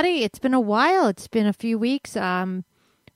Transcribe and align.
everybody. 0.00 0.24
It's 0.24 0.38
been 0.38 0.54
a 0.54 0.60
while. 0.60 1.08
It's 1.08 1.28
been 1.28 1.46
a 1.46 1.52
few 1.52 1.78
weeks. 1.78 2.16
Um, 2.16 2.64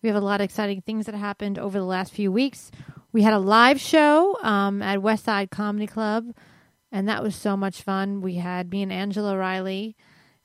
we 0.03 0.09
have 0.11 0.23
a 0.23 0.25
lot 0.25 0.43
of 0.43 0.45
exciting 0.45 0.83
things 0.83 1.07
that 1.07 1.15
happened 1.15 1.59
over 1.59 1.79
the 1.79 1.85
last 1.87 2.13
few 2.13 2.31
weeks. 2.31 2.71
We 3.11 3.23
had 3.23 3.33
a 3.33 3.39
live 3.39 3.81
show 3.81 4.37
um, 4.43 4.83
at 4.83 5.01
West 5.01 5.25
Side 5.25 5.51
Comedy 5.51 5.87
Club, 5.87 6.35
and 6.93 7.09
that 7.09 7.23
was 7.23 7.35
so 7.35 7.57
much 7.57 7.81
fun. 7.81 8.21
We 8.21 8.35
had 8.35 8.71
me 8.71 8.83
and 8.83 8.93
Angela 8.93 9.35
Riley, 9.35 9.97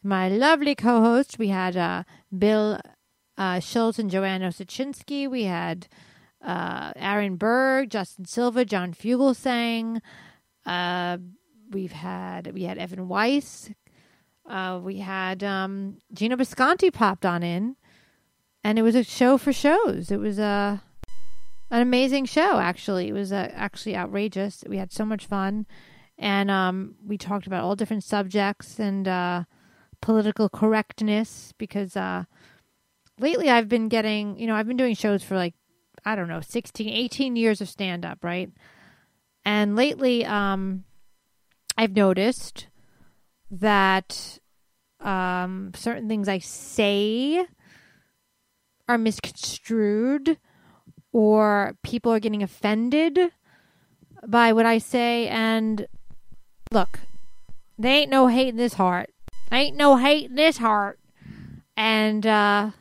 my 0.02 0.30
lovely 0.30 0.76
co-host. 0.76 1.38
We 1.38 1.50
had 1.50 1.76
uh, 1.76 2.04
Bill 2.32 2.80
uh, 3.38 3.60
Schultz 3.60 4.00
and 4.00 4.10
Joanna 4.10 4.48
Osichinski. 4.48 5.30
We 5.30 5.44
had 5.44 5.90
uh, 6.42 6.94
Aaron 6.96 7.36
Berg, 7.36 7.90
Justin 7.90 8.24
Silva, 8.24 8.64
John 8.64 8.94
Fugelsang. 8.94 10.00
Uh, 10.66 11.18
we've 11.70 11.92
had 11.92 12.54
we 12.54 12.64
had 12.64 12.78
Evan 12.78 13.10
Weiss, 13.10 13.72
uh, 14.50 14.80
we 14.84 14.98
had 14.98 15.44
um, 15.44 15.98
Gino 16.14 16.36
Visconti 16.36 16.92
popped 16.92 17.26
on 17.26 17.44
in, 17.44 17.76
and 18.64 18.80
it 18.80 18.82
was 18.82 18.96
a 18.96 19.04
show 19.04 19.38
for 19.38 19.54
shows. 19.54 20.12
It 20.12 20.20
was 20.20 20.40
a 20.40 20.84
an 21.72 21.82
amazing 21.82 22.26
show. 22.26 22.60
Actually, 22.60 23.08
it 23.08 23.14
was 23.14 23.32
uh, 23.32 23.52
actually 23.54 23.96
outrageous. 23.96 24.64
We 24.68 24.78
had 24.78 24.92
so 24.92 25.06
much 25.06 25.26
fun, 25.26 25.68
and 26.18 26.50
um, 26.50 26.96
we 27.06 27.18
talked 27.18 27.48
about 27.48 27.64
all 27.64 27.76
different 27.76 28.04
subjects 28.04 28.80
and 28.80 29.08
uh, 29.08 29.44
political 30.02 30.50
correctness. 30.50 31.54
Because 31.58 31.96
uh, 31.96 32.24
lately, 33.20 33.50
I've 33.50 33.70
been 33.70 33.88
getting, 33.88 34.40
you 34.40 34.48
know, 34.48 34.56
I've 34.56 34.68
been 34.68 34.78
doing 34.78 34.96
shows 34.96 35.24
for 35.24 35.36
like 35.36 35.54
I 36.06 36.16
don't 36.16 36.28
know, 36.28 36.42
16, 36.42 36.90
18 36.90 37.36
years 37.36 37.62
of 37.62 37.70
stand 37.70 38.06
up, 38.06 38.24
right? 38.24 38.50
And 39.46 39.76
lately, 39.76 40.26
um, 40.26 40.84
I've 41.78 41.96
noticed 41.96 42.68
that 43.52 44.40
um, 45.00 45.72
certain 45.76 46.08
things 46.08 46.28
I 46.28 46.40
say 46.40 47.46
are 48.88 48.98
misconstrued 48.98 50.38
or 51.12 51.76
people 51.84 52.12
are 52.12 52.20
getting 52.20 52.44
offended 52.44 53.20
by 54.28 54.54
what 54.54 54.66
I 54.66 54.78
say. 54.78 55.28
And 55.28 55.88
look, 56.72 57.00
they 57.78 57.90
ain't 57.90 58.12
no 58.12 58.28
hate 58.28 58.50
in 58.50 58.58
this 58.58 58.74
heart. 58.74 59.10
Ain't 59.52 59.78
no 59.78 59.98
hate 59.98 60.30
in 60.30 60.36
this 60.36 60.58
heart. 60.58 61.00
And 61.76 62.28
uh, 62.28 62.72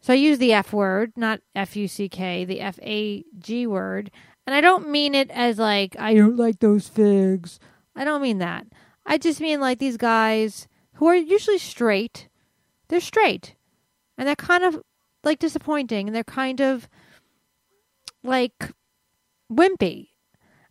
so 0.00 0.12
I 0.12 0.16
use 0.16 0.38
the 0.38 0.52
F 0.52 0.72
word, 0.72 1.12
not 1.16 1.40
F 1.54 1.76
U 1.76 1.88
C 1.88 2.08
K, 2.08 2.44
the 2.44 2.60
F 2.60 2.78
A 2.82 3.24
G 3.38 3.66
word. 3.66 4.10
And 4.46 4.54
I 4.54 4.60
don't 4.60 4.90
mean 4.90 5.14
it 5.14 5.30
as 5.30 5.58
like, 5.58 5.94
I 5.98 6.14
don't 6.14 6.36
like 6.36 6.60
those 6.60 6.88
figs. 6.88 7.60
I 7.94 8.04
don't 8.04 8.22
mean 8.22 8.38
that. 8.38 8.66
I 9.08 9.16
just 9.16 9.40
mean 9.40 9.58
like 9.58 9.78
these 9.78 9.96
guys 9.96 10.68
who 10.94 11.06
are 11.06 11.16
usually 11.16 11.58
straight. 11.58 12.28
They're 12.88 13.00
straight. 13.00 13.56
And 14.18 14.28
they're 14.28 14.36
kind 14.36 14.62
of 14.62 14.82
like 15.24 15.38
disappointing 15.38 16.06
and 16.06 16.14
they're 16.14 16.24
kind 16.24 16.60
of 16.60 16.88
like 18.22 18.70
wimpy. 19.50 20.08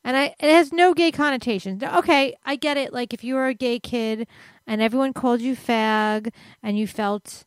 And 0.04 0.16
I 0.16 0.36
it 0.40 0.54
has 0.54 0.72
no 0.72 0.94
gay 0.94 1.12
connotations. 1.12 1.82
Okay, 1.82 2.36
I 2.46 2.56
get 2.56 2.78
it. 2.78 2.94
Like 2.94 3.12
if 3.12 3.24
you 3.24 3.34
were 3.34 3.48
a 3.48 3.56
gay 3.56 3.80
kid 3.80 4.28
and 4.68 4.82
everyone 4.82 5.14
called 5.14 5.42
you 5.42 5.56
fag 5.56 6.32
and 6.62 6.78
you 6.78 6.86
felt 6.86 7.44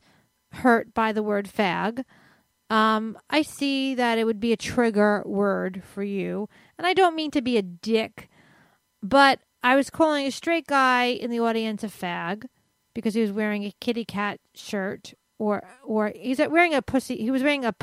hurt 0.51 0.93
by 0.93 1.13
the 1.13 1.23
word 1.23 1.47
fag, 1.47 2.03
um, 2.69 3.17
I 3.29 3.43
see 3.43 3.95
that 3.95 4.17
it 4.17 4.25
would 4.25 4.41
be 4.41 4.51
a 4.51 4.57
trigger 4.57 5.23
word 5.25 5.83
for 5.85 6.03
you. 6.03 6.49
And 6.77 6.85
I 6.85 6.93
don't 6.93 7.15
mean 7.15 7.31
to 7.31 7.41
be 7.41 7.57
a 7.57 7.61
dick, 7.61 8.29
but 9.01 9.39
I 9.63 9.75
was 9.75 9.89
calling 9.89 10.25
a 10.25 10.31
straight 10.31 10.67
guy 10.67 11.05
in 11.05 11.29
the 11.31 11.39
audience 11.39 11.83
a 11.83 11.87
fag 11.87 12.45
because 12.93 13.13
he 13.13 13.21
was 13.21 13.31
wearing 13.31 13.63
a 13.63 13.73
kitty 13.79 14.05
cat 14.05 14.39
shirt 14.55 15.13
or 15.37 15.63
or 15.83 16.11
he's 16.15 16.39
wearing 16.39 16.73
a 16.73 16.81
pussy 16.81 17.17
he 17.17 17.31
was 17.31 17.43
wearing 17.43 17.65
a 17.65 17.73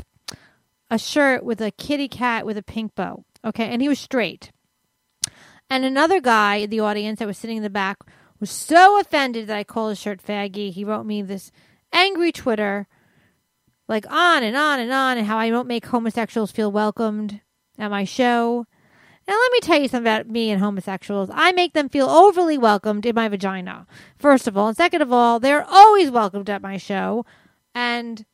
a 0.89 0.97
shirt 0.97 1.43
with 1.43 1.61
a 1.61 1.71
kitty 1.71 2.07
cat 2.07 2.45
with 2.45 2.57
a 2.57 2.63
pink 2.63 2.95
bow. 2.95 3.23
Okay, 3.45 3.65
and 3.65 3.81
he 3.81 3.89
was 3.89 3.99
straight. 3.99 4.51
And 5.69 5.85
another 5.85 6.19
guy 6.19 6.55
in 6.55 6.69
the 6.69 6.79
audience 6.79 7.19
that 7.19 7.27
was 7.27 7.37
sitting 7.37 7.57
in 7.57 7.63
the 7.63 7.69
back 7.69 7.99
was 8.39 8.49
so 8.49 8.99
offended 8.99 9.47
that 9.47 9.57
I 9.57 9.63
called 9.63 9.91
his 9.91 9.99
shirt 9.99 10.23
faggy. 10.23 10.71
He 10.71 10.83
wrote 10.83 11.05
me 11.05 11.21
this 11.21 11.51
angry 11.93 12.31
Twitter, 12.31 12.87
like 13.87 14.09
on 14.09 14.43
and 14.43 14.57
on 14.57 14.79
and 14.79 14.91
on, 14.91 15.17
and 15.17 15.27
how 15.27 15.37
I 15.37 15.49
don't 15.49 15.67
make 15.67 15.85
homosexuals 15.85 16.51
feel 16.51 16.71
welcomed 16.71 17.41
at 17.77 17.91
my 17.91 18.03
show. 18.03 18.65
Now, 19.29 19.35
let 19.35 19.51
me 19.51 19.59
tell 19.59 19.79
you 19.79 19.87
something 19.87 20.11
about 20.11 20.27
me 20.27 20.49
and 20.49 20.59
homosexuals. 20.59 21.29
I 21.31 21.51
make 21.51 21.73
them 21.73 21.87
feel 21.87 22.09
overly 22.09 22.57
welcomed 22.57 23.05
in 23.05 23.13
my 23.13 23.27
vagina, 23.27 23.85
first 24.17 24.47
of 24.47 24.57
all. 24.57 24.69
And 24.69 24.75
second 24.75 25.03
of 25.03 25.13
all, 25.13 25.39
they're 25.39 25.63
always 25.69 26.09
welcomed 26.09 26.49
at 26.49 26.63
my 26.63 26.77
show. 26.77 27.27
And 27.75 28.25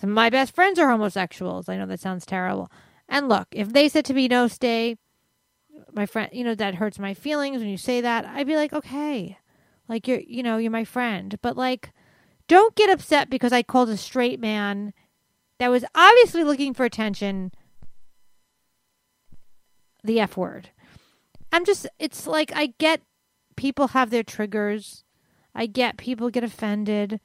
some 0.00 0.10
of 0.10 0.14
my 0.14 0.30
best 0.30 0.52
friends 0.52 0.80
are 0.80 0.90
homosexuals. 0.90 1.68
I 1.68 1.76
know 1.76 1.86
that 1.86 2.00
sounds 2.00 2.26
terrible. 2.26 2.68
And 3.08 3.28
look, 3.28 3.46
if 3.52 3.72
they 3.72 3.88
said 3.88 4.04
to 4.06 4.12
me, 4.12 4.26
no, 4.26 4.48
stay, 4.48 4.96
my 5.92 6.04
friend, 6.04 6.30
you 6.32 6.42
know, 6.42 6.56
that 6.56 6.74
hurts 6.74 6.98
my 6.98 7.14
feelings 7.14 7.58
when 7.58 7.68
you 7.68 7.76
say 7.76 8.00
that, 8.00 8.24
I'd 8.24 8.48
be 8.48 8.56
like, 8.56 8.72
okay. 8.72 9.38
Like, 9.86 10.08
you're, 10.08 10.18
you 10.18 10.42
know, 10.42 10.56
you're 10.56 10.72
my 10.72 10.84
friend. 10.84 11.38
But, 11.42 11.56
like, 11.56 11.92
don't 12.48 12.74
get 12.74 12.90
upset 12.90 13.30
because 13.30 13.52
I 13.52 13.62
called 13.62 13.88
a 13.88 13.96
straight 13.96 14.40
man 14.40 14.94
that 15.60 15.70
was 15.70 15.84
obviously 15.94 16.42
looking 16.42 16.74
for 16.74 16.84
attention 16.84 17.52
the 20.04 20.20
F 20.20 20.36
word. 20.36 20.70
I'm 21.50 21.64
just, 21.64 21.86
it's 21.98 22.26
like, 22.26 22.52
I 22.54 22.74
get 22.78 23.00
people 23.56 23.88
have 23.88 24.10
their 24.10 24.22
triggers. 24.22 25.04
I 25.54 25.66
get 25.66 25.96
people 25.96 26.30
get 26.30 26.44
offended, 26.44 27.20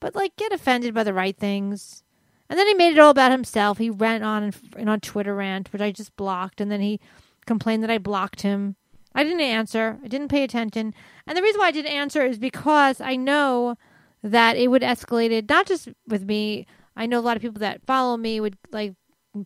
but 0.00 0.14
like, 0.14 0.36
get 0.36 0.52
offended 0.52 0.94
by 0.94 1.04
the 1.04 1.14
right 1.14 1.36
things. 1.36 2.02
And 2.50 2.58
then 2.58 2.66
he 2.66 2.74
made 2.74 2.92
it 2.92 2.98
all 2.98 3.10
about 3.10 3.30
himself. 3.30 3.78
He 3.78 3.90
went 3.90 4.24
on 4.24 4.52
and, 4.76 4.88
on 4.88 5.00
Twitter 5.00 5.34
rant, 5.34 5.72
which 5.72 5.82
I 5.82 5.92
just 5.92 6.16
blocked. 6.16 6.60
And 6.60 6.70
then 6.70 6.80
he 6.80 7.00
complained 7.46 7.82
that 7.82 7.90
I 7.90 7.98
blocked 7.98 8.42
him. 8.42 8.76
I 9.14 9.22
didn't 9.22 9.40
answer. 9.40 9.98
I 10.02 10.08
didn't 10.08 10.28
pay 10.28 10.44
attention. 10.44 10.94
And 11.26 11.36
the 11.36 11.42
reason 11.42 11.60
why 11.60 11.68
I 11.68 11.72
didn't 11.72 11.92
answer 11.92 12.24
is 12.24 12.38
because 12.38 13.00
I 13.00 13.16
know 13.16 13.76
that 14.22 14.56
it 14.56 14.68
would 14.68 14.82
escalate 14.82 15.30
it, 15.30 15.48
not 15.48 15.66
just 15.66 15.88
with 16.06 16.24
me. 16.24 16.66
I 16.96 17.06
know 17.06 17.18
a 17.18 17.20
lot 17.20 17.36
of 17.36 17.42
people 17.42 17.60
that 17.60 17.86
follow 17.86 18.16
me 18.16 18.40
would 18.40 18.56
like 18.72 18.94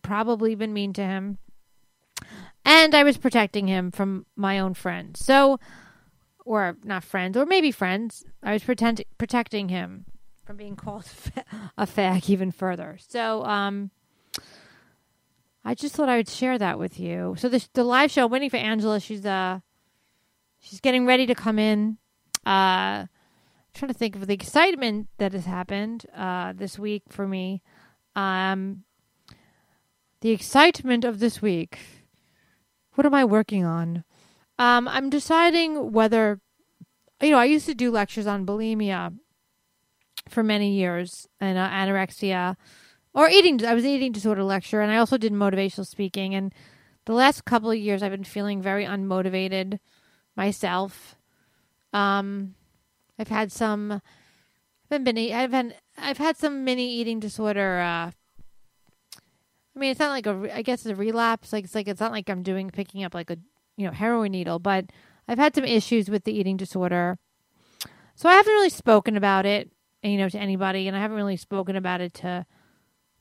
probably 0.01 0.55
been 0.55 0.73
mean 0.73 0.93
to 0.93 1.03
him 1.03 1.37
and 2.65 2.95
I 2.95 3.03
was 3.03 3.17
protecting 3.17 3.67
him 3.67 3.91
from 3.91 4.25
my 4.35 4.59
own 4.59 4.73
friends. 4.73 5.23
So, 5.23 5.59
or 6.45 6.77
not 6.83 7.03
friends, 7.03 7.37
or 7.37 7.45
maybe 7.45 7.71
friends. 7.71 8.25
I 8.41 8.53
was 8.53 8.63
pretend- 8.63 9.03
protecting 9.17 9.69
him 9.69 10.05
from 10.45 10.57
being 10.57 10.75
called 10.75 11.05
a 11.77 11.85
fag 11.85 12.29
even 12.29 12.51
further. 12.51 12.97
So, 13.07 13.43
um, 13.45 13.91
I 15.65 15.75
just 15.75 15.95
thought 15.95 16.09
I 16.09 16.17
would 16.17 16.29
share 16.29 16.57
that 16.57 16.77
with 16.77 16.99
you. 16.99 17.35
So 17.37 17.47
the 17.47 17.65
the 17.73 17.83
live 17.83 18.11
show, 18.11 18.27
waiting 18.27 18.49
for 18.49 18.57
Angela. 18.57 18.99
She's 18.99 19.25
uh, 19.25 19.59
she's 20.59 20.81
getting 20.81 21.05
ready 21.05 21.25
to 21.25 21.35
come 21.35 21.57
in. 21.57 21.97
Uh, 22.45 23.07
I'm 23.07 23.09
trying 23.73 23.91
to 23.91 23.97
think 23.97 24.15
of 24.15 24.27
the 24.27 24.33
excitement 24.33 25.07
that 25.17 25.31
has 25.31 25.45
happened 25.45 26.05
uh 26.15 26.53
this 26.53 26.77
week 26.77 27.03
for 27.09 27.27
me. 27.27 27.61
Um, 28.15 28.83
the 30.19 30.31
excitement 30.31 31.05
of 31.05 31.19
this 31.19 31.41
week 31.41 31.79
what 32.95 33.05
am 33.05 33.13
I 33.13 33.25
working 33.25 33.65
on? 33.65 34.03
Um, 34.59 34.87
I'm 34.87 35.09
deciding 35.09 35.91
whether, 35.91 36.39
you 37.21 37.31
know, 37.31 37.39
I 37.39 37.45
used 37.45 37.65
to 37.65 37.73
do 37.73 37.91
lectures 37.91 38.27
on 38.27 38.45
bulimia 38.45 39.17
for 40.29 40.43
many 40.43 40.73
years 40.73 41.27
and 41.39 41.57
uh, 41.57 41.69
anorexia 41.69 42.55
or 43.13 43.29
eating. 43.29 43.63
I 43.65 43.73
was 43.73 43.83
an 43.83 43.91
eating 43.91 44.11
disorder 44.11 44.43
lecture, 44.43 44.81
and 44.81 44.91
I 44.91 44.97
also 44.97 45.17
did 45.17 45.33
motivational 45.33 45.87
speaking. 45.87 46.35
And 46.35 46.53
the 47.05 47.13
last 47.13 47.45
couple 47.45 47.71
of 47.71 47.77
years, 47.77 48.03
I've 48.03 48.11
been 48.11 48.23
feeling 48.23 48.61
very 48.61 48.85
unmotivated 48.85 49.79
myself. 50.35 51.15
Um, 51.91 52.55
I've 53.17 53.27
had 53.27 53.51
some. 53.51 54.01
I've 54.89 55.03
been. 55.03 55.17
I've 55.17 55.51
had. 55.51 55.77
I've 55.97 56.17
had 56.17 56.37
some 56.37 56.63
mini 56.63 56.89
eating 56.89 57.19
disorder. 57.19 57.79
Uh, 57.79 58.11
I 59.75 59.79
mean, 59.79 59.91
it's 59.91 59.99
not 59.99 60.09
like 60.09 60.27
a. 60.27 60.55
I 60.55 60.61
guess 60.61 60.85
it's 60.85 60.91
a 60.91 60.95
relapse. 60.95 61.51
Like 61.51 61.65
it's 61.65 61.75
like 61.75 61.87
it's 61.87 61.99
not 61.99 62.11
like 62.11 62.29
I'm 62.29 62.43
doing 62.43 62.69
picking 62.69 63.03
up 63.03 63.13
like 63.13 63.29
a 63.29 63.37
you 63.77 63.85
know, 63.85 63.91
heroin 63.91 64.31
needle, 64.31 64.59
but 64.59 64.85
I've 65.27 65.37
had 65.37 65.55
some 65.55 65.65
issues 65.65 66.09
with 66.09 66.23
the 66.23 66.33
eating 66.33 66.57
disorder. 66.57 67.17
So 68.15 68.29
I 68.29 68.33
haven't 68.33 68.53
really 68.53 68.69
spoken 68.69 69.17
about 69.17 69.45
it, 69.45 69.71
you 70.03 70.17
know, 70.17 70.29
to 70.29 70.37
anybody, 70.37 70.87
and 70.87 70.95
I 70.95 70.99
haven't 70.99 71.17
really 71.17 71.37
spoken 71.37 71.75
about 71.75 72.01
it 72.01 72.13
to 72.15 72.45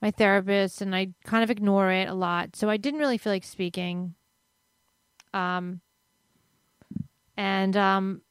my 0.00 0.10
therapist, 0.10 0.82
and 0.82 0.94
I 0.94 1.08
kind 1.24 1.42
of 1.42 1.50
ignore 1.50 1.90
it 1.90 2.08
a 2.08 2.14
lot. 2.14 2.56
So 2.56 2.68
I 2.68 2.76
didn't 2.76 3.00
really 3.00 3.18
feel 3.18 3.32
like 3.32 3.44
speaking. 3.44 4.14
Um, 5.32 5.80
and 7.36 7.76
um, 7.76 8.22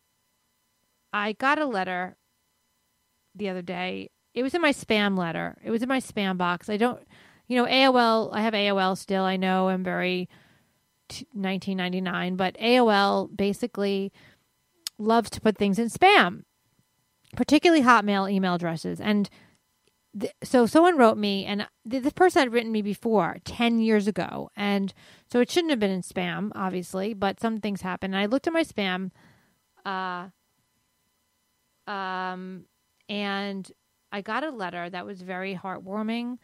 I 1.12 1.34
got 1.34 1.60
a 1.60 1.66
letter 1.66 2.18
the 3.34 3.50
other 3.50 3.62
day. 3.62 4.10
It 4.34 4.44
was 4.44 4.54
in 4.54 4.62
my 4.62 4.72
spam 4.72 5.18
letter. 5.18 5.58
It 5.64 5.72
was 5.72 5.82
in 5.82 5.90
my 5.90 6.00
spam 6.00 6.38
box. 6.38 6.70
I 6.70 6.78
don't, 6.78 7.02
you 7.52 7.58
know, 7.58 7.66
AOL. 7.66 8.30
I 8.32 8.44
have 8.44 8.54
AOL 8.54 8.98
still. 8.98 9.26
I 9.26 9.36
know 9.36 9.68
I'm 9.68 9.84
very 9.84 10.30
t- 11.10 11.28
1999, 11.34 12.38
but 12.38 12.56
AOL 12.58 13.36
basically 13.36 14.14
loves 14.98 15.30
to 15.32 15.42
put 15.42 15.58
things 15.58 15.78
in 15.78 15.90
spam, 15.90 16.44
particularly 17.36 17.84
Hotmail 17.84 18.32
email 18.32 18.54
addresses. 18.54 19.02
And 19.02 19.30
th- 20.18 20.32
so 20.42 20.66
someone 20.66 20.98
wrote 20.98 21.18
me, 21.18 21.44
and 21.44 21.68
th- 21.90 22.04
this 22.04 22.14
person 22.14 22.40
had 22.40 22.54
written 22.54 22.72
me 22.72 22.82
before 22.82 23.36
10 23.44 23.82
years 23.82 24.08
ago. 24.08 24.50
And 24.56 24.94
so 25.30 25.42
it 25.42 25.52
shouldn't 25.52 25.72
have 25.72 25.80
been 25.82 25.92
in 25.92 26.04
spam, 26.04 26.54
obviously, 26.56 27.14
but 27.14 27.42
some 27.42 27.60
things 27.60 27.82
happen. 27.82 28.14
And 28.14 28.24
I 28.24 28.28
looked 28.28 28.48
at 28.48 28.54
my 28.54 28.64
spam, 28.64 29.12
uh, 29.86 30.30
um, 31.92 32.64
and 33.10 33.70
I 34.10 34.22
got 34.22 34.46
a 34.46 34.52
letter 34.52 34.90
that 34.90 35.06
was 35.06 35.22
very 35.22 35.54
heartwarming, 35.54 36.38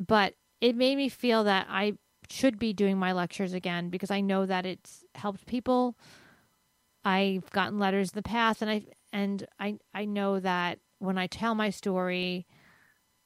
but 0.00 0.34
it 0.60 0.74
made 0.74 0.96
me 0.96 1.08
feel 1.08 1.44
that 1.44 1.66
I 1.68 1.94
should 2.30 2.58
be 2.58 2.72
doing 2.72 2.98
my 2.98 3.12
lectures 3.12 3.52
again 3.52 3.90
because 3.90 4.10
I 4.10 4.20
know 4.20 4.46
that 4.46 4.64
it's 4.66 5.04
helped 5.14 5.46
people. 5.46 5.96
I've 7.04 7.48
gotten 7.50 7.78
letters 7.78 8.10
in 8.10 8.16
the 8.16 8.22
past 8.22 8.62
and 8.62 8.70
I 8.70 8.82
and 9.12 9.46
I 9.58 9.78
I 9.94 10.04
know 10.04 10.40
that 10.40 10.78
when 10.98 11.18
I 11.18 11.26
tell 11.26 11.54
my 11.54 11.70
story 11.70 12.46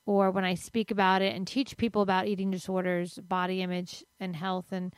or 0.06 0.30
when 0.30 0.44
I 0.44 0.54
speak 0.54 0.90
about 0.90 1.22
it 1.22 1.34
and 1.34 1.46
teach 1.46 1.76
people 1.76 2.02
about 2.02 2.26
eating 2.26 2.50
disorders, 2.50 3.18
body 3.18 3.62
image 3.62 4.04
and 4.20 4.36
health 4.36 4.72
and 4.72 4.94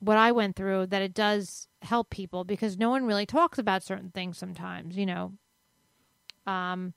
what 0.00 0.16
I 0.16 0.32
went 0.32 0.56
through 0.56 0.86
that 0.86 1.02
it 1.02 1.14
does 1.14 1.68
help 1.82 2.10
people 2.10 2.44
because 2.44 2.78
no 2.78 2.90
one 2.90 3.04
really 3.04 3.26
talks 3.26 3.58
about 3.58 3.82
certain 3.82 4.10
things 4.10 4.38
sometimes, 4.38 4.96
you 4.96 5.06
know. 5.06 5.32
Um 6.46 6.94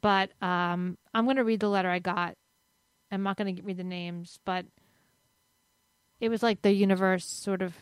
but 0.00 0.30
um 0.42 0.98
I'm 1.12 1.24
going 1.24 1.36
to 1.36 1.44
read 1.44 1.60
the 1.60 1.68
letter 1.68 1.90
I 1.90 1.98
got. 1.98 2.34
I'm 3.10 3.22
not 3.22 3.36
going 3.36 3.56
to 3.56 3.62
read 3.62 3.76
the 3.76 3.84
names, 3.84 4.38
but 4.44 4.66
it 6.20 6.28
was 6.28 6.42
like 6.42 6.62
the 6.62 6.72
universe 6.72 7.24
sort 7.24 7.62
of 7.62 7.74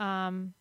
um 0.00 0.54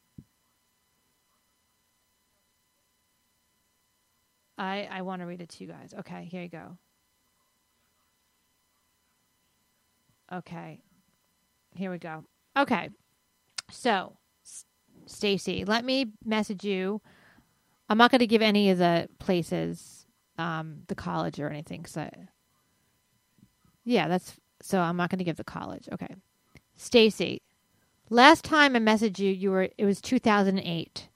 I 4.57 4.87
I 4.91 5.01
want 5.01 5.21
to 5.21 5.25
read 5.25 5.41
it 5.41 5.49
to 5.49 5.63
you 5.63 5.69
guys. 5.69 5.93
Okay, 5.99 6.25
here 6.29 6.43
you 6.43 6.49
go. 6.49 6.77
Okay. 10.31 10.79
Here 11.75 11.91
we 11.91 11.97
go. 11.97 12.23
Okay. 12.57 12.89
So, 13.71 14.17
S- 14.43 14.65
Stacy, 15.05 15.65
let 15.65 15.85
me 15.85 16.07
message 16.23 16.63
you. 16.63 17.01
I'm 17.89 17.97
not 17.97 18.11
going 18.11 18.19
to 18.19 18.27
give 18.27 18.41
any 18.41 18.69
of 18.71 18.79
the 18.79 19.07
places, 19.19 19.94
um, 20.37 20.81
the 20.87 20.95
college 20.95 21.39
or 21.39 21.49
anything. 21.49 21.85
So, 21.85 22.09
yeah, 23.83 24.07
that's 24.07 24.35
so. 24.61 24.79
I'm 24.79 24.97
not 24.97 25.09
going 25.09 25.19
to 25.19 25.25
give 25.25 25.37
the 25.37 25.43
college. 25.43 25.87
Okay, 25.91 26.15
Stacy. 26.75 27.41
Last 28.09 28.43
time 28.43 28.75
I 28.75 28.79
messaged 28.79 29.19
you, 29.19 29.31
you 29.31 29.51
were 29.51 29.69
it 29.77 29.85
was 29.85 30.01
2008. 30.01 31.09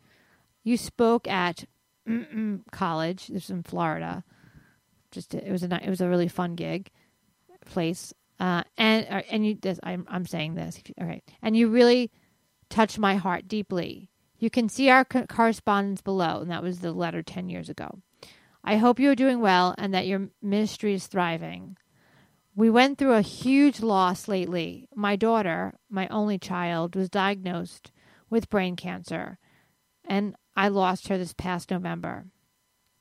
You 0.63 0.77
spoke 0.77 1.27
at 1.27 1.65
mm-mm 2.07 2.61
college. 2.71 3.27
This 3.27 3.43
was 3.43 3.49
in 3.51 3.63
Florida. 3.63 4.23
Just 5.11 5.33
it 5.33 5.51
was 5.51 5.63
a 5.63 5.83
it 5.83 5.89
was 5.89 6.01
a 6.01 6.09
really 6.09 6.27
fun 6.27 6.55
gig 6.55 6.89
place. 7.65 8.13
Uh, 8.39 8.63
and 8.77 9.05
uh, 9.09 9.21
and 9.29 9.45
you 9.45 9.55
this 9.55 9.79
I'm 9.83 10.05
I'm 10.09 10.25
saying 10.25 10.55
this. 10.55 10.81
All 10.99 11.07
right, 11.07 11.23
and 11.41 11.55
you 11.55 11.67
really 11.67 12.11
touched 12.69 12.97
my 12.97 13.15
heart 13.15 13.47
deeply. 13.47 14.09
You 14.37 14.49
can 14.49 14.69
see 14.69 14.89
our 14.89 15.03
co- 15.03 15.25
correspondence 15.25 16.01
below, 16.01 16.39
and 16.41 16.49
that 16.49 16.63
was 16.63 16.79
the 16.79 16.93
letter 16.93 17.21
ten 17.21 17.49
years 17.49 17.69
ago. 17.69 17.99
I 18.63 18.77
hope 18.77 18.99
you 18.99 19.09
are 19.09 19.15
doing 19.15 19.39
well 19.39 19.73
and 19.77 19.93
that 19.93 20.07
your 20.07 20.29
ministry 20.41 20.93
is 20.93 21.07
thriving. 21.07 21.77
We 22.55 22.69
went 22.69 22.97
through 22.97 23.13
a 23.13 23.21
huge 23.21 23.79
loss 23.79 24.27
lately. 24.27 24.89
My 24.93 25.15
daughter, 25.15 25.75
my 25.89 26.07
only 26.09 26.37
child, 26.37 26.95
was 26.95 27.09
diagnosed 27.09 27.91
with 28.29 28.49
brain 28.49 28.75
cancer, 28.75 29.37
and 30.05 30.35
I 30.55 30.67
lost 30.67 31.07
her 31.07 31.17
this 31.17 31.33
past 31.33 31.71
November. 31.71 32.25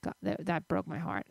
God, 0.05 0.15
that, 0.23 0.47
that 0.47 0.69
broke 0.69 0.87
my 0.87 0.99
heart. 0.99 1.27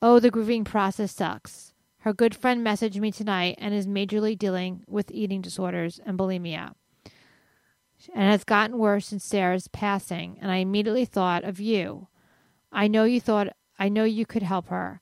Oh, 0.00 0.18
the 0.18 0.30
grieving 0.30 0.64
process 0.64 1.12
sucks. 1.12 1.74
Her 1.98 2.14
good 2.14 2.34
friend 2.34 2.66
messaged 2.66 2.98
me 2.98 3.12
tonight 3.12 3.56
and 3.58 3.74
is 3.74 3.86
majorly 3.86 4.38
dealing 4.38 4.82
with 4.86 5.10
eating 5.10 5.42
disorders 5.42 6.00
and 6.06 6.18
bulimia. 6.18 6.72
And 8.14 8.30
has 8.30 8.44
gotten 8.44 8.78
worse 8.78 9.08
since 9.08 9.24
Sarah's 9.24 9.68
passing, 9.68 10.38
and 10.40 10.50
I 10.50 10.56
immediately 10.56 11.04
thought 11.04 11.44
of 11.44 11.60
you. 11.60 12.08
I 12.72 12.88
know 12.88 13.04
you 13.04 13.20
thought 13.20 13.48
I 13.78 13.88
know 13.88 14.04
you 14.04 14.26
could 14.26 14.42
help 14.42 14.68
her. 14.68 15.00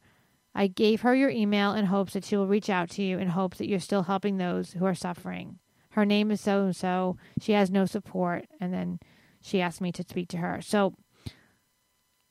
I 0.55 0.67
gave 0.69 1.03
her 1.03 1.15
your 1.15 1.31
email 1.31 1.73
in 1.73 1.87
hopes 1.87 2.15
that 2.15 2.25
she 2.25 2.37
will 2.37 2.47
reach 2.47 2.71
out 2.71 2.91
to 2.91 3.03
you 3.03 3.19
in 3.19 3.29
hopes 3.29 3.59
that 3.59 3.69
you're 3.69 3.81
still 3.81 4.05
helping 4.05 4.39
those 4.39 4.73
who 4.73 4.85
are 4.85 4.95
suffering. 4.95 5.59
Her 5.91 6.05
name 6.05 6.31
is 6.31 6.41
so 6.41 6.65
and 6.65 6.77
so. 6.77 7.17
She 7.41 7.53
has 7.53 7.71
no 7.71 7.87
support, 7.87 8.47
and 8.61 8.73
then 8.73 9.01
she 9.41 9.61
asked 9.61 9.81
me 9.81 9.93
to 9.93 10.05
speak 10.09 10.29
to 10.29 10.37
her. 10.39 10.61
So, 10.61 10.95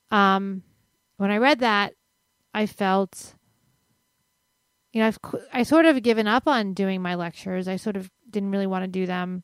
um, 0.09 0.63
when 1.17 1.31
I 1.31 1.37
read 1.37 1.59
that, 1.59 1.93
I 2.53 2.65
felt, 2.65 3.35
you 4.93 5.01
know, 5.01 5.07
I've 5.07 5.19
I 5.53 5.63
sort 5.63 5.85
of 5.85 6.01
given 6.01 6.27
up 6.27 6.47
on 6.47 6.73
doing 6.73 7.01
my 7.01 7.15
lectures. 7.15 7.67
I 7.67 7.75
sort 7.75 7.97
of 7.97 8.09
didn't 8.29 8.51
really 8.51 8.67
want 8.67 8.83
to 8.83 8.87
do 8.87 9.05
them. 9.05 9.43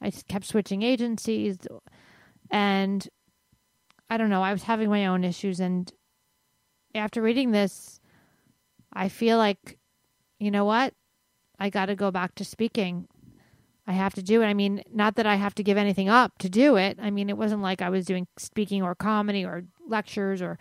I 0.00 0.10
kept 0.10 0.46
switching 0.46 0.82
agencies, 0.82 1.58
and 2.50 3.06
I 4.10 4.16
don't 4.16 4.30
know. 4.30 4.42
I 4.42 4.52
was 4.52 4.62
having 4.62 4.88
my 4.88 5.06
own 5.06 5.24
issues, 5.24 5.60
and 5.60 5.92
after 6.94 7.20
reading 7.20 7.50
this, 7.50 8.00
I 8.92 9.08
feel 9.08 9.38
like, 9.38 9.78
you 10.38 10.50
know 10.50 10.64
what? 10.64 10.94
I 11.58 11.70
got 11.70 11.86
to 11.86 11.94
go 11.94 12.10
back 12.10 12.34
to 12.36 12.44
speaking. 12.44 13.08
I 13.86 13.92
have 13.92 14.14
to 14.14 14.22
do 14.22 14.42
it. 14.42 14.46
I 14.46 14.54
mean, 14.54 14.82
not 14.92 15.16
that 15.16 15.26
I 15.26 15.36
have 15.36 15.54
to 15.56 15.62
give 15.62 15.78
anything 15.78 16.08
up 16.08 16.38
to 16.38 16.48
do 16.48 16.76
it. 16.76 16.98
I 17.00 17.10
mean, 17.10 17.30
it 17.30 17.38
wasn't 17.38 17.62
like 17.62 17.80
I 17.80 17.88
was 17.88 18.04
doing 18.04 18.26
speaking 18.36 18.82
or 18.82 18.94
comedy 18.94 19.44
or 19.44 19.64
lectures 19.86 20.42
or 20.42 20.58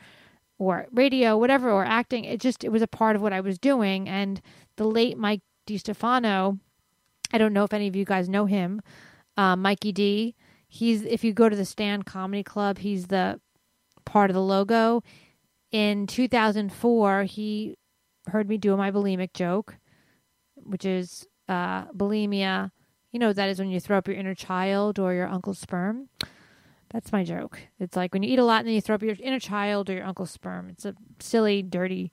or 0.59 0.87
radio, 0.91 1.37
whatever, 1.37 1.69
or 1.69 1.85
acting. 1.85 2.25
It 2.25 2.39
just 2.39 2.63
it 2.63 2.71
was 2.71 2.81
a 2.81 2.87
part 2.87 3.15
of 3.15 3.21
what 3.21 3.33
I 3.33 3.41
was 3.41 3.59
doing. 3.59 4.09
And 4.09 4.41
the 4.77 4.85
late 4.85 5.17
Mike 5.17 5.41
DeStefano, 5.67 6.59
I 7.31 7.37
don't 7.37 7.53
know 7.53 7.63
if 7.63 7.73
any 7.73 7.87
of 7.87 7.95
you 7.95 8.05
guys 8.05 8.29
know 8.29 8.45
him, 8.45 8.81
uh, 9.35 9.55
Mikey 9.55 9.91
D. 9.91 10.35
He's 10.67 11.03
if 11.03 11.23
you 11.23 11.33
go 11.33 11.49
to 11.49 11.55
the 11.55 11.65
Stand 11.65 12.05
Comedy 12.05 12.43
Club, 12.43 12.79
he's 12.79 13.07
the 13.07 13.39
part 14.05 14.29
of 14.29 14.33
the 14.33 14.41
logo. 14.41 15.03
In 15.71 16.07
2004, 16.07 17.23
he 17.23 17.75
heard 18.27 18.49
me 18.49 18.57
do 18.57 18.75
my 18.77 18.91
bulimic 18.91 19.33
joke, 19.33 19.77
which 20.55 20.85
is 20.85 21.27
uh, 21.47 21.85
bulimia. 21.85 22.71
You 23.11 23.19
know 23.19 23.33
that 23.33 23.49
is 23.49 23.59
when 23.59 23.69
you 23.69 23.79
throw 23.79 23.97
up 23.97 24.07
your 24.07 24.17
inner 24.17 24.35
child 24.35 24.99
or 24.99 25.13
your 25.13 25.27
uncle's 25.27 25.59
sperm. 25.59 26.09
That's 26.91 27.11
my 27.11 27.23
joke. 27.23 27.59
It's 27.79 27.97
like 27.97 28.13
when 28.13 28.23
you 28.23 28.31
eat 28.31 28.39
a 28.39 28.45
lot 28.45 28.59
and 28.59 28.67
then 28.67 28.75
you 28.75 28.81
throw 28.81 28.95
up 28.95 29.03
your 29.03 29.15
inner 29.21 29.39
child 29.39 29.89
or 29.89 29.93
your 29.93 30.05
uncle's 30.05 30.31
sperm. 30.31 30.69
It's 30.69 30.85
a 30.85 30.95
silly, 31.19 31.61
dirty, 31.61 32.11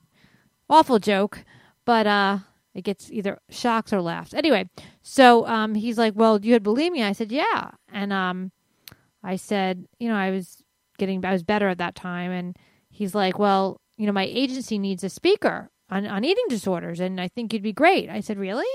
awful 0.68 0.98
joke, 0.98 1.44
but 1.84 2.06
uh, 2.06 2.38
it 2.74 2.82
gets 2.82 3.10
either 3.10 3.38
shocks 3.50 3.92
or 3.92 4.00
laughs. 4.02 4.34
Anyway, 4.34 4.68
so 5.02 5.46
um, 5.46 5.74
he's 5.74 5.96
like, 5.98 6.14
"Well, 6.16 6.40
you 6.44 6.52
had 6.52 6.64
bulimia." 6.64 7.04
I 7.04 7.12
said, 7.12 7.30
"Yeah," 7.30 7.70
and 7.92 8.12
um, 8.12 8.52
I 9.22 9.36
said, 9.36 9.86
"You 9.98 10.08
know, 10.08 10.16
I 10.16 10.30
was 10.30 10.62
getting, 10.98 11.24
I 11.24 11.32
was 11.32 11.42
better 11.42 11.68
at 11.68 11.78
that 11.78 11.94
time," 11.94 12.30
and 12.30 12.56
he's 12.90 13.14
like, 13.14 13.38
"Well, 13.38 13.80
you 13.96 14.06
know, 14.06 14.12
my 14.12 14.24
agency 14.24 14.78
needs 14.78 15.04
a 15.04 15.08
speaker 15.08 15.70
on 15.88 16.06
on 16.06 16.24
eating 16.24 16.46
disorders, 16.48 17.00
and 17.00 17.20
I 17.20 17.28
think 17.28 17.52
you'd 17.52 17.62
be 17.62 17.72
great." 17.72 18.10
I 18.10 18.20
said, 18.20 18.38
"Really?" 18.38 18.66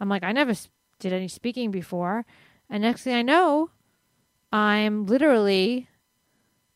I'm 0.00 0.08
like, 0.08 0.24
"I 0.24 0.32
never 0.32 0.54
did 0.98 1.12
any 1.12 1.28
speaking 1.28 1.70
before," 1.70 2.26
and 2.68 2.82
next 2.82 3.02
thing 3.02 3.14
I 3.14 3.22
know, 3.22 3.70
I'm 4.52 5.06
literally 5.06 5.88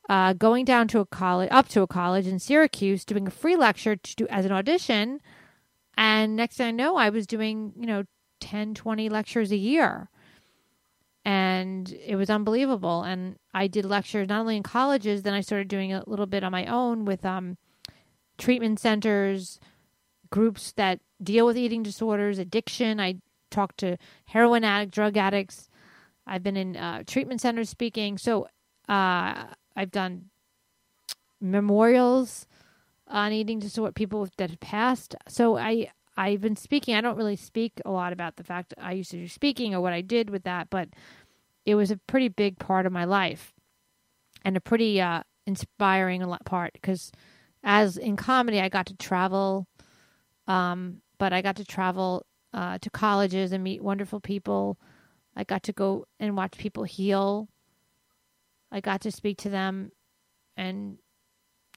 uh, 0.09 0.35
going 0.35 0.65
down 0.65 0.87
to 0.89 1.01
a 1.01 1.07
college, 1.07 1.49
up 1.51 1.69
to 1.69 1.83
a 1.83 1.87
college 1.87 2.27
in 2.27 2.39
Syracuse, 2.39 3.05
doing 3.05 3.27
a 3.27 3.31
free 3.31 3.57
lecture 3.57 3.97
to 3.97 4.17
do 4.17 4.27
as 4.29 4.45
an 4.45 4.53
audition. 4.53 5.21
And 5.97 6.37
next 6.37 6.57
thing 6.57 6.67
I 6.69 6.71
know, 6.71 6.97
I 6.97 7.11
was 7.11 7.27
doing, 7.27 7.73
you 7.79 7.87
know, 7.87 8.05
10, 8.41 8.75
20 8.75 9.09
lectures 9.09 9.53
a 9.53 9.57
year. 9.57 10.09
And 11.25 11.91
it 12.05 12.17
was 12.17 12.29
unbelievable. 12.29 13.03
And 13.03 13.37
I 13.55 13.67
did 13.67 13.85
lectures 13.85 14.29
not 14.29 14.41
only 14.41 14.57
in 14.57 14.63
colleges, 14.63 15.23
then 15.23 15.33
I 15.33 15.41
started 15.41 15.69
doing 15.69 15.93
a 15.93 16.03
little 16.07 16.27
bit 16.27 16.45
on 16.45 16.53
my 16.53 16.67
own 16.67 17.05
with 17.05 17.25
um, 17.25 17.57
treatment 18.37 18.79
centers, 18.79 19.59
groups 20.31 20.73
that 20.73 21.01
deal 21.23 21.47
with 21.47 21.57
eating 21.57 21.83
disorders, 21.83 22.39
addiction. 22.39 23.01
I 23.01 23.17
talked 23.51 23.79
to 23.79 23.97
heroin 24.27 24.65
addict, 24.65 24.93
drug 24.93 25.17
addicts. 25.17 25.71
I've 26.27 26.43
been 26.43 26.57
in 26.57 26.77
uh, 26.77 27.05
treatment 27.07 27.41
centers 27.41 27.71
speaking. 27.71 28.19
So 28.19 28.49
uh, 28.89 29.45
I've 29.77 29.91
done 29.91 30.27
memorials 31.41 32.47
on 33.09 33.33
eating 33.33 33.59
disorder, 33.59 33.93
people 33.93 34.29
that 34.37 34.51
have 34.51 34.61
passed. 34.61 35.15
So 35.29 35.57
I 35.57 35.91
I've 36.17 36.41
been 36.41 36.57
speaking. 36.57 36.95
I 36.95 37.01
don't 37.01 37.17
really 37.17 37.37
speak 37.37 37.81
a 37.85 37.91
lot 37.91 38.13
about 38.13 38.37
the 38.37 38.45
fact 38.45 38.73
I 38.79 38.93
used 38.93 39.11
to 39.11 39.17
do 39.17 39.29
speaking 39.29 39.75
or 39.75 39.81
what 39.81 39.93
I 39.93 40.01
did 40.01 40.31
with 40.31 40.45
that, 40.45 40.71
but 40.71 40.89
it 41.67 41.75
was 41.75 41.91
a 41.91 41.97
pretty 41.97 42.29
big 42.29 42.59
part 42.59 42.87
of 42.87 42.93
my 42.93 43.05
life 43.05 43.53
and 44.45 44.57
a 44.57 44.61
pretty 44.61 45.01
uh, 45.01 45.23
inspiring 45.47 46.23
part 46.45 46.73
because 46.75 47.11
as 47.63 47.97
in 47.97 48.17
comedy, 48.17 48.61
I 48.61 48.69
got 48.69 48.87
to 48.87 48.97
travel, 48.97 49.67
um, 50.47 51.01
but 51.19 51.33
I 51.33 51.41
got 51.43 51.57
to 51.57 51.65
travel 51.65 52.27
uh, 52.53 52.79
to 52.79 52.91
colleges 52.91 53.53
and 53.53 53.65
meet 53.65 53.83
wonderful 53.83 54.21
people. 54.21 54.79
I 55.35 55.45
got 55.45 55.63
to 55.65 55.73
go 55.73 56.07
and 56.21 56.37
watch 56.37 56.53
people 56.59 56.85
heal. 56.85 57.49
I 58.71 58.81
got 58.81 59.01
to 59.03 59.11
speak 59.11 59.39
to 59.39 59.49
them 59.49 59.91
and 60.57 60.99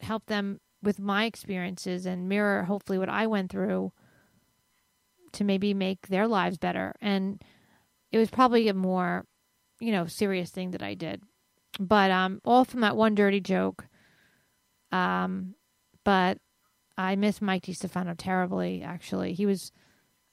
help 0.01 0.25
them 0.27 0.59
with 0.81 0.99
my 0.99 1.25
experiences 1.25 2.05
and 2.05 2.29
mirror 2.29 2.63
hopefully 2.63 2.99
what 2.99 3.09
I 3.09 3.27
went 3.27 3.51
through 3.51 3.91
to 5.33 5.43
maybe 5.43 5.73
make 5.73 6.07
their 6.07 6.27
lives 6.27 6.57
better. 6.57 6.93
And 7.01 7.41
it 8.11 8.17
was 8.17 8.29
probably 8.29 8.67
a 8.67 8.73
more, 8.73 9.25
you 9.79 9.91
know, 9.91 10.05
serious 10.05 10.49
thing 10.49 10.71
that 10.71 10.83
I 10.83 10.93
did. 10.93 11.23
But 11.79 12.11
um 12.11 12.41
all 12.45 12.65
from 12.65 12.81
that 12.81 12.95
one 12.95 13.15
dirty 13.15 13.39
joke. 13.39 13.85
Um 14.91 15.55
but 16.03 16.37
I 16.97 17.15
miss 17.15 17.41
Mike 17.41 17.63
DeStefano 17.63 18.15
terribly 18.17 18.81
actually. 18.81 19.33
He 19.33 19.45
was 19.45 19.71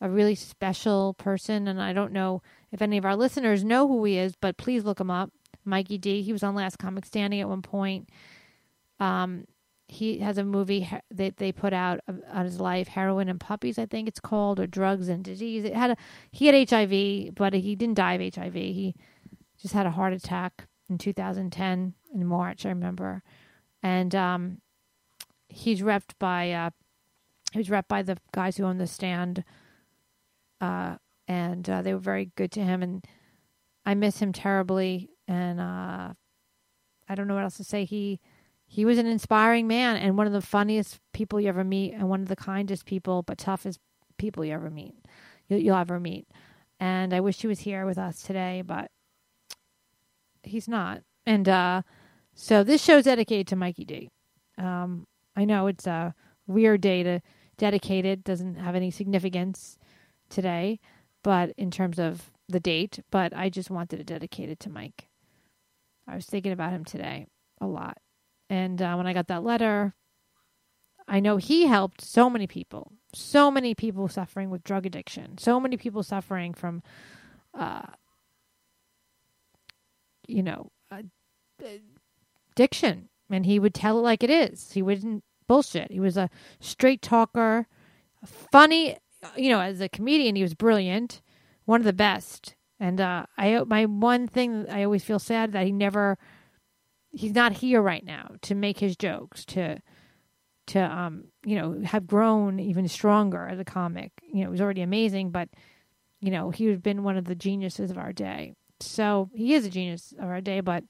a 0.01 0.09
really 0.09 0.35
special 0.35 1.15
person 1.15 1.69
and 1.69 1.81
I 1.81 1.93
don't 1.93 2.13
know 2.13 2.43
if 2.71 2.83
any 2.83 2.99
of 2.99 3.05
our 3.05 3.17
listeners 3.17 3.65
know 3.65 3.89
who 3.89 4.05
he 4.05 4.19
is, 4.19 4.35
but 4.41 4.57
please 4.57 4.85
look 4.85 5.01
him 5.01 5.11
up. 5.11 5.31
Mikey 5.65 5.99
D. 5.99 6.23
He 6.23 6.33
was 6.33 6.43
on 6.43 6.55
Last 6.55 6.79
Comic 6.79 7.07
Standing 7.07 7.41
at 7.41 7.49
one 7.49 7.63
point. 7.63 8.11
Um, 9.01 9.45
he 9.95 10.19
has 10.19 10.39
a 10.39 10.45
movie 10.45 10.89
that 11.11 11.37
they 11.37 11.53
put 11.53 11.73
out 11.73 12.01
on 12.31 12.45
his 12.45 12.61
life, 12.61 12.89
Heroin 12.89 13.29
and 13.29 13.41
Puppies, 13.41 13.79
I 13.79 13.87
think 13.87 14.09
it's 14.09 14.21
called, 14.21 14.59
or 14.59 14.67
Drugs 14.67 15.09
and 15.09 15.23
Disease. 15.23 15.65
It 15.65 15.75
had 15.75 15.93
a, 15.93 15.97
he 16.31 16.47
had 16.47 16.69
HIV, 16.69 17.35
but 17.35 17.55
he 17.55 17.77
didn't 17.77 17.95
die 17.95 18.15
of 18.15 18.35
HIV. 18.35 18.55
He 18.55 18.95
just 19.61 19.75
had 19.75 19.87
a 19.87 19.93
heart 19.93 20.13
attack 20.13 20.67
in 20.91 20.99
2010 20.99 21.95
in 22.13 22.27
March, 22.27 22.67
I 22.67 22.71
remember. 22.71 23.23
And 23.83 24.15
um, 24.15 24.61
he's 25.49 25.81
repped 25.81 26.15
by 26.19 26.51
uh, 26.51 26.71
he 27.53 27.59
was 27.59 27.69
repped 27.69 27.89
by 27.89 28.03
the 28.03 28.19
guys 28.33 28.57
who 28.57 28.65
own 28.65 28.79
the 28.79 28.87
stand, 28.87 29.45
uh, 30.61 30.97
and 31.29 31.71
uh, 31.71 31.83
they 31.83 31.95
were 31.95 32.01
very 32.01 32.33
good 32.37 32.51
to 32.53 32.61
him. 32.61 32.83
And 32.83 33.05
I 33.87 33.95
miss 33.95 34.19
him 34.19 34.33
terribly. 34.33 35.11
And 35.29 35.61
uh, 35.61 36.15
I 37.09 37.15
don't 37.15 37.29
know 37.29 37.35
what 37.35 37.45
else 37.45 37.59
to 37.59 37.65
say. 37.65 37.85
He 37.85 38.21
he 38.75 38.85
was 38.85 38.99
an 38.99 39.07
inspiring 39.07 39.69
man 39.69 39.97
and 39.97 40.19
one 40.19 40.27
of 40.27 40.33
the 40.33 40.41
funniest 40.41 40.99
people 41.13 41.41
you 41.41 41.49
ever 41.49 41.63
meet 41.63 41.93
and 41.93 42.09
one 42.09 42.21
of 42.21 42.27
the 42.27 42.35
kindest 42.35 42.87
people 42.87 43.23
but 43.23 43.39
toughest 43.39 43.79
people 44.19 44.45
you 44.45 44.53
ever 44.53 44.69
meet 44.69 44.97
you'll, 45.47 45.61
you'll 45.61 45.77
ever 45.77 46.01
meet. 46.01 46.27
And 46.81 47.15
i 47.15 47.21
wish 47.21 47.41
he 47.41 47.47
was 47.47 47.61
here 47.61 47.87
with 47.87 47.99
us 47.99 48.21
today 48.23 48.65
but 48.67 48.91
he's 50.43 50.67
not. 50.67 51.03
And 51.25 51.49
uh, 51.49 51.83
so 52.35 52.65
this 52.65 52.83
show's 52.83 53.05
dedicated 53.05 53.47
to 53.49 53.57
mikey 53.57 53.85
d. 53.85 54.11
Um, 54.59 55.07
i 55.37 55.45
know 55.45 55.69
it's 55.69 55.87
a 55.87 56.13
weird 56.49 56.81
day 56.81 57.05
to 57.05 57.21
dedicate 57.57 58.05
it. 58.05 58.25
Doesn't 58.25 58.57
have 58.57 58.75
any 58.75 58.91
significance 58.91 59.79
today 60.29 60.81
but 61.23 61.51
in 61.57 61.71
terms 61.71 62.01
of 62.01 62.33
the 62.49 62.59
date 62.59 62.99
but 63.13 63.33
i 63.37 63.49
just 63.49 63.71
wanted 63.71 63.99
to 63.99 64.05
dedicate 64.05 64.51
it 64.51 64.59
to 64.59 64.69
mike. 64.69 65.11
I 66.09 66.17
was 66.17 66.27
thinking 66.27 66.51
about 66.51 66.73
him 66.73 66.85
today 66.85 67.29
a 67.61 67.69
lot 67.69 67.99
and 68.51 68.81
uh, 68.81 68.95
when 68.95 69.07
I 69.07 69.13
got 69.13 69.29
that 69.29 69.45
letter, 69.45 69.95
I 71.07 71.21
know 71.21 71.37
he 71.37 71.67
helped 71.67 72.01
so 72.01 72.31
many 72.31 72.47
people, 72.47 72.93
so 73.15 73.51
many 73.51 73.75
people 73.75 74.09
suffering 74.09 74.51
with 74.51 74.65
drug 74.65 74.87
addiction, 74.87 75.39
so 75.39 75.61
many 75.61 75.77
people 75.77 76.03
suffering 76.03 76.55
from, 76.55 76.83
uh, 77.53 77.83
you 80.27 80.43
know, 80.43 80.71
uh, 80.91 81.03
addiction. 82.53 83.09
And 83.31 83.47
he 83.47 83.59
would 83.59 83.75
tell 83.75 83.99
it 83.99 84.03
like 84.03 84.23
it 84.23 84.31
is. 84.31 84.73
He 84.73 84.83
wouldn't 84.83 85.25
bullshit. 85.47 85.91
He 85.91 86.01
was 86.01 86.17
a 86.17 86.31
straight 86.61 87.03
talker, 87.03 87.67
funny. 88.25 88.97
You 89.37 89.51
know, 89.51 89.61
as 89.61 89.81
a 89.81 89.89
comedian, 89.89 90.37
he 90.37 90.43
was 90.43 90.55
brilliant, 90.55 91.23
one 91.65 91.81
of 91.81 91.87
the 91.87 91.93
best. 91.93 92.55
And 92.79 93.01
uh, 93.01 93.27
I, 93.39 93.63
my 93.67 93.87
one 93.87 94.27
thing 94.29 94.67
I 94.69 94.85
always 94.85 95.03
feel 95.05 95.19
sad 95.19 95.53
that 95.53 95.65
he 95.65 95.73
never 95.73 96.19
he's 97.15 97.35
not 97.35 97.53
here 97.53 97.81
right 97.81 98.05
now 98.05 98.33
to 98.43 98.55
make 98.55 98.79
his 98.79 98.97
jokes 98.97 99.45
to 99.45 99.79
to 100.67 100.81
um 100.81 101.25
you 101.45 101.57
know 101.57 101.81
have 101.85 102.07
grown 102.07 102.59
even 102.59 102.89
stronger 102.89 103.47
as 103.47 103.59
a 103.59 103.65
comic. 103.65 104.13
You 104.23 104.43
know 104.43 104.49
it 104.49 104.51
was 104.51 104.61
already 104.61 104.83
amazing 104.83 105.31
but 105.31 105.49
you 106.21 106.31
know 106.31 106.51
he 106.51 106.67
has 106.67 106.79
been 106.79 107.05
one 107.05 107.17
of 107.17 107.27
the 107.27 107.35
geniuses 107.35 107.91
of 107.91 107.99
our 107.99 108.13
day. 108.13 108.55
So 108.81 109.31
he 109.35 109.55
is 109.55 109.65
a 109.65 109.71
genius 109.71 110.13
of 110.19 110.29
our 110.29 110.41
day 110.41 110.61
but 110.61 110.85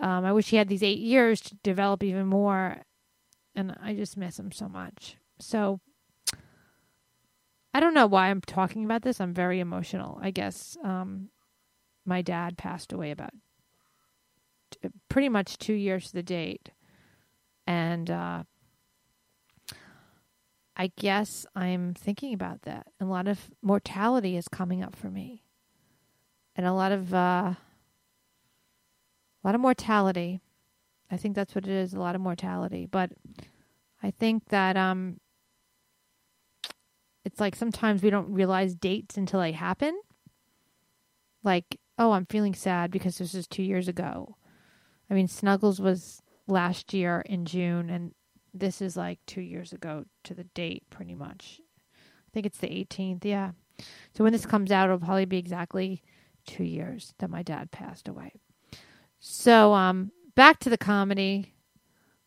um 0.00 0.24
i 0.24 0.32
wish 0.32 0.48
he 0.48 0.56
had 0.56 0.68
these 0.68 0.82
eight 0.82 0.98
years 0.98 1.40
to 1.40 1.54
develop 1.62 2.02
even 2.02 2.26
more 2.26 2.78
and 3.54 3.76
i 3.82 3.94
just 3.94 4.16
miss 4.16 4.38
him 4.38 4.52
so 4.52 4.68
much. 4.68 5.16
So 5.38 5.80
i 7.72 7.80
don't 7.80 7.94
know 7.94 8.06
why 8.06 8.28
i'm 8.28 8.40
talking 8.40 8.84
about 8.84 9.02
this. 9.02 9.20
I'm 9.20 9.34
very 9.34 9.60
emotional 9.60 10.18
i 10.22 10.30
guess. 10.30 10.76
Um 10.82 11.28
my 12.04 12.22
dad 12.22 12.56
passed 12.56 12.92
away 12.92 13.10
about 13.10 13.34
pretty 15.08 15.28
much 15.28 15.58
two 15.58 15.74
years 15.74 16.08
to 16.08 16.12
the 16.14 16.22
date. 16.22 16.70
And 17.66 18.10
uh, 18.10 18.44
I 20.76 20.92
guess 20.96 21.44
I'm 21.54 21.92
thinking 21.94 22.32
about 22.32 22.62
that. 22.62 22.86
A 23.00 23.04
lot 23.04 23.28
of 23.28 23.50
mortality 23.62 24.36
is 24.36 24.48
coming 24.48 24.82
up 24.82 24.94
for 24.94 25.10
me, 25.10 25.42
and 26.56 26.66
a 26.66 26.72
lot 26.72 26.92
of 26.92 27.12
uh, 27.12 27.54
a 27.54 27.56
lot 29.44 29.54
of 29.54 29.60
mortality. 29.60 30.40
I 31.10 31.16
think 31.16 31.34
that's 31.34 31.54
what 31.54 31.64
it 31.64 31.72
is. 31.72 31.94
A 31.94 31.98
lot 31.98 32.14
of 32.14 32.20
mortality, 32.20 32.86
but 32.86 33.10
I 34.02 34.12
think 34.12 34.50
that 34.50 34.76
um, 34.76 35.18
it's 37.24 37.40
like 37.40 37.56
sometimes 37.56 38.02
we 38.02 38.10
don't 38.10 38.32
realize 38.32 38.74
dates 38.74 39.16
until 39.16 39.40
they 39.40 39.52
happen. 39.52 40.00
Like, 41.42 41.80
oh, 41.98 42.12
I'm 42.12 42.26
feeling 42.26 42.54
sad 42.54 42.90
because 42.90 43.18
this 43.18 43.34
is 43.34 43.46
two 43.46 43.62
years 43.62 43.88
ago 43.88 44.36
I 45.10 45.14
mean, 45.14 45.28
Snuggles 45.28 45.80
was 45.80 46.22
last 46.46 46.92
year 46.92 47.22
in 47.26 47.44
June, 47.44 47.90
and 47.90 48.14
this 48.52 48.80
is 48.80 48.96
like 48.96 49.18
two 49.26 49.40
years 49.40 49.72
ago 49.72 50.04
to 50.24 50.34
the 50.34 50.44
date, 50.44 50.84
pretty 50.90 51.14
much. 51.14 51.60
I 51.94 52.30
think 52.32 52.46
it's 52.46 52.58
the 52.58 52.68
18th, 52.68 53.24
yeah. 53.24 53.52
So 54.14 54.24
when 54.24 54.32
this 54.32 54.46
comes 54.46 54.70
out, 54.70 54.86
it'll 54.86 54.98
probably 54.98 55.24
be 55.24 55.38
exactly 55.38 56.02
two 56.46 56.64
years 56.64 57.14
that 57.18 57.30
my 57.30 57.42
dad 57.42 57.70
passed 57.70 58.08
away. 58.08 58.32
So, 59.20 59.72
um, 59.72 60.12
back 60.34 60.58
to 60.60 60.70
the 60.70 60.78
comedy. 60.78 61.54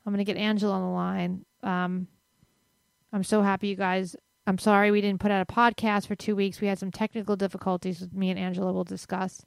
I'm 0.05 0.13
going 0.13 0.25
to 0.25 0.31
get 0.31 0.39
Angela 0.39 0.73
on 0.73 0.81
the 0.81 0.87
line. 0.87 1.45
Um, 1.63 2.07
I'm 3.13 3.23
so 3.23 3.41
happy 3.41 3.67
you 3.67 3.75
guys. 3.75 4.15
I'm 4.47 4.57
sorry 4.57 4.89
we 4.89 5.01
didn't 5.01 5.21
put 5.21 5.31
out 5.31 5.47
a 5.47 5.53
podcast 5.53 6.07
for 6.07 6.15
two 6.15 6.35
weeks. 6.35 6.59
We 6.59 6.67
had 6.67 6.79
some 6.79 6.91
technical 6.91 7.35
difficulties 7.35 8.01
with 8.01 8.13
me 8.13 8.29
and 8.31 8.39
Angela. 8.39 8.73
We'll 8.73 8.83
discuss 8.83 9.45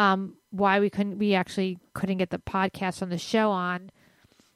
um, 0.00 0.36
why 0.50 0.80
we 0.80 0.88
couldn't 0.88 1.18
we 1.18 1.34
actually 1.34 1.78
couldn't 1.92 2.16
get 2.16 2.30
the 2.30 2.38
podcast 2.38 3.02
on 3.02 3.10
the 3.10 3.18
show 3.18 3.50
on, 3.50 3.90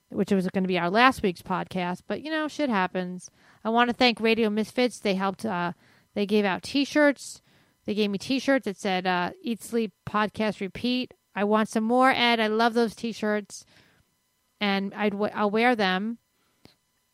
which 0.08 0.32
was 0.32 0.48
going 0.48 0.64
to 0.64 0.68
be 0.68 0.78
our 0.78 0.88
last 0.88 1.22
week's 1.22 1.42
podcast. 1.42 2.00
But 2.06 2.22
you 2.22 2.30
know, 2.30 2.48
shit 2.48 2.70
happens. 2.70 3.30
I 3.62 3.68
want 3.68 3.90
to 3.90 3.94
thank 3.94 4.20
Radio 4.20 4.48
Misfits. 4.48 4.98
They 4.98 5.14
helped. 5.14 5.44
Uh, 5.44 5.72
they 6.14 6.24
gave 6.24 6.46
out 6.46 6.62
T-shirts. 6.62 7.42
They 7.84 7.94
gave 7.94 8.10
me 8.10 8.18
T-shirts 8.18 8.64
that 8.64 8.78
said 8.78 9.06
uh, 9.06 9.32
"Eat 9.42 9.62
Sleep 9.62 9.92
Podcast 10.08 10.60
Repeat." 10.60 11.12
I 11.36 11.44
want 11.44 11.68
some 11.68 11.84
more, 11.84 12.10
Ed. 12.10 12.40
I 12.40 12.46
love 12.46 12.72
those 12.72 12.94
T-shirts, 12.94 13.66
and 14.60 14.94
I'd 14.94 15.12
w- 15.12 15.32
I'll 15.34 15.50
wear 15.50 15.76
them. 15.76 16.18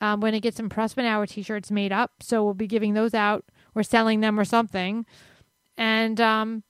I'm 0.00 0.20
going 0.20 0.32
to 0.32 0.40
get 0.40 0.54
some 0.54 0.70
Prussman 0.70 1.04
Hour 1.04 1.26
T-shirts 1.26 1.70
made 1.70 1.92
up, 1.92 2.12
so 2.20 2.44
we'll 2.44 2.54
be 2.54 2.68
giving 2.68 2.94
those 2.94 3.12
out 3.12 3.44
or 3.75 3.82
selling 3.82 4.20
them 4.20 4.38
or 4.38 4.44
something. 4.44 5.04
And 5.76 6.20
um, 6.20 6.62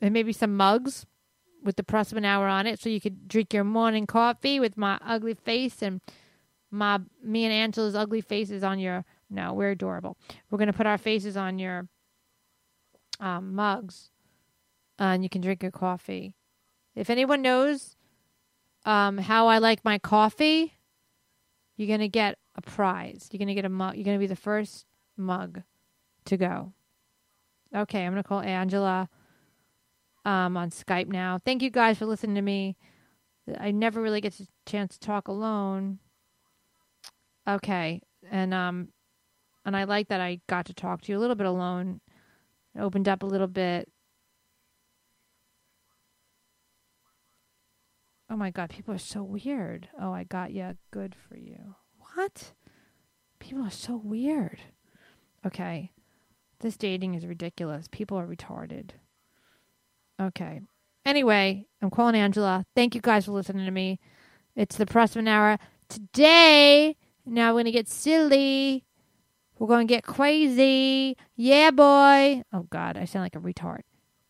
and 0.00 0.12
maybe 0.12 0.32
some 0.32 0.56
mugs 0.56 1.06
with 1.62 1.76
the 1.76 1.82
Prussman 1.82 2.24
Hour 2.24 2.46
on 2.46 2.66
it, 2.66 2.80
so 2.80 2.88
you 2.88 3.00
could 3.00 3.28
drink 3.28 3.52
your 3.52 3.64
morning 3.64 4.06
coffee 4.06 4.60
with 4.60 4.76
my 4.76 4.98
ugly 5.04 5.34
face 5.34 5.82
and 5.82 6.00
my 6.70 7.00
me 7.22 7.44
and 7.44 7.52
Angela's 7.52 7.94
ugly 7.94 8.20
faces 8.20 8.62
on 8.62 8.78
your. 8.78 9.04
No, 9.30 9.52
we're 9.52 9.72
adorable. 9.72 10.16
We're 10.50 10.58
gonna 10.58 10.72
put 10.72 10.86
our 10.86 10.98
faces 10.98 11.36
on 11.36 11.58
your 11.58 11.88
um, 13.20 13.54
mugs, 13.54 14.10
and 14.98 15.22
you 15.22 15.28
can 15.28 15.40
drink 15.40 15.62
your 15.62 15.72
coffee. 15.72 16.34
If 16.94 17.10
anyone 17.10 17.42
knows 17.42 17.96
um, 18.84 19.18
how 19.18 19.48
I 19.48 19.58
like 19.58 19.84
my 19.84 19.98
coffee, 19.98 20.74
you're 21.76 21.88
gonna 21.88 22.08
get 22.08 22.38
a 22.54 22.62
prize. 22.62 23.28
You're 23.30 23.38
gonna 23.38 23.54
get 23.54 23.64
a 23.64 23.68
mug. 23.70 23.96
You're 23.96 24.04
gonna 24.04 24.18
be 24.18 24.26
the 24.26 24.36
first 24.36 24.86
mug 25.16 25.62
to 26.26 26.36
go. 26.36 26.72
Okay, 27.74 28.04
I'm 28.04 28.12
gonna 28.12 28.22
call 28.22 28.40
Angela 28.40 29.08
um, 30.24 30.56
on 30.56 30.70
Skype 30.70 31.08
now. 31.08 31.38
Thank 31.44 31.62
you 31.62 31.70
guys 31.70 31.98
for 31.98 32.06
listening 32.06 32.36
to 32.36 32.42
me. 32.42 32.76
I 33.58 33.70
never 33.70 34.02
really 34.02 34.20
get 34.20 34.38
a 34.40 34.46
chance 34.66 34.98
to 34.98 35.00
talk 35.00 35.28
alone. 35.28 35.98
Okay, 37.48 38.02
and 38.30 38.52
um, 38.52 38.88
and 39.64 39.76
I 39.76 39.84
like 39.84 40.08
that 40.08 40.20
I 40.20 40.40
got 40.48 40.66
to 40.66 40.74
talk 40.74 41.02
to 41.02 41.12
you 41.12 41.18
a 41.18 41.20
little 41.20 41.36
bit 41.36 41.46
alone. 41.46 42.00
It 42.74 42.80
opened 42.80 43.08
up 43.08 43.22
a 43.22 43.26
little 43.26 43.46
bit. 43.46 43.88
Oh 48.30 48.36
my 48.36 48.50
god, 48.50 48.68
people 48.68 48.94
are 48.94 48.98
so 48.98 49.22
weird. 49.22 49.88
Oh, 49.98 50.12
I 50.12 50.24
got 50.24 50.52
you. 50.52 50.76
Good 50.90 51.14
for 51.14 51.38
you. 51.38 51.76
What? 52.14 52.52
People 53.38 53.64
are 53.64 53.70
so 53.70 53.96
weird. 53.96 54.60
Okay. 55.46 55.92
This 56.60 56.76
dating 56.76 57.14
is 57.14 57.24
ridiculous. 57.24 57.88
People 57.90 58.18
are 58.18 58.26
retarded. 58.26 58.90
Okay. 60.20 60.60
Anyway, 61.04 61.66
I'm 61.80 61.90
calling 61.90 62.16
Angela. 62.16 62.64
Thank 62.74 62.94
you 62.94 63.00
guys 63.00 63.24
for 63.24 63.32
listening 63.32 63.64
to 63.64 63.70
me. 63.70 63.98
It's 64.56 64.76
the 64.76 64.86
Prussman 64.86 65.28
Hour. 65.28 65.58
Today, 65.88 66.96
now 67.24 67.50
we're 67.50 67.62
going 67.62 67.64
to 67.66 67.70
get 67.70 67.88
silly. 67.88 68.84
We're 69.58 69.68
going 69.68 69.86
to 69.86 69.94
get 69.94 70.04
crazy. 70.04 71.16
Yeah, 71.36 71.70
boy. 71.70 72.42
Oh, 72.52 72.66
God. 72.70 72.96
I 72.96 73.04
sound 73.04 73.24
like 73.24 73.36
a 73.36 73.40
retard. 73.40 73.80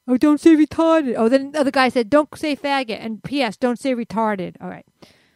Oh, 0.07 0.17
don't 0.17 0.41
say 0.41 0.55
retarded. 0.57 1.15
Oh, 1.17 1.29
then 1.29 1.53
the 1.53 1.61
other 1.61 1.71
guy 1.71 1.89
said, 1.89 2.09
don't 2.09 2.29
say 2.37 2.57
faggot. 2.57 2.99
And 2.99 3.23
P.S., 3.23 3.57
don't 3.57 3.79
say 3.79 3.95
retarded. 3.95 4.57
All 4.61 4.69
right. 4.69 4.87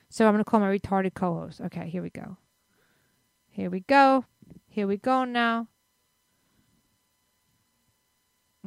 So 0.09 0.26
I'm 0.26 0.32
going 0.32 0.44
to 0.44 0.50
call 0.50 0.61
my 0.61 0.78
retarded 0.78 1.14
co 1.14 1.35
host. 1.35 1.61
Okay, 1.61 1.88
here 1.88 2.02
we 2.02 2.11
go. 2.11 2.37
Here 3.50 3.68
we 3.68 3.80
go. 3.80 4.26
Here 4.68 4.87
we 4.87 4.97
go 4.97 5.25
now. 5.25 5.68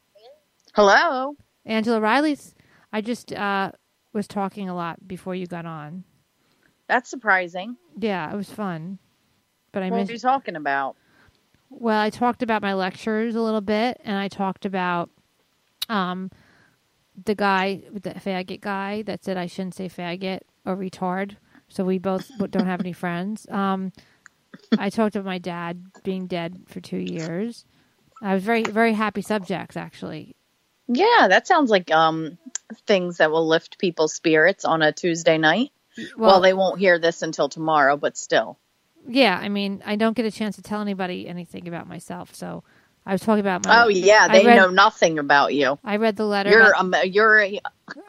Hello. 0.73 1.35
Angela 1.65 2.01
Riley's. 2.01 2.53
I 2.91 2.99
just 2.99 3.31
uh, 3.31 3.71
was 4.11 4.27
talking 4.27 4.67
a 4.67 4.75
lot 4.75 5.07
before 5.07 5.35
you 5.35 5.47
got 5.47 5.65
on. 5.65 6.03
That's 6.87 7.09
surprising. 7.09 7.77
Yeah, 7.97 8.29
it 8.31 8.35
was 8.35 8.49
fun. 8.49 8.99
But 9.71 9.83
I 9.83 9.89
what 9.89 9.97
missed. 9.99 10.09
are 10.09 10.13
you 10.13 10.19
talking 10.19 10.57
about? 10.57 10.97
Well, 11.69 11.99
I 11.99 12.09
talked 12.09 12.43
about 12.43 12.61
my 12.61 12.73
lectures 12.73 13.35
a 13.35 13.41
little 13.41 13.61
bit, 13.61 14.01
and 14.03 14.17
I 14.17 14.27
talked 14.27 14.65
about 14.65 15.11
um, 15.87 16.29
the 17.23 17.35
guy, 17.35 17.83
the 17.91 18.15
faggot 18.15 18.59
guy 18.59 19.01
that 19.03 19.23
said 19.23 19.37
I 19.37 19.45
shouldn't 19.45 19.75
say 19.75 19.87
faggot 19.87 20.41
or 20.65 20.75
retard. 20.75 21.37
So 21.69 21.85
we 21.85 21.99
both 21.99 22.29
don't 22.51 22.67
have 22.67 22.81
any 22.81 22.93
friends. 22.93 23.47
Um, 23.49 23.93
I 24.77 24.89
talked 24.89 25.15
of 25.15 25.25
my 25.25 25.37
dad 25.37 25.83
being 26.03 26.27
dead 26.27 26.63
for 26.67 26.79
two 26.81 26.97
years. 26.97 27.65
I 28.21 28.33
was 28.33 28.43
very, 28.43 28.63
very 28.63 28.93
happy 28.93 29.21
subjects 29.21 29.75
actually. 29.77 30.35
Yeah, 30.87 31.27
that 31.29 31.47
sounds 31.47 31.69
like 31.69 31.91
um 31.91 32.37
things 32.87 33.17
that 33.17 33.31
will 33.31 33.47
lift 33.47 33.77
people's 33.77 34.13
spirits 34.13 34.65
on 34.65 34.81
a 34.81 34.91
Tuesday 34.91 35.37
night. 35.37 35.71
Well, 36.17 36.41
they 36.41 36.53
won't 36.53 36.79
hear 36.79 36.97
this 36.97 37.21
until 37.21 37.49
tomorrow, 37.49 37.97
but 37.97 38.17
still. 38.17 38.57
yeah, 39.07 39.37
I 39.39 39.47
mean, 39.49 39.83
I 39.85 39.95
don't 39.95 40.15
get 40.17 40.25
a 40.25 40.31
chance 40.31 40.55
to 40.55 40.61
tell 40.63 40.81
anybody 40.81 41.27
anything 41.27 41.67
about 41.67 41.87
myself. 41.87 42.33
So 42.33 42.63
I 43.05 43.11
was 43.11 43.21
talking 43.21 43.41
about 43.41 43.65
my. 43.65 43.83
Oh 43.83 43.87
yeah, 43.89 44.27
they 44.27 44.45
read- 44.45 44.55
know 44.55 44.69
nothing 44.69 45.19
about 45.19 45.53
you. 45.53 45.77
I 45.83 45.97
read 45.97 46.15
the 46.15 46.25
letter. 46.25 46.49
You're 46.49 46.71
about- 46.77 47.03
a 47.03 47.07
you're 47.07 47.39
a, 47.41 47.59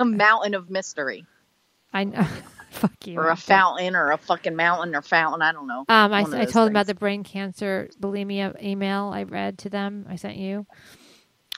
a 0.00 0.04
mountain 0.04 0.54
of 0.54 0.70
mystery, 0.70 1.26
I 1.92 2.04
know. 2.04 2.26
Fuck 2.74 3.06
you. 3.06 3.18
or 3.18 3.28
a 3.28 3.36
fountain, 3.36 3.94
or 3.94 4.10
a 4.10 4.18
fucking 4.18 4.56
mountain, 4.56 4.94
or 4.94 5.02
fountain. 5.02 5.42
I 5.42 5.52
don't 5.52 5.66
know. 5.66 5.84
Um, 5.88 6.12
I, 6.12 6.20
I 6.20 6.44
told 6.44 6.66
them 6.66 6.72
about 6.72 6.86
the 6.86 6.94
brain 6.94 7.22
cancer 7.22 7.88
bulimia 8.00 8.60
email 8.62 9.10
I 9.14 9.22
read 9.22 9.58
to 9.58 9.70
them. 9.70 10.06
I 10.08 10.16
sent 10.16 10.36
you. 10.36 10.66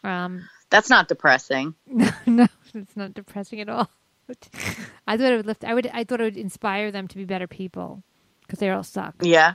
Um, 0.04 0.48
That's 0.70 0.90
not 0.90 1.08
depressing. 1.08 1.74
no, 2.26 2.46
it's 2.74 2.96
not 2.96 3.14
depressing 3.14 3.60
at 3.60 3.68
all. 3.68 3.90
I 5.06 5.16
thought 5.16 5.32
it 5.32 5.36
would 5.36 5.46
lift. 5.46 5.64
I 5.64 5.74
would. 5.74 5.86
I 5.92 6.04
thought 6.04 6.20
it 6.20 6.24
would 6.24 6.36
inspire 6.36 6.90
them 6.90 7.08
to 7.08 7.16
be 7.16 7.24
better 7.24 7.46
people 7.46 8.02
because 8.42 8.58
they 8.58 8.70
all 8.70 8.82
suck. 8.82 9.14
Yeah. 9.22 9.54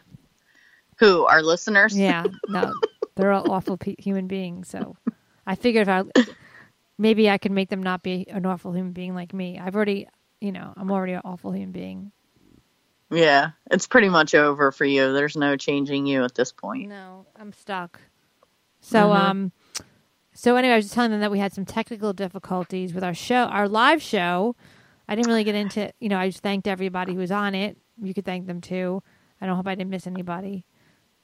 Who 0.99 1.25
our 1.25 1.41
listeners? 1.41 1.97
Yeah, 1.97 2.25
no, 2.47 2.73
they're 3.15 3.31
all 3.31 3.51
awful 3.51 3.77
pe- 3.77 3.95
human 3.97 4.27
beings. 4.27 4.69
So 4.69 4.95
I 5.45 5.55
figured 5.55 5.87
if 5.87 5.89
I 5.89 6.23
maybe 7.01 7.29
I 7.29 7.37
could 7.37 7.51
make 7.51 7.69
them 7.69 7.81
not 7.81 8.03
be 8.03 8.27
an 8.29 8.45
awful 8.45 8.71
human 8.71 8.93
being 8.93 9.15
like 9.15 9.33
me. 9.33 9.59
I've 9.59 9.75
already, 9.75 10.07
you 10.41 10.51
know, 10.51 10.73
I'm 10.75 10.91
already 10.91 11.13
an 11.13 11.21
awful 11.23 11.51
human 11.51 11.71
being. 11.71 12.11
Yeah, 13.09 13.51
it's 13.69 13.87
pretty 13.87 14.09
much 14.09 14.33
over 14.35 14.71
for 14.71 14.85
you. 14.85 15.13
There's 15.13 15.35
no 15.35 15.57
changing 15.57 16.05
you 16.05 16.23
at 16.23 16.33
this 16.35 16.51
point. 16.51 16.87
No, 16.89 17.25
I'm 17.39 17.51
stuck. 17.53 17.99
So 18.79 19.09
Mhm. 19.09 19.15
um 19.15 19.51
so 20.33 20.55
anyway, 20.55 20.73
I 20.73 20.77
was 20.77 20.85
just 20.85 20.95
telling 20.95 21.11
them 21.11 21.19
that 21.19 21.31
we 21.31 21.39
had 21.39 21.53
some 21.53 21.65
technical 21.65 22.13
difficulties 22.13 22.93
with 22.93 23.03
our 23.03 23.13
show, 23.13 23.43
our 23.45 23.67
live 23.67 24.01
show. 24.01 24.55
I 25.09 25.15
didn't 25.15 25.27
really 25.27 25.43
get 25.43 25.55
into, 25.55 25.91
you 25.99 26.07
know, 26.07 26.17
I 26.17 26.29
just 26.29 26.41
thanked 26.41 26.67
everybody 26.67 27.13
who 27.13 27.19
was 27.19 27.31
on 27.31 27.53
it. 27.53 27.77
You 28.01 28.13
could 28.13 28.23
thank 28.25 28.47
them 28.47 28.61
too. 28.61 29.03
I 29.41 29.45
don't 29.45 29.57
hope 29.57 29.67
I 29.67 29.75
didn't 29.75 29.89
miss 29.91 30.07
anybody. 30.07 30.65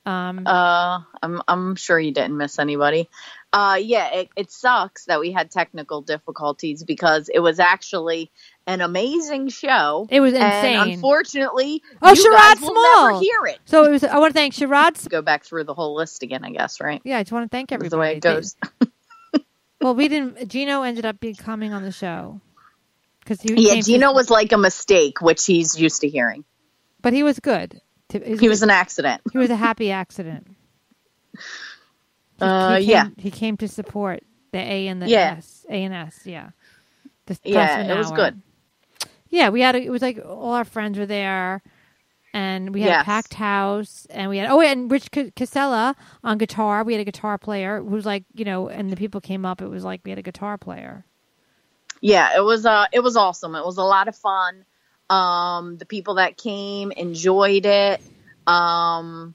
Um 0.06 0.46
Uh, 0.46 1.00
I'm 1.24 1.42
I'm 1.48 1.76
sure 1.78 2.00
you 2.00 2.12
didn't 2.12 2.36
miss 2.38 2.60
anybody. 2.60 3.10
Uh, 3.54 3.80
yeah, 3.82 4.10
it, 4.14 4.30
it 4.36 4.52
sucks 4.52 5.06
that 5.06 5.20
we 5.22 5.32
had 5.32 5.52
technical 5.52 6.02
difficulties 6.02 6.84
because 6.84 7.30
it 7.34 7.40
was 7.40 7.60
actually 7.60 8.30
an 8.68 8.82
amazing 8.82 9.48
show. 9.50 10.06
it 10.12 10.20
was 10.20 10.34
And 10.34 10.44
insane. 10.44 10.94
unfortunately, 10.96 11.82
Oh, 12.02 12.14
you 12.14 12.16
Sherrod 12.24 12.58
Small. 12.58 13.08
never 13.14 13.20
hear 13.22 13.46
it. 13.46 13.60
so 13.66 13.84
it 13.86 13.90
was 13.92 14.04
I 14.04 14.20
want 14.20 14.34
to 14.34 14.38
thank 14.40 14.54
Sherrod. 14.54 15.08
Go 15.10 15.22
back 15.22 15.44
through 15.46 15.64
the 15.64 15.74
whole 15.74 15.96
list 15.96 16.22
again, 16.22 16.44
I 16.44 16.52
guess, 16.52 16.80
right? 16.82 17.02
Yeah, 17.04 17.18
I 17.18 17.24
just 17.24 17.32
want 17.32 17.50
to 17.50 17.56
thank 17.56 17.72
everybody. 17.72 17.90
the 17.90 17.98
way 17.98 18.16
it 18.18 18.20
goes. 18.20 18.56
well, 19.82 19.96
we 19.96 20.08
didn't 20.10 20.50
Gino 20.50 20.84
ended 20.84 21.06
up 21.06 21.20
becoming 21.20 21.74
on 21.74 21.82
the 21.84 21.92
show. 21.92 22.42
Cuz 23.26 23.42
he 23.42 23.54
Yeah, 23.68 23.76
to- 23.76 23.82
Gino 23.82 24.14
was 24.14 24.30
like 24.30 24.52
a 24.52 24.58
mistake, 24.58 25.22
which 25.22 25.46
he's 25.46 25.80
used 25.80 26.02
to 26.02 26.10
hearing. 26.10 26.44
but 27.02 27.14
he 27.14 27.24
was 27.24 27.40
good. 27.40 27.82
To- 28.10 28.38
He 28.38 28.48
was 28.50 28.64
an 28.64 28.70
accident. 28.70 29.22
He 29.32 29.38
was 29.38 29.50
a 29.50 29.56
happy 29.56 29.92
accident. 29.92 30.48
He- 32.40 32.46
Uh, 32.46 32.76
he 32.78 32.86
came, 32.86 32.90
yeah. 32.92 33.08
He 33.18 33.32
came 33.32 33.58
to 33.58 33.68
support 33.68 34.22
the 34.52 34.60
A 34.60 34.88
and 34.88 35.02
the 35.02 35.08
Yeah. 35.10 35.36
S. 35.40 35.66
A 35.70 35.84
and 35.84 35.94
S, 35.94 36.20
yeah. 36.26 36.50
Yeah, 37.44 37.92
it 37.92 37.98
was 37.98 38.12
good. 38.12 38.40
Yeah, 39.30 39.50
we 39.50 39.62
had 39.62 39.76
a, 39.76 39.82
it 39.82 39.90
was 39.90 40.02
like 40.02 40.20
all 40.24 40.54
our 40.54 40.66
friends 40.66 40.98
were 40.98 41.06
there, 41.06 41.62
and 42.34 42.74
we 42.74 42.82
had 42.82 43.02
a 43.02 43.04
packed 43.04 43.34
house, 43.34 44.08
and 44.10 44.30
we 44.30 44.38
had 44.38 44.50
oh, 44.50 44.62
and 44.62 44.92
Rich 44.92 45.10
Casella 45.36 45.96
on 46.24 46.38
guitar. 46.38 46.84
We 46.84 46.94
had 46.94 47.02
a 47.02 47.06
guitar 47.06 47.38
player 47.38 47.80
who 47.80 47.86
was 47.90 48.06
like 48.06 48.24
you 48.34 48.46
know, 48.46 48.70
and 48.70 48.90
the 48.90 48.96
people 48.96 49.22
came 49.22 49.46
up. 49.46 49.62
It 49.62 49.68
was 49.68 49.84
like 49.84 50.02
we 50.04 50.12
had 50.12 50.20
a 50.20 50.24
guitar 50.24 50.58
player. 50.58 51.06
yeah 52.02 52.38
it 52.38 52.42
was 52.44 52.66
uh 52.66 52.86
it 52.94 53.00
was 53.00 53.16
awesome 53.16 53.56
it 53.56 53.66
was 53.66 53.78
a 53.78 53.84
lot 53.84 54.08
of 54.08 54.16
fun 54.16 54.64
um 55.10 55.78
the 55.78 55.86
people 55.86 56.16
that 56.16 56.38
came 56.38 56.92
enjoyed 56.92 57.66
it 57.66 58.02
um 58.46 59.34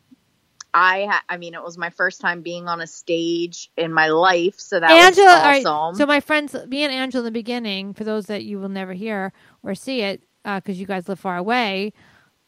i 0.73 1.07
ha- 1.11 1.25
i 1.29 1.37
mean 1.37 1.55
it 1.55 1.63
was 1.63 1.77
my 1.77 1.91
first 1.91 2.21
time 2.21 2.41
being 2.43 2.69
on 2.69 2.81
a 2.81 2.87
stage 2.87 3.71
in 3.77 3.93
my 3.93 4.09
life 4.09 4.61
so 4.61 4.79
that 4.79 4.91
Angela, 4.93 5.57
was 5.57 5.65
awesome 5.67 5.97
so 5.97 6.07
my 6.07 6.21
friends, 6.21 6.55
me 6.69 6.85
and 6.85 6.93
Angela 6.93 7.23
in 7.23 7.25
the 7.25 7.31
beginning, 7.31 7.95
for 7.95 8.05
those 8.05 8.27
that 8.27 8.45
you 8.45 8.59
will 8.61 8.69
never 8.69 8.93
hear 8.93 9.33
or 9.63 9.75
see 9.75 10.03
it, 10.03 10.23
because 10.45 10.79
you 10.81 10.87
guys 10.87 11.09
live 11.09 11.21
far 11.21 11.37
away, 11.37 11.93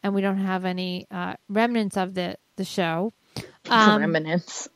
and 0.03 0.15
we 0.15 0.21
don't 0.21 0.39
have 0.39 0.65
any 0.65 1.07
uh, 1.11 1.35
remnants 1.49 1.97
of 1.97 2.15
the 2.15 2.37
the 2.57 2.65
show. 2.65 3.13
Um, 3.71 3.99
remnants 3.99 4.69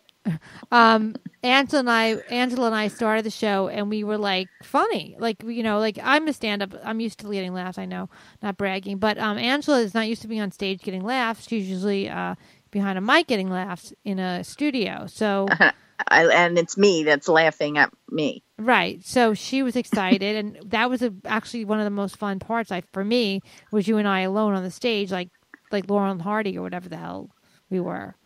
um, 0.71 1.15
Angela 1.43 1.81
and 1.81 1.91
I, 1.91 2.07
Angela 2.31 2.67
and 2.67 2.75
I 2.75 2.89
started 2.89 3.25
the 3.25 3.31
show, 3.31 3.69
and 3.69 3.89
we 3.89 4.05
were 4.05 4.19
like 4.19 4.49
funny, 4.63 5.17
like 5.19 5.43
you 5.43 5.63
know, 5.63 5.79
like 5.79 5.99
I'm 6.03 6.27
a 6.29 6.33
stand 6.33 6.63
up. 6.63 6.75
I'm 6.85 7.01
used 7.01 7.19
to 7.21 7.31
getting 7.31 7.55
laughs. 7.55 7.79
I 7.79 7.85
know, 7.85 8.09
not 8.43 8.57
bragging, 8.57 8.99
but 8.99 9.19
um, 9.19 9.39
Angela 9.39 9.81
is 9.81 9.95
not 9.95 10.09
used 10.09 10.23
to 10.23 10.29
being 10.29 10.41
on 10.41 10.51
stage 10.51 10.83
getting 10.83 11.05
laughs. 11.05 11.47
She's 11.49 11.69
usually 11.69 12.09
uh, 12.09 12.35
behind 12.71 12.99
a 12.99 13.01
mic 13.01 13.27
getting 13.27 13.51
laughs 13.51 13.93
in 14.05 14.19
a 14.19 14.45
studio. 14.45 15.07
So. 15.07 15.49
I, 16.07 16.27
and 16.27 16.57
it's 16.57 16.79
me 16.79 17.03
that's 17.03 17.29
laughing 17.29 17.77
at 17.77 17.93
me 18.09 18.45
Right. 18.59 19.05
So 19.05 19.35
she 19.35 19.63
was 19.63 19.77
excited, 19.77 20.37
and 20.37 20.59
that 20.71 20.91
was 20.91 21.01
a, 21.03 21.15
actually 21.25 21.65
one 21.65 21.79
of 21.79 21.85
the 21.85 21.91
most 21.91 22.17
fun 22.17 22.41
parts. 22.41 22.71
Like 22.71 22.91
for 22.93 23.05
me, 23.05 23.41
was 23.71 23.87
you 23.87 23.99
and 23.99 24.09
I 24.09 24.21
alone 24.21 24.55
on 24.55 24.65
the 24.65 24.71
stage, 24.71 25.13
like 25.13 25.31
like 25.71 25.89
Lauren 25.89 26.19
Hardy 26.19 26.59
or 26.59 26.63
whatever 26.63 26.89
the 26.89 26.97
hell 26.97 27.31
we 27.71 27.79
were, 27.79 28.17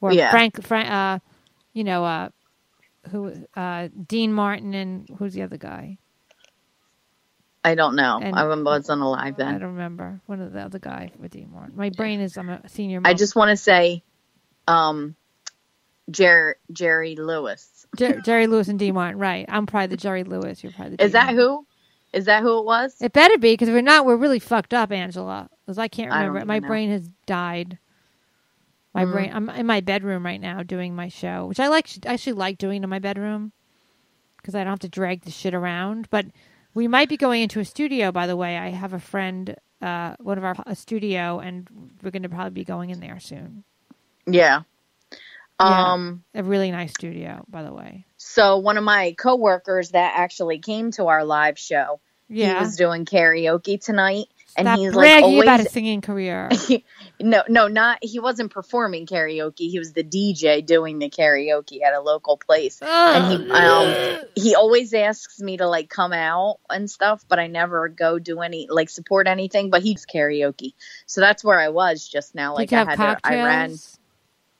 or 0.00 0.12
Yeah. 0.12 0.30
Frank, 0.30 0.62
Frank, 0.64 0.88
uh, 0.90 1.18
you 1.72 1.82
know, 1.82 2.04
uh, 2.04 2.28
who, 3.10 3.34
uh, 3.56 3.88
Dean 4.06 4.32
Martin, 4.32 4.74
and 4.74 5.08
who's 5.18 5.34
the 5.34 5.42
other 5.42 5.56
guy? 5.58 5.98
i 7.66 7.74
don't 7.74 7.96
know 7.96 8.20
And- 8.22 8.36
i 8.36 8.44
wasn't 8.44 9.00
alive 9.00 9.36
then. 9.38 9.48
I 9.54 9.58
don't 9.58 9.72
remember. 9.72 10.20
One 10.26 10.40
of 10.42 10.52
the 10.52 10.60
other 10.60 10.78
guy 10.78 11.10
with 11.18 11.30
Dean 11.32 11.50
Martin. 11.50 11.74
My 11.76 11.88
brain 11.88 12.20
is. 12.20 12.36
I'm 12.36 12.50
a 12.50 12.68
senior. 12.68 13.00
i 13.04 13.14
just 13.14 13.34
want 13.34 13.50
to 13.50 13.56
say 13.56 14.04
um 14.68 15.16
Jer- 16.10 16.56
jerry 16.72 17.16
lewis 17.16 17.86
Jer- 17.96 18.20
Jerry 18.22 18.46
Lewis 18.46 18.68
and 18.68 18.80
Martin. 18.92 19.18
Right. 19.18 19.46
I'm 19.48 19.66
probably 19.66 19.86
the 19.88 19.96
Jerry 19.96 20.24
Lewis. 20.24 20.62
You're 20.62 20.72
probably 20.72 20.96
the. 20.96 21.04
is 21.04 21.12
Dean 21.12 21.26
that 21.26 21.34
who 21.34 21.66
is 22.12 22.24
that 22.26 22.42
who 22.42 22.58
it 22.58 22.64
was 22.64 22.96
It 23.00 23.12
better 23.12 23.38
be 23.38 23.52
because 23.52 23.68
if 23.68 23.74
we're 23.74 23.82
not, 23.82 24.04
we're 24.04 24.16
really 24.16 24.38
fucked 24.38 24.74
up, 24.74 24.90
Angela. 24.92 25.48
Because 25.64 25.78
I 25.78 25.88
can't 25.88 26.12
I 26.12 26.24
remember. 26.24 26.46
My 26.46 26.58
know. 26.58 26.68
brain 26.68 26.90
has 26.90 27.08
died. 27.26 27.78
My 28.94 29.04
Mm. 29.04 29.12
brain. 29.12 29.30
I'm 29.32 29.48
in 29.50 29.66
my 29.66 29.80
bedroom 29.80 30.24
right 30.24 30.40
now 30.40 30.62
doing 30.62 30.94
my 30.94 31.08
show, 31.08 31.46
which 31.46 31.60
I 31.60 31.68
like. 31.68 31.88
I 32.06 32.14
actually 32.14 32.34
like 32.34 32.58
doing 32.58 32.82
in 32.82 32.90
my 32.90 32.98
bedroom 32.98 33.52
because 34.38 34.54
I 34.54 34.58
don't 34.64 34.72
have 34.72 34.78
to 34.80 34.88
drag 34.88 35.22
the 35.22 35.30
shit 35.30 35.54
around. 35.54 36.08
But 36.10 36.26
we 36.74 36.88
might 36.88 37.08
be 37.08 37.16
going 37.16 37.42
into 37.42 37.60
a 37.60 37.64
studio. 37.64 38.12
By 38.12 38.26
the 38.26 38.36
way, 38.36 38.56
I 38.58 38.70
have 38.70 38.92
a 38.92 39.00
friend, 39.00 39.56
uh, 39.80 40.16
one 40.20 40.38
of 40.38 40.44
our 40.44 40.56
a 40.66 40.74
studio, 40.74 41.38
and 41.40 41.68
we're 42.02 42.10
going 42.10 42.22
to 42.24 42.28
probably 42.28 42.50
be 42.50 42.64
going 42.64 42.90
in 42.90 43.00
there 43.00 43.18
soon. 43.20 43.64
Yeah. 44.26 44.62
Yeah. 45.60 45.92
Um. 45.92 46.24
A 46.34 46.42
really 46.42 46.70
nice 46.70 46.90
studio, 46.90 47.44
by 47.48 47.62
the 47.62 47.72
way. 47.72 48.06
So 48.16 48.58
one 48.58 48.76
of 48.76 48.84
my 48.84 49.14
coworkers 49.16 49.90
that 49.90 50.14
actually 50.16 50.58
came 50.58 50.90
to 50.92 51.06
our 51.06 51.24
live 51.24 51.58
show, 51.58 52.00
Yeah. 52.28 52.58
he 52.58 52.64
was 52.64 52.76
doing 52.76 53.04
karaoke 53.04 53.80
tonight, 53.80 54.26
and 54.56 54.68
he's 54.68 54.94
like 54.94 55.22
always. 55.22 55.42
about 55.42 55.60
his 55.60 55.70
singing 55.70 56.00
career. 56.00 56.50
no, 57.20 57.42
no, 57.48 57.68
not 57.68 57.98
he 58.02 58.18
wasn't 58.18 58.50
performing 58.50 59.06
karaoke. 59.06 59.70
He 59.70 59.78
was 59.78 59.92
the 59.92 60.02
DJ 60.02 60.64
doing 60.64 60.98
the 60.98 61.10
karaoke 61.10 61.82
at 61.82 61.94
a 61.94 62.00
local 62.00 62.36
place, 62.36 62.80
and 62.82 63.44
he 63.44 63.50
um 63.50 64.18
he 64.34 64.54
always 64.56 64.92
asks 64.94 65.40
me 65.40 65.56
to 65.58 65.68
like 65.68 65.88
come 65.88 66.12
out 66.12 66.58
and 66.68 66.90
stuff, 66.90 67.24
but 67.28 67.38
I 67.38 67.46
never 67.46 67.88
go 67.88 68.18
do 68.18 68.40
any 68.40 68.66
like 68.68 68.90
support 68.90 69.28
anything. 69.28 69.70
But 69.70 69.82
he's 69.82 70.04
karaoke, 70.06 70.74
so 71.06 71.20
that's 71.20 71.44
where 71.44 71.60
I 71.60 71.68
was 71.68 72.08
just 72.08 72.34
now. 72.34 72.54
Like 72.54 72.72
I 72.72 72.84
had 72.84 72.96
to, 72.96 73.18
I 73.22 73.34
ran, 73.36 73.76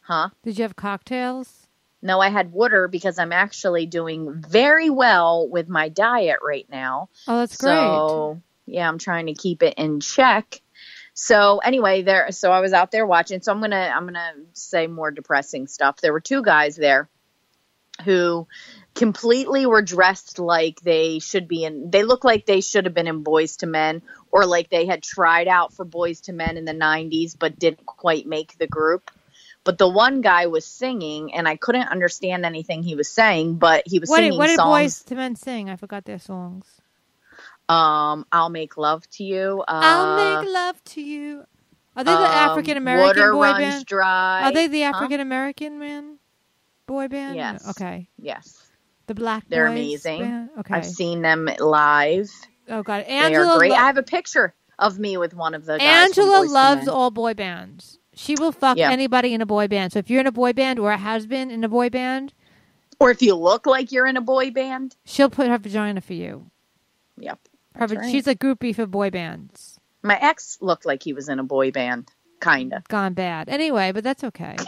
huh? 0.06 0.30
Did 0.42 0.58
you 0.58 0.62
have 0.62 0.76
cocktails? 0.76 1.66
No, 2.02 2.20
I 2.20 2.28
had 2.28 2.52
water 2.52 2.86
because 2.86 3.18
I'm 3.18 3.32
actually 3.32 3.86
doing 3.86 4.42
very 4.46 4.90
well 4.90 5.48
with 5.48 5.68
my 5.68 5.88
diet 5.88 6.40
right 6.46 6.66
now. 6.70 7.08
Oh, 7.26 7.38
that's 7.38 7.56
great. 7.56 7.72
So 7.72 8.42
yeah, 8.66 8.88
I'm 8.88 8.98
trying 8.98 9.26
to 9.26 9.34
keep 9.34 9.62
it 9.62 9.74
in 9.78 10.00
check. 10.00 10.60
So 11.14 11.58
anyway, 11.58 12.02
there. 12.02 12.30
So 12.32 12.52
I 12.52 12.60
was 12.60 12.72
out 12.72 12.90
there 12.90 13.06
watching. 13.06 13.40
So 13.40 13.52
I'm 13.52 13.60
gonna 13.60 13.92
I'm 13.94 14.04
gonna 14.04 14.32
say 14.52 14.86
more 14.86 15.10
depressing 15.10 15.66
stuff. 15.66 16.00
There 16.00 16.12
were 16.12 16.20
two 16.20 16.42
guys 16.42 16.76
there 16.76 17.08
who 18.04 18.48
completely 18.94 19.66
were 19.66 19.82
dressed 19.82 20.38
like 20.38 20.80
they 20.80 21.20
should 21.20 21.48
be 21.48 21.64
in. 21.64 21.90
They 21.90 22.02
look 22.02 22.24
like 22.24 22.44
they 22.44 22.60
should 22.60 22.84
have 22.84 22.94
been 22.94 23.06
in 23.06 23.24
Boyz 23.24 23.62
II 23.62 23.70
Men, 23.70 24.02
or 24.30 24.44
like 24.44 24.68
they 24.68 24.86
had 24.86 25.02
tried 25.02 25.48
out 25.48 25.72
for 25.72 25.86
Boyz 25.86 26.28
II 26.28 26.34
Men 26.34 26.56
in 26.56 26.64
the 26.64 26.74
'90s 26.74 27.36
but 27.38 27.58
didn't 27.58 27.86
quite 27.86 28.26
make 28.26 28.58
the 28.58 28.66
group. 28.66 29.10
But 29.64 29.78
the 29.78 29.88
one 29.88 30.20
guy 30.20 30.46
was 30.46 30.66
singing, 30.66 31.34
and 31.34 31.48
I 31.48 31.56
couldn't 31.56 31.88
understand 31.88 32.44
anything 32.44 32.82
he 32.82 32.94
was 32.94 33.08
saying. 33.08 33.56
But 33.56 33.82
he 33.86 33.98
was 33.98 34.10
What 34.10 34.18
did, 34.20 34.26
singing 34.26 34.38
what 34.38 34.46
did 34.48 34.56
songs. 34.56 35.02
Boyz 35.04 35.10
II 35.10 35.16
Men 35.16 35.36
sing? 35.36 35.70
I 35.70 35.76
forgot 35.76 36.04
their 36.04 36.18
songs. 36.18 36.66
Um, 37.68 38.26
I'll 38.30 38.50
make 38.50 38.76
love 38.76 39.08
to 39.12 39.24
you. 39.24 39.62
Uh, 39.62 39.64
I'll 39.68 40.16
make 40.16 40.52
love 40.52 40.84
to 40.84 41.00
you. 41.00 41.44
Are 41.96 42.04
they 42.04 42.10
the 42.10 42.18
um, 42.18 42.50
African 42.50 42.76
American 42.76 43.06
Water 43.06 43.32
boy 43.32 43.40
runs 43.40 43.58
band? 43.58 43.86
dry. 43.86 44.42
Are 44.42 44.52
they 44.52 44.66
the 44.66 44.82
African 44.82 45.20
American 45.20 45.78
man 45.78 46.18
boy 46.86 47.08
band? 47.08 47.36
Yes. 47.36 47.66
Okay. 47.70 48.08
Yes, 48.18 48.58
The 49.06 49.14
Black 49.14 49.44
They're 49.48 49.66
amazing. 49.68 50.20
band? 50.20 50.50
Okay. 50.58 50.74
I've 50.74 50.86
seen 50.86 51.22
them 51.22 51.48
live. 51.58 52.28
oh 52.68 52.82
God, 52.82 53.04
they 53.06 53.14
Angela. 53.14 53.54
are 53.54 53.58
great. 53.58 53.70
lo- 53.70 53.76
I 53.76 53.86
have 53.86 53.96
a 53.96 54.02
picture 54.02 54.54
of 54.78 54.98
me 54.98 55.16
with 55.16 55.34
one 55.34 55.54
of 55.54 55.64
the 55.64 55.78
guys. 55.78 56.08
Angela 56.08 56.44
loves 56.44 56.88
all 56.88 57.10
boy 57.10 57.32
bands. 57.34 57.98
She 58.16 58.34
will 58.38 58.52
fuck 58.52 58.76
Yeah. 58.76 58.90
anybody 58.90 59.34
in 59.34 59.40
a 59.40 59.46
boy 59.46 59.68
band. 59.68 59.92
So 59.92 59.98
if 59.98 60.10
you're 60.10 60.20
in 60.20 60.26
a 60.26 60.32
boy 60.32 60.52
band 60.52 60.78
or 60.78 60.90
a 60.92 60.96
has 60.96 61.26
been 61.26 61.50
in 61.50 61.64
a 61.64 61.68
boy 61.68 61.90
band, 61.90 62.32
Or 63.00 63.10
if 63.10 63.22
you 63.22 63.34
look 63.34 63.66
like 63.66 63.90
you're 63.92 64.06
in 64.06 64.16
a 64.16 64.20
boy 64.22 64.50
band. 64.50 64.96
she'll 65.04 65.30
put 65.30 65.48
her 65.48 65.58
vagina 65.58 66.00
for 66.00 66.14
you. 66.14 66.50
Yep. 67.18 67.38
Her, 67.74 67.86
right. 67.86 68.10
She's 68.10 68.26
a 68.26 68.34
groupie 68.34 68.74
for 68.74 68.86
boy 68.86 69.10
bands. 69.10 69.78
My 70.02 70.18
ex 70.20 70.58
looked 70.60 70.86
like 70.86 71.02
he 71.02 71.12
was 71.12 71.28
in 71.28 71.38
a 71.38 71.44
boy 71.44 71.70
band, 71.72 72.10
kinda. 72.40 72.82
Gone 72.88 73.14
bad. 73.14 73.48
Anyway, 73.48 73.92
but 73.92 74.04
that's 74.04 74.24
okay. 74.24 74.56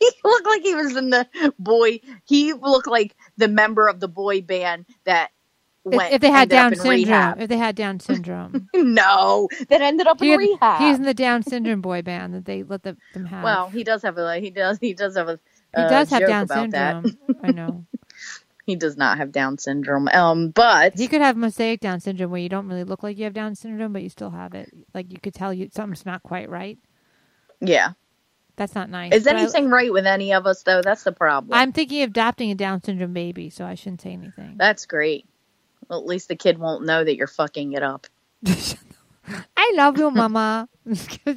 He 0.00 0.10
looked 0.22 0.46
like 0.46 0.62
he 0.62 0.74
was 0.74 0.94
in 0.96 1.08
the 1.10 1.26
boy. 1.58 2.00
He 2.26 2.52
looked 2.52 2.86
like 2.86 3.16
the 3.38 3.48
member 3.48 3.88
of 3.88 4.00
the 4.00 4.08
boy 4.08 4.42
band 4.42 4.84
that 5.04 5.30
went. 5.84 6.12
if 6.12 6.20
they 6.20 6.30
had 6.30 6.48
Down 6.48 6.74
syndrome, 6.74 6.90
rehab. 6.94 7.40
if 7.40 7.48
they 7.48 7.56
had 7.58 7.76
Down 7.76 8.00
syndrome, 8.00 8.68
No, 8.74 9.48
that 9.68 9.80
ended 9.82 10.06
up 10.06 10.20
in 10.22 10.28
He- 10.28 10.36
rehab. 10.36 10.80
he's 10.80 10.96
in 10.96 11.02
the 11.04 11.14
Down 11.14 11.42
syndrome 11.42 11.80
boy 11.80 12.02
band 12.02 12.34
that 12.34 12.44
they 12.44 12.62
let 12.62 12.82
the, 12.82 12.96
them 13.12 13.26
have. 13.26 13.44
Well, 13.44 13.68
he 13.68 13.84
does 13.84 14.02
have 14.02 14.18
a 14.18 14.38
he 14.38 14.50
does 14.50 14.78
he 14.80 14.94
does 14.94 15.16
have 15.16 15.28
a 15.28 15.38
he 15.76 15.82
uh, 15.82 15.88
does 15.88 16.10
have 16.10 16.26
Down 16.26 16.48
syndrome. 16.48 17.18
I 17.42 17.50
know. 17.50 17.84
He 18.66 18.76
does 18.76 18.96
not 18.96 19.18
have 19.18 19.30
Down 19.30 19.58
syndrome. 19.58 20.08
Um, 20.08 20.48
but 20.48 20.94
He 20.98 21.06
could 21.06 21.20
have 21.20 21.36
mosaic 21.36 21.80
Down 21.80 22.00
syndrome 22.00 22.30
where 22.30 22.40
you 22.40 22.48
don't 22.48 22.66
really 22.66 22.84
look 22.84 23.02
like 23.02 23.18
you 23.18 23.24
have 23.24 23.34
Down 23.34 23.54
syndrome, 23.54 23.92
but 23.92 24.02
you 24.02 24.08
still 24.08 24.30
have 24.30 24.54
it. 24.54 24.70
Like 24.94 25.12
you 25.12 25.18
could 25.20 25.34
tell 25.34 25.52
you 25.52 25.68
something's 25.70 26.06
not 26.06 26.22
quite 26.22 26.48
right. 26.48 26.78
yeah, 27.60 27.90
That's 28.56 28.74
not 28.74 28.88
nice. 28.88 29.12
is 29.12 29.24
But 29.24 29.36
I- 29.36 29.40
anything 29.40 29.68
right 29.68 29.92
with 29.92 30.06
any 30.06 30.32
of 30.32 30.46
us 30.46 30.62
though? 30.62 30.80
That's 30.80 31.02
the 31.02 31.12
problem. 31.12 31.52
I'm 31.58 31.72
thinking 31.72 32.02
of 32.04 32.10
adopting 32.10 32.50
a 32.52 32.54
Down 32.54 32.82
syndrome 32.82 33.12
baby, 33.12 33.50
so 33.50 33.66
I 33.66 33.74
shouldn't 33.74 34.00
say 34.00 34.12
anything. 34.14 34.54
That's 34.56 34.86
great. 34.86 35.26
Well, 35.88 36.00
at 36.00 36.06
least 36.06 36.28
the 36.28 36.36
kid 36.36 36.58
won't 36.58 36.84
know 36.84 37.04
that 37.04 37.16
you're 37.16 37.26
fucking 37.26 37.72
it 37.72 37.82
up. 37.82 38.06
I 39.56 39.72
love 39.76 39.98
you, 39.98 40.10
Mama. 40.10 40.68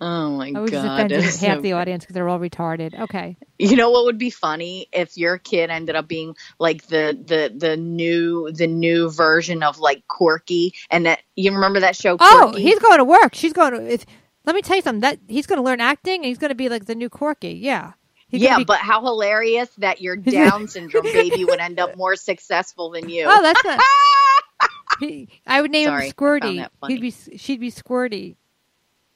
Oh 0.00 0.30
my 0.36 0.52
I 0.54 0.60
was 0.60 0.70
god! 0.70 0.84
offended 0.84 1.22
half 1.24 1.56
so- 1.56 1.60
the 1.60 1.72
audience 1.72 2.04
because 2.04 2.14
they're 2.14 2.28
all 2.28 2.38
retarded. 2.38 2.98
Okay. 2.98 3.36
You 3.58 3.76
know 3.76 3.90
what 3.90 4.04
would 4.04 4.18
be 4.18 4.30
funny 4.30 4.86
if 4.92 5.16
your 5.16 5.38
kid 5.38 5.70
ended 5.70 5.96
up 5.96 6.06
being 6.06 6.36
like 6.58 6.86
the 6.86 7.18
the 7.20 7.52
the 7.54 7.76
new 7.76 8.50
the 8.52 8.66
new 8.66 9.10
version 9.10 9.62
of 9.62 9.78
like 9.78 10.06
Corky, 10.06 10.74
and 10.90 11.06
that 11.06 11.20
you 11.34 11.52
remember 11.52 11.80
that 11.80 11.96
show? 11.96 12.16
Oh, 12.20 12.52
he's 12.56 12.78
going 12.78 12.98
to 12.98 13.04
work. 13.04 13.34
She's 13.34 13.52
going 13.52 13.72
to. 13.72 13.92
If, 13.94 14.06
let 14.44 14.54
me 14.54 14.62
tell 14.62 14.76
you 14.76 14.82
something. 14.82 15.00
That 15.00 15.18
he's 15.26 15.46
going 15.46 15.58
to 15.58 15.64
learn 15.64 15.80
acting, 15.80 16.16
and 16.16 16.26
he's 16.26 16.38
going 16.38 16.50
to 16.50 16.54
be 16.54 16.68
like 16.68 16.84
the 16.84 16.94
new 16.94 17.08
Corky. 17.10 17.54
Yeah. 17.54 17.94
Gonna 18.30 18.44
yeah, 18.44 18.56
be- 18.58 18.64
but 18.64 18.78
how 18.78 19.02
hilarious 19.02 19.70
that 19.78 20.00
your 20.00 20.16
Down 20.16 20.68
syndrome 20.68 21.04
baby 21.04 21.44
would 21.44 21.60
end 21.60 21.80
up 21.80 21.96
more 21.96 22.14
successful 22.16 22.90
than 22.90 23.08
you. 23.08 23.24
Oh, 23.26 23.42
that's 23.42 23.64
not. 23.64 23.80
He, 25.00 25.28
I 25.46 25.60
would 25.60 25.70
name 25.70 25.86
Sorry, 25.86 26.06
him 26.06 26.12
Squirty. 26.12 26.66
He'd 26.88 27.00
be. 27.00 27.10
She'd 27.12 27.60
be 27.60 27.70
Squirty. 27.70 28.34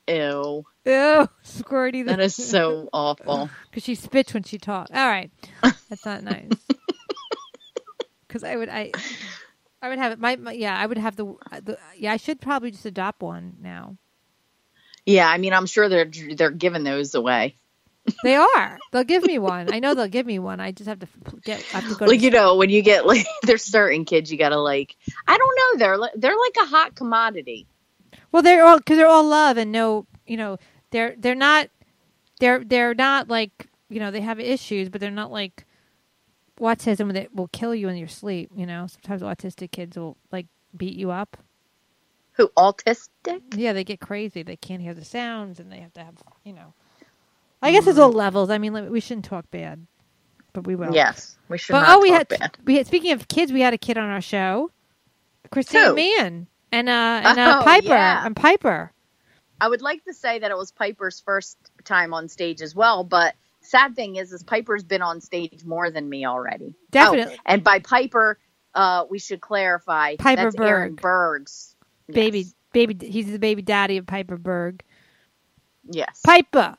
Ew, 0.07 0.65
Ew, 0.85 1.29
Squirty. 1.45 2.07
that 2.07 2.21
is 2.21 2.37
so 2.37 2.89
awful. 2.93 3.51
because 3.69 3.83
she 3.83 3.97
spits 3.97 4.33
when 4.33 4.45
she 4.45 4.59
talks. 4.59 4.93
All 4.93 5.09
right, 5.09 5.31
that's 5.63 6.07
not 6.07 6.23
nice. 6.23 6.51
Because 8.29 8.45
I 8.45 8.55
would, 8.55 8.69
I, 8.69 8.93
I 9.81 9.89
would 9.89 9.99
have 9.99 10.13
it. 10.13 10.19
My, 10.21 10.37
my, 10.37 10.53
yeah, 10.53 10.79
I 10.79 10.87
would 10.87 10.99
have 10.99 11.17
the, 11.17 11.35
the. 11.63 11.79
Yeah, 11.97 12.13
I 12.13 12.17
should 12.17 12.41
probably 12.41 12.71
just 12.71 12.87
adopt 12.87 13.21
one 13.21 13.57
now. 13.61 13.97
Yeah, 15.05 15.29
I 15.29 15.39
mean, 15.39 15.53
I'm 15.53 15.67
sure 15.67 15.89
they're 15.89 16.11
they're 16.37 16.51
giving 16.51 16.85
those 16.85 17.15
away. 17.15 17.57
They 18.25 18.35
are. 18.35 18.79
They'll 18.91 19.05
give 19.05 19.25
me 19.25 19.39
one. 19.39 19.73
I 19.73 19.79
know 19.79 19.95
they'll 19.95 20.09
give 20.09 20.27
me 20.27 20.39
one. 20.39 20.61
I 20.61 20.73
just 20.73 20.89
have 20.89 20.99
to 21.01 21.09
get. 21.45 21.65
I 21.73 21.81
have 21.81 21.89
to 21.89 21.95
go. 21.95 22.07
Like 22.07 22.19
to, 22.19 22.25
you 22.25 22.31
know, 22.31 22.57
when 22.57 22.71
you 22.71 22.83
get 22.83 23.07
like 23.07 23.27
there's 23.43 23.63
certain 23.63 24.05
kids 24.05 24.31
you 24.31 24.39
gotta 24.39 24.59
like. 24.59 24.97
I 25.27 25.39
don't 25.39 25.57
know. 25.57 25.79
They're 25.79 25.99
li- 25.99 26.11
they're 26.17 26.37
like 26.39 26.57
a 26.63 26.67
hot 26.67 26.95
commodity. 26.95 27.67
well, 28.33 28.43
they're 28.43 28.65
all 28.65 28.79
because 28.79 28.97
they're 28.97 29.07
all 29.07 29.25
love 29.27 29.57
and 29.57 29.73
no. 29.73 30.07
You 30.27 30.37
know, 30.37 30.59
they're 30.91 31.15
they're 31.17 31.35
not. 31.35 31.69
They're 32.41 32.65
they're 32.65 32.95
not 32.95 33.29
like 33.29 33.69
you 33.89 34.01
know 34.01 34.11
they 34.11 34.21
have 34.21 34.41
issues, 34.41 34.89
but 34.89 35.01
they're 35.01 35.11
not 35.11 35.31
like 35.31 35.65
autism 36.61 37.13
that 37.13 37.35
will 37.35 37.49
kill 37.49 37.75
you 37.75 37.89
in 37.89 37.97
your 37.97 38.09
sleep. 38.09 38.51
You 38.55 38.67
know, 38.67 38.87
sometimes 38.89 39.23
autistic 39.23 39.71
kids 39.71 39.97
will 39.97 40.17
like 40.33 40.47
beat 40.77 40.97
you 40.97 41.11
up. 41.11 41.37
Who 42.33 42.49
autistic? 42.57 43.43
Yeah, 43.55 43.73
they 43.75 43.85
get 43.85 44.01
crazy. 44.01 44.43
They 44.43 44.57
can't 44.57 44.83
hear 44.83 44.95
the 44.95 45.05
sounds, 45.05 45.61
and 45.61 45.71
they 45.71 45.81
have 45.81 45.93
to 45.95 46.01
have, 46.03 46.15
you 46.45 46.53
know. 46.55 46.75
I 47.63 47.71
guess 47.73 47.87
it's 47.87 47.99
all 47.99 48.13
levels. 48.13 48.51
I 48.51 48.59
mean, 48.59 48.73
like, 48.73 48.91
we 48.91 49.01
shouldn't 49.01 49.25
talk 49.25 49.51
bad, 49.51 49.87
but 50.53 50.67
we 50.67 50.75
will. 50.75 50.93
Yes, 50.95 51.37
we 51.49 51.59
should 51.59 51.73
But 51.73 51.83
not 51.83 51.99
oh, 51.99 52.01
we 52.01 52.11
had, 52.11 52.29
bad. 52.29 52.57
we 52.65 52.77
had. 52.77 52.87
Speaking 52.87 53.13
of 53.13 53.29
kids, 53.29 53.53
we 53.53 53.61
had 53.61 53.73
a 53.75 53.79
kid 53.79 53.97
on 53.99 54.09
our 54.09 54.21
show, 54.21 54.71
Christina 55.51 55.89
Who? 55.91 55.95
Mann, 55.97 56.47
and 56.73 56.89
uh, 56.89 57.21
and 57.25 57.39
uh, 57.39 57.59
Oh, 57.61 57.65
Piper, 57.65 57.87
yeah. 57.89 58.27
and 58.27 58.35
Piper. 58.35 58.93
I 59.61 59.69
would 59.69 59.83
like 59.83 60.05
to 60.05 60.13
say 60.13 60.41
that 60.41 60.51
it 60.51 60.57
was 60.57 60.73
Piper's 60.73 61.21
first 61.21 61.57
time 61.85 62.13
on 62.15 62.29
stage 62.29 62.63
as 62.63 62.75
well, 62.75 63.05
but 63.05 63.35
sad 63.61 63.95
thing 63.95 64.17
is, 64.17 64.33
is 64.33 64.43
Piper's 64.43 64.83
been 64.83 65.03
on 65.03 65.21
stage 65.21 65.65
more 65.65 65.89
than 65.91 66.09
me 66.09 66.27
already. 66.27 66.75
Definitely. 66.91 67.37
Oh, 67.37 67.43
and 67.47 67.63
by 67.63 67.79
Piper, 67.79 68.39
uh, 68.75 69.05
we 69.09 69.21
should 69.21 69.41
clarify 69.41 70.17
Piper 70.17 70.51
that's 70.51 70.57
Aaron 70.57 70.95
Berg. 70.97 71.03
Berg's 71.03 71.77
Yes. 72.09 72.15
Baby, 72.17 72.47
baby, 72.73 73.07
he's 73.07 73.31
the 73.31 73.39
baby 73.39 73.63
daddy 73.63 73.97
of 73.99 74.07
Piper 74.07 74.37
Berg. 74.37 74.83
Yes. 75.89 76.21
Piper. 76.25 76.77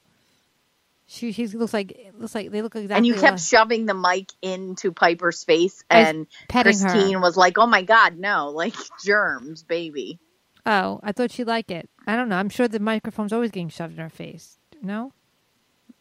She, 1.13 1.31
she 1.31 1.45
looks 1.45 1.73
like 1.73 2.11
looks 2.17 2.33
like 2.33 2.49
they 2.49 2.63
look 2.63 2.75
exactly. 2.75 2.81
Like 2.81 2.89
that. 2.89 2.97
And 2.97 3.05
you 3.05 3.13
kept 3.13 3.23
alike. 3.23 3.39
shoving 3.39 3.85
the 3.85 3.93
mic 3.93 4.31
into 4.41 4.91
Piper's 4.91 5.43
face, 5.43 5.83
and 5.87 6.25
petting 6.49 6.79
her. 6.79 6.89
Christine 6.89 7.21
was 7.21 7.37
like, 7.37 7.59
"Oh 7.59 7.67
my 7.67 7.83
God, 7.83 8.17
no! 8.17 8.49
Like 8.55 8.73
germs, 9.05 9.61
baby." 9.61 10.19
Oh, 10.65 10.99
I 11.03 11.11
thought 11.11 11.31
she'd 11.31 11.45
like 11.45 11.69
it. 11.69 11.87
I 12.07 12.15
don't 12.15 12.29
know. 12.29 12.37
I'm 12.37 12.49
sure 12.49 12.67
the 12.67 12.79
microphone's 12.79 13.31
always 13.33 13.51
getting 13.51 13.69
shoved 13.69 13.93
in 13.93 13.99
her 13.99 14.09
face. 14.09 14.57
No, 14.81 15.11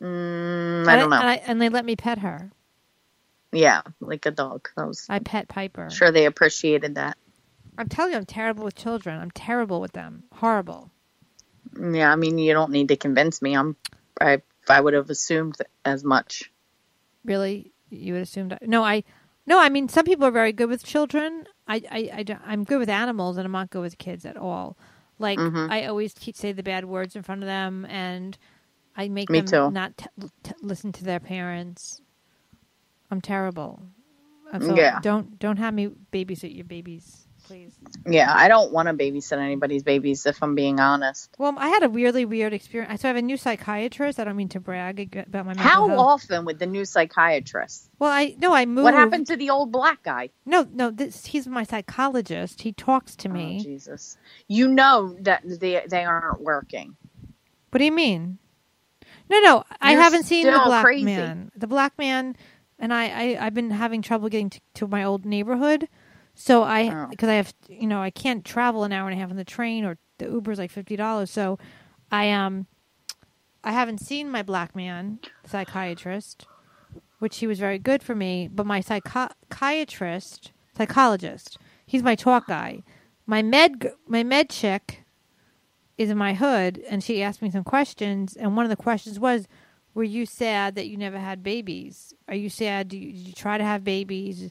Mm, 0.00 0.86
I 0.88 0.96
don't 0.96 1.10
know. 1.10 1.16
And, 1.16 1.28
I, 1.28 1.34
and 1.46 1.60
they 1.60 1.68
let 1.68 1.84
me 1.84 1.94
pet 1.96 2.18
her. 2.18 2.50
yeah, 3.52 3.82
like 4.00 4.24
a 4.26 4.30
dog. 4.30 4.68
I 4.76 4.84
was 4.84 5.06
I 5.08 5.18
pet 5.18 5.48
Piper. 5.48 5.90
sure 5.90 6.10
they 6.10 6.24
appreciated 6.26 6.94
that. 6.96 7.16
I'm 7.78 7.88
telling 7.88 8.12
you, 8.12 8.18
I'm 8.18 8.26
terrible 8.26 8.64
with 8.64 8.74
children. 8.74 9.20
I'm 9.20 9.30
terrible 9.30 9.80
with 9.80 9.92
them. 9.92 10.24
Horrible. 10.34 10.90
Yeah, 11.80 12.10
I 12.12 12.16
mean, 12.16 12.38
you 12.38 12.52
don't 12.52 12.70
need 12.72 12.88
to 12.88 12.96
convince 12.96 13.40
me. 13.42 13.54
I'm. 13.56 13.76
I 14.20 14.42
I 14.68 14.80
would 14.80 14.94
have 14.94 15.10
assumed 15.10 15.56
as 15.84 16.04
much. 16.04 16.50
Really, 17.24 17.72
you 17.90 18.14
would 18.14 18.22
assume? 18.22 18.52
No, 18.62 18.82
I. 18.84 19.04
No, 19.46 19.58
I 19.60 19.68
mean 19.70 19.88
some 19.88 20.04
people 20.04 20.26
are 20.26 20.30
very 20.32 20.52
good 20.52 20.68
with 20.68 20.84
children. 20.84 21.44
I, 21.66 21.82
I, 21.90 22.10
I 22.18 22.22
don't- 22.22 22.40
I'm 22.46 22.62
good 22.64 22.78
with 22.78 22.88
animals, 22.88 23.36
and 23.36 23.44
I'm 23.46 23.52
not 23.52 23.70
good 23.70 23.80
with 23.82 23.98
kids 23.98 24.24
at 24.24 24.36
all. 24.36 24.76
Like 25.18 25.38
Mhm. 25.38 25.70
I 25.70 25.86
always 25.86 26.14
te- 26.14 26.32
say 26.32 26.52
the 26.52 26.62
bad 26.62 26.84
words 26.84 27.16
in 27.16 27.22
front 27.22 27.42
of 27.42 27.46
them, 27.46 27.84
and 27.86 28.36
I 28.96 29.08
make 29.08 29.30
Me 29.30 29.40
them 29.40 29.46
too. 29.46 29.70
not 29.72 29.96
t- 29.96 30.06
t- 30.44 30.52
listen 30.62 30.92
to 30.92 31.04
their 31.04 31.20
parents. 31.20 32.00
I'm 33.10 33.20
terrible. 33.20 33.82
So 34.60 34.76
Yeah. 34.76 35.00
Don't 35.00 35.38
don't 35.38 35.56
have 35.58 35.74
me 35.74 35.88
babysit 36.12 36.54
your 36.54 36.64
babies, 36.66 37.21
please. 37.46 37.72
Yeah, 38.06 38.32
I 38.34 38.48
don't 38.48 38.72
want 38.72 38.88
to 38.88 38.94
babysit 38.94 39.38
anybody's 39.38 39.82
babies 39.82 40.24
if 40.26 40.42
I'm 40.42 40.54
being 40.54 40.80
honest. 40.80 41.30
Well, 41.38 41.54
I 41.56 41.68
had 41.68 41.82
a 41.82 41.88
really 41.88 42.24
weird 42.24 42.52
experience. 42.52 43.02
So 43.02 43.08
I 43.08 43.10
have 43.10 43.16
a 43.16 43.22
new 43.22 43.36
psychiatrist. 43.36 44.18
I 44.18 44.24
don't 44.24 44.36
mean 44.36 44.48
to 44.50 44.60
brag 44.60 45.16
about 45.26 45.46
my 45.46 45.54
How 45.56 45.88
health. 45.88 45.98
often 46.00 46.44
with 46.44 46.58
the 46.58 46.66
new 46.66 46.84
psychiatrist? 46.84 47.88
Well, 47.98 48.10
I 48.10 48.34
no, 48.38 48.52
I 48.54 48.66
moved. 48.66 48.84
What 48.84 48.94
happened 48.94 49.26
to 49.28 49.36
the 49.36 49.50
old 49.50 49.70
black 49.72 50.02
guy? 50.02 50.30
No, 50.46 50.66
no, 50.72 50.90
this, 50.90 51.26
he's 51.26 51.46
my 51.46 51.64
psychologist. 51.64 52.62
He 52.62 52.72
talks 52.72 53.14
to 53.16 53.28
Oh, 53.28 53.32
me. 53.32 53.60
Jesus, 53.60 54.16
you 54.48 54.68
know 54.68 55.16
that 55.20 55.42
they 55.44 55.82
they 55.88 56.04
aren't 56.04 56.40
working. 56.40 56.96
what 57.70 57.78
do 57.78 57.84
you 57.84 57.92
mean? 57.92 58.38
No, 59.30 59.40
no, 59.40 59.64
I 59.80 59.92
You're 59.92 60.00
haven't 60.02 60.24
seen 60.24 60.46
the 60.46 60.60
black 60.64 60.84
crazy. 60.84 61.04
man. 61.04 61.50
The 61.56 61.66
black 61.66 61.96
man, 61.98 62.36
and 62.78 62.92
I, 62.92 63.04
I, 63.36 63.46
I've 63.46 63.54
been 63.54 63.70
having 63.70 64.02
trouble 64.02 64.28
getting 64.28 64.50
to, 64.50 64.60
to 64.74 64.86
my 64.88 65.04
old 65.04 65.24
neighborhood. 65.24 65.88
So 66.34 66.62
I, 66.62 66.88
Oh. 66.88 67.06
because 67.10 67.28
I 67.28 67.34
have, 67.34 67.52
you 67.68 67.86
know, 67.86 68.00
I 68.02 68.10
can't 68.10 68.44
travel 68.44 68.84
an 68.84 68.92
hour 68.92 69.08
and 69.08 69.16
a 69.16 69.20
half 69.20 69.30
on 69.30 69.36
the 69.36 69.44
train, 69.44 69.84
or 69.84 69.98
the 70.18 70.26
Uber's 70.26 70.58
like 70.58 70.70
fifty 70.70 70.96
dollars. 70.96 71.30
So, 71.30 71.58
I 72.10 72.30
um, 72.30 72.66
I 73.62 73.72
haven't 73.72 73.98
seen 73.98 74.30
my 74.30 74.42
black 74.42 74.74
man 74.74 75.18
psychiatrist, 75.46 76.46
which 77.18 77.38
he 77.38 77.46
was 77.46 77.58
very 77.58 77.78
good 77.78 78.02
for 78.02 78.14
me. 78.14 78.48
But 78.52 78.66
my 78.66 78.80
psychiatrist, 78.80 80.52
psychologist, 80.76 81.58
he's 81.86 82.02
my 82.02 82.14
talk 82.14 82.46
guy. 82.48 82.82
My 83.26 83.42
med, 83.42 83.92
my 84.06 84.22
med 84.22 84.48
chick 84.50 85.04
is 85.98 86.10
in 86.10 86.18
my 86.18 86.34
hood, 86.34 86.82
and 86.88 87.04
she 87.04 87.22
asked 87.22 87.42
me 87.42 87.50
some 87.50 87.64
questions. 87.64 88.36
And 88.36 88.56
one 88.56 88.64
of 88.64 88.70
the 88.70 88.76
questions 88.76 89.20
was, 89.20 89.46
"Were 89.94 90.02
you 90.02 90.26
sad 90.26 90.74
that 90.74 90.88
you 90.88 90.96
never 90.96 91.18
had 91.18 91.42
babies? 91.42 92.14
Are 92.26 92.34
you 92.34 92.48
sad? 92.48 92.88
Do 92.88 92.98
you, 92.98 93.12
did 93.12 93.26
you 93.28 93.32
try 93.34 93.58
to 93.58 93.64
have 93.64 93.84
babies? 93.84 94.50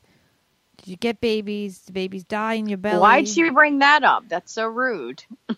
Did 0.83 0.89
you 0.89 0.97
get 0.97 1.21
babies? 1.21 1.79
Did 1.79 1.93
babies 1.93 2.23
die 2.23 2.53
in 2.55 2.67
your 2.67 2.77
belly?" 2.77 2.99
Why'd 3.01 3.27
she 3.27 3.49
bring 3.49 3.79
that 3.79 4.03
up? 4.03 4.25
That's 4.27 4.51
so 4.51 4.67
rude. 4.67 5.23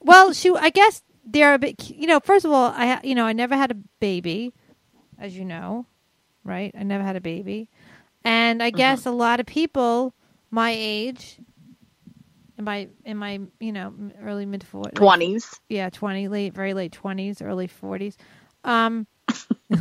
Well, 0.00 0.32
she, 0.32 0.54
I 0.54 0.70
guess 0.70 1.02
they're 1.26 1.54
a 1.54 1.58
bit. 1.58 1.90
You 1.90 2.06
know, 2.06 2.20
first 2.20 2.44
of 2.44 2.52
all, 2.52 2.72
I, 2.74 3.00
you 3.02 3.16
know, 3.16 3.26
I 3.26 3.32
never 3.32 3.56
had 3.56 3.72
a 3.72 3.74
baby, 3.98 4.54
as 5.18 5.36
you 5.36 5.44
know, 5.44 5.86
right? 6.44 6.72
I 6.78 6.84
never 6.84 7.02
had 7.02 7.16
a 7.16 7.20
baby, 7.20 7.68
and 8.24 8.62
I 8.62 8.70
guess 8.70 9.06
a 9.06 9.10
lot 9.10 9.40
of 9.40 9.46
people 9.46 10.14
my 10.50 10.72
age, 10.76 11.38
in 12.56 12.64
my 12.64 12.88
in 13.04 13.16
my 13.16 13.40
you 13.60 13.72
know 13.72 13.92
early 14.22 14.46
mid 14.46 14.64
forties, 14.64 14.94
Twenties, 14.94 15.60
yeah, 15.68 15.90
twenty, 15.90 16.28
late, 16.28 16.54
very 16.54 16.74
late 16.74 16.92
twenties, 16.92 17.42
early 17.42 17.66
forties, 17.66 18.16
um, 18.64 19.06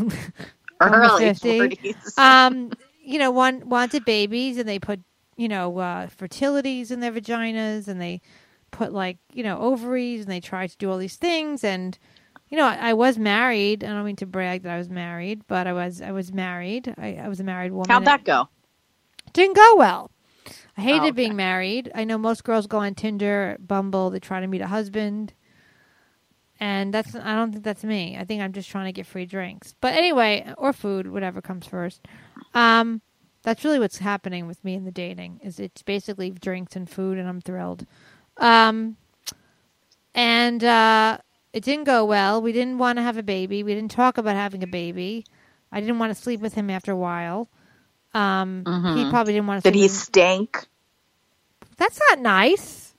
early 0.81 1.25
50. 1.33 1.57
forties. 1.59 2.17
um, 2.17 2.71
you 3.07 3.17
know, 3.19 3.31
one 3.31 3.67
wanted 3.69 4.03
babies, 4.05 4.57
and 4.57 4.67
they 4.67 4.79
put 4.79 4.99
you 5.37 5.47
know 5.47 5.77
uh, 5.77 6.07
fertilities 6.07 6.91
in 6.91 6.99
their 6.99 7.11
vaginas, 7.11 7.87
and 7.87 8.01
they 8.01 8.21
put 8.71 8.91
like 8.93 9.17
you 9.33 9.43
know 9.43 9.57
ovaries, 9.59 10.21
and 10.21 10.31
they 10.31 10.39
tried 10.41 10.69
to 10.71 10.77
do 10.77 10.91
all 10.91 10.97
these 10.97 11.15
things, 11.15 11.63
and 11.63 11.97
you 12.49 12.57
know, 12.57 12.65
I, 12.65 12.89
I 12.89 12.93
was 12.93 13.17
married. 13.17 13.83
I 13.83 13.87
don't 13.87 14.05
mean 14.05 14.15
to 14.17 14.25
brag 14.25 14.63
that 14.63 14.73
I 14.73 14.77
was 14.77 14.89
married, 14.89 15.41
but 15.47 15.67
I 15.67 15.73
was 15.73 16.01
I 16.01 16.11
was 16.11 16.33
married. 16.33 16.93
I, 16.97 17.15
I 17.15 17.27
was 17.29 17.39
a 17.39 17.43
married 17.43 17.71
woman. 17.71 17.89
How'd 17.89 18.05
that 18.05 18.23
go? 18.25 18.49
didn't 19.33 19.55
go 19.55 19.75
well. 19.77 20.11
I 20.77 20.81
hated 20.81 21.01
Oh, 21.01 21.03
okay. 21.07 21.11
being 21.11 21.35
married. 21.35 21.91
I 21.93 22.03
know 22.03 22.17
most 22.17 22.43
girls 22.43 22.67
go 22.67 22.77
on 22.79 22.95
Tinder, 22.95 23.57
Bumble, 23.59 24.09
they 24.09 24.19
try 24.19 24.39
to 24.39 24.47
meet 24.47 24.61
a 24.61 24.67
husband. 24.67 25.33
And 26.59 26.93
that's 26.93 27.15
I 27.15 27.35
don't 27.35 27.51
think 27.51 27.63
that's 27.63 27.83
me. 27.83 28.17
I 28.17 28.23
think 28.25 28.41
I'm 28.41 28.53
just 28.53 28.69
trying 28.69 28.85
to 28.85 28.91
get 28.91 29.05
free 29.05 29.25
drinks. 29.25 29.75
But 29.79 29.93
anyway, 29.93 30.51
or 30.57 30.73
food, 30.73 31.11
whatever 31.11 31.41
comes 31.41 31.67
first. 31.67 32.01
Um 32.53 33.01
that's 33.43 33.63
really 33.63 33.79
what's 33.79 33.99
happening 33.99 34.47
with 34.47 34.63
me 34.65 34.73
in 34.73 34.83
the 34.83 34.91
dating. 34.91 35.39
Is 35.43 35.59
it's 35.59 35.81
basically 35.83 36.31
drinks 36.31 36.75
and 36.75 36.89
food 36.89 37.17
and 37.17 37.27
I'm 37.29 37.41
thrilled. 37.41 37.85
Um 38.37 38.97
and 40.13 40.63
uh 40.63 41.19
it 41.53 41.63
didn't 41.63 41.85
go 41.85 42.05
well. 42.05 42.41
We 42.41 42.51
didn't 42.51 42.77
want 42.77 42.97
to 42.97 43.03
have 43.03 43.17
a 43.17 43.23
baby. 43.23 43.63
We 43.63 43.73
didn't 43.73 43.91
talk 43.91 44.17
about 44.17 44.35
having 44.35 44.63
a 44.63 44.67
baby. 44.67 45.25
I 45.71 45.79
didn't 45.79 45.97
want 45.99 46.15
to 46.15 46.21
sleep 46.21 46.39
with 46.39 46.53
him 46.53 46.69
after 46.69 46.91
a 46.91 46.97
while. 46.97 47.49
Um, 48.13 48.63
he 48.65 48.71
Mhm. 48.71 49.09
probably 49.09 49.33
didn't 49.33 49.47
want 49.47 49.63
to. 49.63 49.71
Did 49.71 49.77
he 49.79 49.87
stink? 49.87 50.65
That's 51.77 51.99
not 52.09 52.19
nice. 52.19 52.93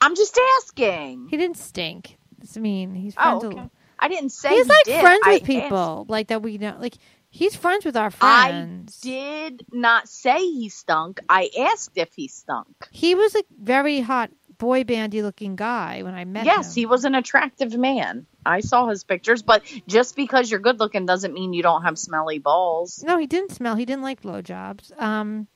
I'm 0.00 0.14
just 0.14 0.38
asking. 0.58 1.28
He 1.28 1.36
didn't 1.36 1.56
stink. 1.56 2.17
That's 2.38 2.56
mean. 2.56 2.94
He's 2.94 3.14
Oh, 3.18 3.38
okay. 3.44 3.48
with. 3.60 3.70
I 3.98 4.08
didn't 4.08 4.30
say 4.30 4.50
He's 4.50 4.66
he 4.66 4.70
like 4.70 4.84
did. 4.84 5.00
friends 5.00 5.22
I 5.24 5.32
with 5.34 5.44
people 5.44 6.06
like 6.08 6.28
that. 6.28 6.42
We 6.42 6.58
know. 6.58 6.76
Like 6.78 6.94
he's 7.30 7.56
friends 7.56 7.84
with 7.84 7.96
our 7.96 8.10
friends. 8.10 8.32
I 8.34 8.48
friends. 8.50 9.00
did 9.00 9.66
not 9.72 10.08
say 10.08 10.38
he 10.38 10.68
stunk. 10.68 11.20
I 11.28 11.50
asked 11.58 11.92
if 11.96 12.12
he 12.14 12.28
stunk. 12.28 12.88
He 12.92 13.14
was 13.16 13.34
a 13.34 13.42
very 13.60 14.00
hot 14.00 14.30
boy 14.56 14.84
bandy 14.84 15.22
looking 15.22 15.56
guy 15.56 16.02
when 16.02 16.14
I 16.14 16.24
met 16.24 16.40
him. 16.42 16.46
Yes, 16.46 16.74
he 16.74 16.86
was 16.86 17.04
an 17.04 17.14
attractive 17.14 17.76
man. 17.76 18.26
I 18.46 18.60
saw 18.60 18.88
his 18.88 19.04
pictures, 19.04 19.42
but 19.42 19.62
just 19.86 20.16
because 20.16 20.50
you're 20.50 20.60
good 20.60 20.78
looking 20.80 21.04
doesn't 21.06 21.32
mean 21.34 21.52
you 21.52 21.62
don't 21.62 21.82
have 21.82 21.98
smelly 21.98 22.38
balls. 22.38 23.02
No, 23.04 23.18
he 23.18 23.26
didn't 23.26 23.52
smell. 23.52 23.74
He 23.76 23.84
didn't 23.84 24.02
like 24.02 24.22
blowjobs. 24.22 24.96
Um, 25.00 25.48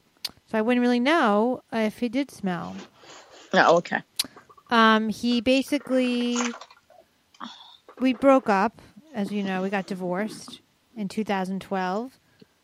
so 0.46 0.58
I 0.58 0.62
wouldn't 0.62 0.82
really 0.82 1.00
know 1.00 1.62
if 1.72 1.98
he 1.98 2.08
did 2.08 2.30
smell. 2.30 2.76
Oh, 3.54 3.78
okay. 3.78 4.02
Um, 4.70 5.08
he 5.08 5.40
basically 5.40 6.36
we 8.02 8.12
broke 8.12 8.48
up, 8.48 8.82
as 9.14 9.30
you 9.32 9.42
know, 9.42 9.62
we 9.62 9.70
got 9.70 9.86
divorced 9.86 10.60
in 10.96 11.08
2012. 11.08 12.18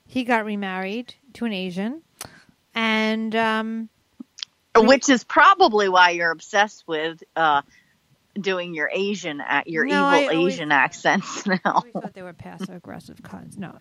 He 0.07 0.25
got 0.25 0.45
remarried 0.45 1.15
to 1.35 1.45
an 1.45 1.53
Asian, 1.53 2.03
and 2.75 3.35
um, 3.37 3.89
Which 4.77 5.09
is 5.09 5.25
probably 5.25 5.89
why 5.89 6.11
you're 6.11 6.31
obsessed 6.31 6.85
with 6.87 7.23
uh, 7.37 7.63
doing 8.39 8.75
your 8.75 8.91
Asian, 8.93 9.43
your 9.67 9.87
No, 9.87 10.05
I 10.05 10.23
evil 10.23 10.37
always- 10.39 10.55
Asian 10.55 10.73
accents 10.73 11.47
now. 11.47 11.59
always 11.65 11.93
thought 11.93 12.15
they 12.15 12.23
were 12.23 12.33
passive 12.33 12.71
aggressive 12.71 13.17
cunts. 13.23 13.57
No, 13.57 13.77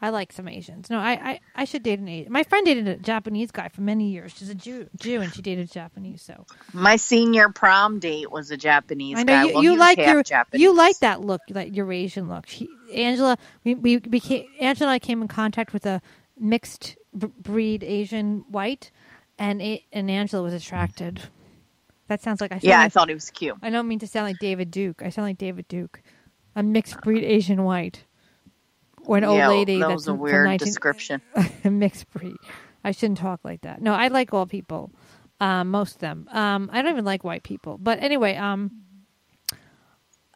I 0.00 0.10
like 0.10 0.32
some 0.32 0.46
Asians. 0.48 0.90
No, 0.90 0.98
I, 0.98 1.10
I, 1.12 1.40
I 1.56 1.64
should 1.64 1.82
date 1.82 1.98
an 1.98 2.08
Asian. 2.08 2.32
My 2.32 2.44
friend 2.44 2.64
dated 2.64 2.86
a 2.86 2.96
Japanese 2.96 3.50
guy 3.50 3.68
for 3.68 3.80
many 3.80 4.10
years. 4.10 4.32
She's 4.36 4.48
a 4.48 4.54
Jew, 4.54 4.88
Jew, 4.96 5.20
and 5.20 5.34
she 5.34 5.42
dated 5.42 5.70
Japanese. 5.72 6.22
So 6.22 6.46
My 6.72 6.96
senior 6.96 7.48
prom 7.48 7.98
date 7.98 8.30
was 8.30 8.50
a 8.52 8.56
Japanese 8.56 9.18
I 9.18 9.22
know 9.24 9.32
guy. 9.32 9.44
you, 9.46 9.54
Well, 9.54 9.62
you 9.64 9.76
like 9.76 9.98
your 9.98 10.22
Japanese. 10.22 10.62
you 10.62 10.74
like 10.74 10.98
that 11.00 11.20
look, 11.22 11.40
that 11.48 11.74
Eurasian 11.74 12.28
look. 12.28 12.46
She, 12.48 12.68
Angela, 12.94 13.36
we 13.64 13.74
we 13.74 13.98
became 13.98 14.46
Angela 14.60 14.90
and 14.90 14.94
I 14.94 14.98
came 15.00 15.20
in 15.20 15.28
contact 15.28 15.72
with 15.72 15.84
a 15.84 16.00
mixed 16.38 16.96
b- 17.16 17.28
breed 17.40 17.82
Asian 17.82 18.44
white, 18.48 18.90
and 19.38 19.60
a, 19.60 19.84
and 19.92 20.10
Angela 20.10 20.42
was 20.42 20.54
attracted. 20.54 21.22
That 22.06 22.22
sounds 22.22 22.40
like 22.40 22.52
I 22.52 22.60
Yeah, 22.62 22.80
I 22.80 22.88
thought 22.88 23.08
he 23.08 23.14
was 23.14 23.30
cute. 23.30 23.56
I 23.62 23.70
don't 23.70 23.86
mean 23.88 23.98
to 23.98 24.06
sound 24.06 24.26
like 24.28 24.38
David 24.38 24.70
Duke. 24.70 25.02
I 25.02 25.10
sound 25.10 25.26
like 25.28 25.38
David 25.38 25.68
Duke, 25.68 26.00
a 26.56 26.62
mixed 26.62 27.00
breed 27.02 27.22
Asian 27.24 27.64
white, 27.64 28.04
or 29.08 29.16
an 29.18 29.24
old 29.24 29.38
yeah, 29.38 29.48
lady. 29.48 29.78
that 29.80 29.88
that's 29.88 30.06
a 30.06 30.14
weird 30.14 30.44
19 30.46 30.66
description. 30.66 31.20
mixed 31.64 32.08
breed. 32.12 32.36
I 32.84 32.92
shouldn't 32.92 33.18
talk 33.18 33.40
like 33.42 33.62
that. 33.62 33.80
No, 33.82 33.92
I 33.94 34.08
like 34.08 34.32
all 34.32 34.46
people. 34.46 34.90
Um, 35.40 35.70
most 35.70 35.94
of 35.96 36.00
them. 36.00 36.28
Um, 36.32 36.68
I 36.72 36.82
don't 36.82 36.92
even 36.92 37.04
like 37.04 37.24
white 37.24 37.42
people. 37.42 37.78
But 37.78 38.02
anyway, 38.02 38.36
um, 38.36 38.70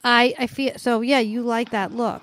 I 0.04 0.34
I 0.38 0.46
feel 0.46 0.72
so. 0.78 1.00
Yeah, 1.00 1.20
you 1.20 1.42
like 1.42 1.70
that 1.70 1.92
look. 1.92 2.22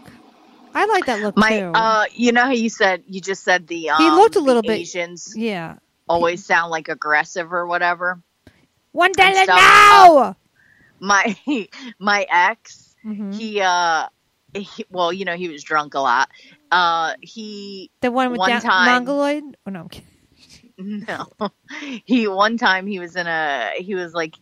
I 0.74 0.86
like 0.86 1.06
that 1.08 1.20
look 1.22 1.36
My, 1.36 1.60
too. 1.60 1.72
uh, 1.74 2.06
you 2.14 2.32
know 2.32 2.44
how 2.46 2.52
you 2.52 2.70
said 2.70 3.04
you 3.08 3.22
just 3.22 3.44
said 3.44 3.68
the 3.68 3.90
um, 3.90 3.98
He 4.02 4.10
looked 4.12 4.36
a 4.36 4.40
little 4.40 4.62
bit- 4.62 4.80
Asians 4.80 5.34
yeah. 5.36 5.78
always 6.08 6.46
sound 6.46 6.70
like 6.72 6.90
aggressive 6.90 7.52
or 7.52 7.66
whatever. 7.66 8.22
One 8.92 9.12
dollar 9.12 9.34
stuff. 9.44 9.48
now. 9.48 10.36
My 11.00 11.36
my 12.00 12.26
ex, 12.30 12.96
Mhm. 13.06 13.34
he 13.34 13.62
uh, 13.62 14.08
he, 14.54 14.86
well, 14.90 15.12
you 15.14 15.26
know, 15.26 15.36
he 15.36 15.50
was 15.50 15.64
drunk 15.64 15.94
a 15.94 16.00
lot. 16.00 16.30
Uh, 16.72 17.14
he 17.22 17.92
The 18.02 18.12
one 18.12 18.32
with 18.32 18.40
one 18.40 18.50
that 18.50 18.64
time- 18.64 18.86
mongoloid. 18.86 19.44
Oh 19.68 19.72
no, 19.72 19.88
no, 20.78 21.28
he 22.06 22.28
one 22.28 22.58
time 22.58 22.88
he 22.88 23.00
was 23.00 23.16
in 23.16 23.28
a 23.28 23.74
he 23.78 23.96
was 23.96 24.14
like 24.14 24.36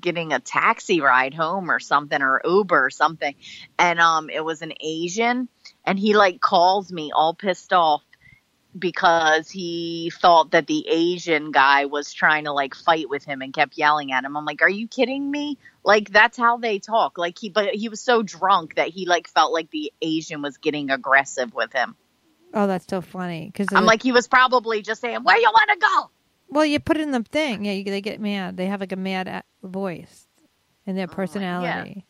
getting 0.00 0.32
a 0.32 0.40
taxi 0.40 1.00
ride 1.00 1.34
home 1.34 1.70
or 1.70 1.78
something 1.78 2.20
or 2.20 2.40
Uber 2.44 2.86
or 2.86 2.90
something, 2.90 3.34
and 3.78 4.00
um, 4.00 4.30
it 4.30 4.44
was 4.44 4.62
an 4.62 4.72
Asian, 4.80 5.48
and 5.84 5.98
he 5.98 6.14
like 6.14 6.40
calls 6.40 6.90
me 6.92 7.12
all 7.14 7.34
pissed 7.34 7.72
off. 7.72 8.02
Because 8.76 9.50
he 9.50 10.12
thought 10.20 10.50
that 10.50 10.66
the 10.66 10.86
Asian 10.88 11.52
guy 11.52 11.86
was 11.86 12.12
trying 12.12 12.44
to 12.44 12.52
like 12.52 12.74
fight 12.74 13.08
with 13.08 13.24
him 13.24 13.42
and 13.42 13.52
kept 13.52 13.76
yelling 13.76 14.12
at 14.12 14.24
him. 14.24 14.36
I'm 14.36 14.44
like, 14.44 14.62
are 14.62 14.70
you 14.70 14.88
kidding 14.88 15.30
me? 15.30 15.58
Like 15.84 16.10
that's 16.10 16.36
how 16.36 16.56
they 16.56 16.78
talk. 16.78 17.18
Like 17.18 17.38
he, 17.38 17.50
but 17.50 17.74
he 17.74 17.88
was 17.88 18.00
so 18.00 18.22
drunk 18.22 18.76
that 18.76 18.88
he 18.88 19.06
like 19.06 19.28
felt 19.28 19.52
like 19.52 19.70
the 19.70 19.92
Asian 20.02 20.42
was 20.42 20.58
getting 20.58 20.90
aggressive 20.90 21.54
with 21.54 21.72
him. 21.72 21.96
Oh, 22.52 22.66
that's 22.66 22.86
so 22.86 23.00
funny. 23.00 23.46
Because 23.46 23.68
I'm 23.72 23.84
like, 23.84 24.02
he 24.02 24.12
was 24.12 24.28
probably 24.28 24.82
just 24.82 25.00
saying, 25.00 25.24
where 25.24 25.36
you 25.36 25.50
want 25.52 25.70
to 25.72 25.86
go? 25.86 26.10
well, 26.54 26.64
you 26.64 26.78
put 26.78 26.98
in 26.98 27.10
the 27.10 27.22
thing. 27.22 27.64
Yeah, 27.64 27.72
you, 27.72 27.84
they 27.84 28.00
get 28.00 28.20
mad. 28.20 28.56
They 28.56 28.66
have 28.66 28.80
like 28.80 28.92
a 28.92 28.96
mad 28.96 29.42
voice 29.62 30.26
in 30.86 30.96
their 30.96 31.08
personality. 31.08 32.06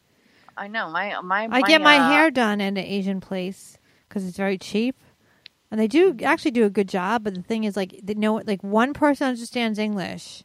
I 0.57 0.69
know 0.69 0.91
my 0.91 1.21
my. 1.23 1.49
I 1.51 1.63
get 1.63 1.81
my 1.81 1.97
uh, 1.97 2.09
hair 2.09 2.31
done 2.31 2.61
at 2.61 2.69
an 2.69 2.79
Asian 2.79 3.21
place 3.21 3.79
because 4.09 4.27
it's 4.27 4.37
very 4.37 4.59
cheap, 4.59 4.97
and 5.75 5.81
they 5.81 5.89
do 5.89 6.17
actually 6.23 6.53
do 6.53 6.65
a 6.65 6.71
good 6.71 6.89
job. 6.89 7.25
But 7.25 7.35
the 7.35 7.43
thing 7.43 7.65
is, 7.65 7.77
like, 7.77 7.99
they 8.01 8.15
know, 8.15 8.41
like 8.47 8.63
one 8.63 8.95
person 8.95 9.27
understands 9.27 9.77
English, 9.77 10.45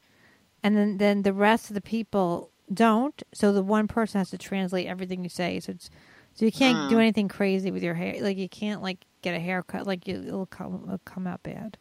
and 0.64 0.76
then 0.76 0.98
then 0.98 1.22
the 1.22 1.34
rest 1.34 1.70
of 1.70 1.76
the 1.76 1.82
people 1.82 2.50
don't. 2.74 3.22
So 3.32 3.54
the 3.54 3.62
one 3.62 3.88
person 3.88 4.18
has 4.18 4.32
to 4.32 4.40
translate 4.40 4.88
everything 4.88 5.22
you 5.24 5.30
say. 5.30 5.60
So 5.60 5.74
it's 5.74 5.92
so 6.34 6.46
you 6.46 6.52
can't 6.52 6.88
do 6.88 6.96
Hmm. 6.96 7.02
anything 7.02 7.28
crazy 7.28 7.70
with 7.70 7.84
your 7.84 7.94
hair. 7.94 8.16
Like 8.24 8.38
you 8.38 8.50
can't 8.50 8.82
like 8.82 9.06
get 9.22 9.36
a 9.36 9.40
haircut. 9.40 9.86
Like 9.86 10.08
you, 10.08 10.16
it'll 10.26 10.48
come 10.48 10.82
it'll 10.86 10.98
come 11.06 11.28
out 11.28 11.44
bad. 11.44 11.78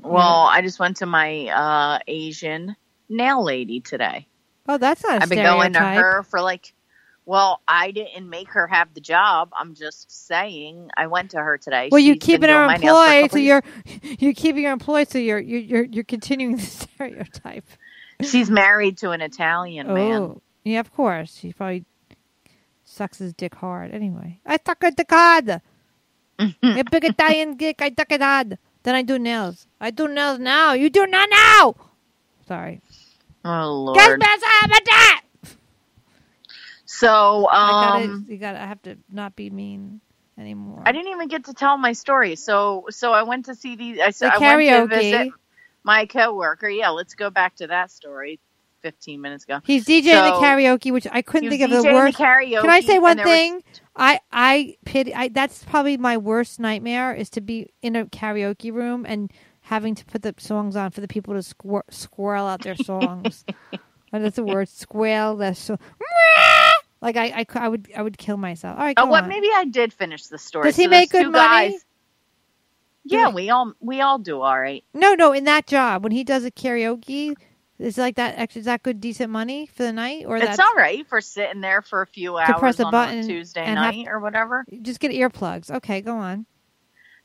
Well, 0.00 0.46
I 0.50 0.62
just 0.62 0.78
went 0.78 0.96
to 0.98 1.06
my 1.06 1.48
uh 1.48 1.98
Asian 2.06 2.76
nail 3.10 3.44
lady 3.44 3.80
today. 3.80 4.26
Oh, 4.66 4.78
that's 4.78 5.04
not 5.04 5.18
a 5.18 5.20
I've 5.22 5.28
been 5.28 5.42
going 5.42 5.74
to 5.74 5.80
her 5.80 6.22
for 6.22 6.40
like. 6.40 6.72
Well, 7.24 7.60
I 7.68 7.92
didn't 7.92 8.28
make 8.28 8.48
her 8.50 8.66
have 8.66 8.94
the 8.94 9.00
job. 9.00 9.50
I'm 9.58 9.74
just 9.74 10.10
saying. 10.10 10.90
I 10.96 11.06
went 11.06 11.30
to 11.32 11.38
her 11.38 11.56
today. 11.56 11.88
Well, 11.90 12.00
you're 12.00 12.16
keeping 12.16 12.48
her 12.48 12.66
my 12.66 12.76
nails 12.76 12.98
for 12.98 13.12
a 13.12 13.22
employed, 13.22 13.30
so 13.30 13.38
you're 13.38 13.62
you're 14.18 14.34
keeping 14.34 14.64
her 14.64 14.72
employed, 14.72 15.08
so 15.08 15.18
you're 15.18 15.38
you're 15.38 15.84
you're, 15.84 16.04
continuing 16.04 16.56
the 16.56 16.62
stereotype. 16.62 17.64
She's 18.22 18.50
married 18.50 18.98
to 18.98 19.10
an 19.10 19.20
Italian 19.20 19.86
man. 19.92 20.22
Oh, 20.22 20.42
yeah, 20.64 20.80
of 20.80 20.92
course. 20.92 21.36
She 21.36 21.52
probably 21.52 21.84
sucks 22.84 23.18
his 23.18 23.32
dick 23.34 23.54
hard. 23.54 23.92
Anyway, 23.92 24.40
I 24.44 24.58
suck 24.64 24.82
his 24.82 24.94
dick 24.94 25.10
hard. 25.10 25.48
a 26.38 26.84
big 26.90 27.04
Italian 27.04 27.56
dick. 27.56 27.80
I 27.80 27.92
suck 27.96 28.10
it 28.10 28.20
hard. 28.20 28.58
Then 28.82 28.96
I 28.96 29.02
do 29.02 29.18
nails. 29.18 29.68
I 29.80 29.90
do 29.90 30.08
nails 30.08 30.40
now. 30.40 30.72
You 30.72 30.90
do 30.90 31.06
not 31.06 31.28
now. 31.30 31.74
Sorry. 32.48 32.80
Oh 33.44 33.94
Guess 33.94 34.08
lord. 34.08 34.20
best 34.20 34.44
I 37.02 37.16
have 37.16 37.42
a 37.42 37.46
that. 37.46 37.46
So 37.46 37.48
I 37.48 38.00
gotta, 38.00 38.04
um, 38.04 38.26
you 38.28 38.36
gotta. 38.38 38.62
I 38.62 38.66
have 38.66 38.82
to 38.82 38.96
not 39.10 39.36
be 39.36 39.50
mean 39.50 40.00
anymore. 40.38 40.82
I 40.86 40.92
didn't 40.92 41.08
even 41.12 41.28
get 41.28 41.44
to 41.44 41.54
tell 41.54 41.76
my 41.78 41.92
story. 41.92 42.36
So 42.36 42.86
so 42.90 43.12
I 43.12 43.22
went 43.22 43.46
to 43.46 43.54
see 43.54 43.76
these. 43.76 43.98
I, 43.98 44.10
the 44.10 44.32
I 44.32 44.36
karaoke. 44.38 44.78
went 44.78 44.90
to 44.90 44.96
visit 44.96 45.32
my 45.84 46.06
coworker. 46.06 46.68
Yeah, 46.68 46.90
let's 46.90 47.14
go 47.14 47.30
back 47.30 47.56
to 47.56 47.68
that 47.68 47.90
story. 47.90 48.40
Fifteen 48.80 49.20
minutes 49.20 49.44
ago. 49.44 49.60
He's 49.64 49.84
DJing 49.84 50.04
the 50.06 50.44
karaoke, 50.44 50.92
which 50.92 51.06
I 51.12 51.22
couldn't 51.22 51.50
think 51.50 51.62
of 51.62 51.70
the 51.70 51.84
worst. 51.84 52.18
karaoke. 52.18 52.62
Can 52.62 52.70
I 52.70 52.80
say 52.80 52.98
one 52.98 53.16
there 53.16 53.26
was- 53.26 53.32
thing? 53.34 53.62
I 53.94 54.18
I 54.32 54.76
pity. 54.84 55.14
I, 55.14 55.28
that's 55.28 55.62
probably 55.62 55.96
my 55.96 56.16
worst 56.16 56.58
nightmare 56.58 57.14
is 57.14 57.30
to 57.30 57.40
be 57.40 57.72
in 57.80 57.94
a 57.94 58.06
karaoke 58.06 58.72
room 58.72 59.06
and 59.06 59.30
having 59.60 59.94
to 59.94 60.04
put 60.04 60.22
the 60.22 60.34
songs 60.38 60.74
on 60.74 60.90
for 60.90 61.00
the 61.00 61.06
people 61.06 61.34
to 61.34 61.42
squir- 61.42 61.84
squirrel 61.90 62.46
out 62.46 62.62
their 62.62 62.74
songs. 62.74 63.44
that's 64.12 64.34
the 64.36 64.42
word. 64.42 64.68
Squirrel. 64.68 65.36
That's 65.36 65.60
so. 65.60 65.78
Like 67.02 67.16
I, 67.16 67.40
I, 67.40 67.46
I 67.56 67.68
would, 67.68 67.90
I 67.96 68.00
would 68.00 68.16
kill 68.16 68.36
myself. 68.36 68.78
All 68.78 68.84
right, 68.84 68.94
oh, 68.96 69.02
go 69.02 69.08
Oh, 69.08 69.10
what? 69.10 69.26
Maybe 69.26 69.48
I 69.52 69.64
did 69.64 69.92
finish 69.92 70.28
the 70.28 70.38
story. 70.38 70.68
Does 70.68 70.76
he 70.76 70.84
So 70.84 70.90
make 70.90 71.10
good 71.10 71.24
two 71.24 71.30
money? 71.32 71.72
Guys, 71.72 71.84
yeah, 73.04 73.28
we 73.30 73.50
all 73.50 73.72
we 73.80 74.00
all 74.00 74.18
do 74.20 74.40
all 74.40 74.58
right. 74.58 74.84
No, 74.94 75.14
no. 75.14 75.32
In 75.32 75.44
that 75.44 75.66
job, 75.66 76.04
when 76.04 76.12
he 76.12 76.22
does 76.22 76.44
a 76.44 76.52
karaoke, 76.52 77.34
is 77.80 77.98
like 77.98 78.14
that. 78.16 78.38
Actually, 78.38 78.60
is 78.60 78.64
that 78.66 78.84
good, 78.84 79.00
decent 79.00 79.30
money 79.30 79.66
for 79.66 79.82
the 79.82 79.92
night, 79.92 80.26
or 80.26 80.36
It's 80.36 80.60
all 80.60 80.74
right 80.76 81.06
for 81.08 81.20
sitting 81.20 81.60
there 81.60 81.82
for 81.82 82.02
a 82.02 82.06
few 82.06 82.36
hours 82.36 82.58
press 82.60 82.78
a 82.78 82.84
on 82.84 82.92
button 82.92 83.18
a 83.18 83.26
Tuesday 83.26 83.62
and 83.64 83.78
have- 83.78 83.94
night 83.94 84.06
or 84.08 84.20
whatever. 84.20 84.64
just 84.82 85.00
get 85.00 85.10
earplugs? 85.10 85.70
Okay, 85.70 86.00
go 86.00 86.16
on. 86.16 86.46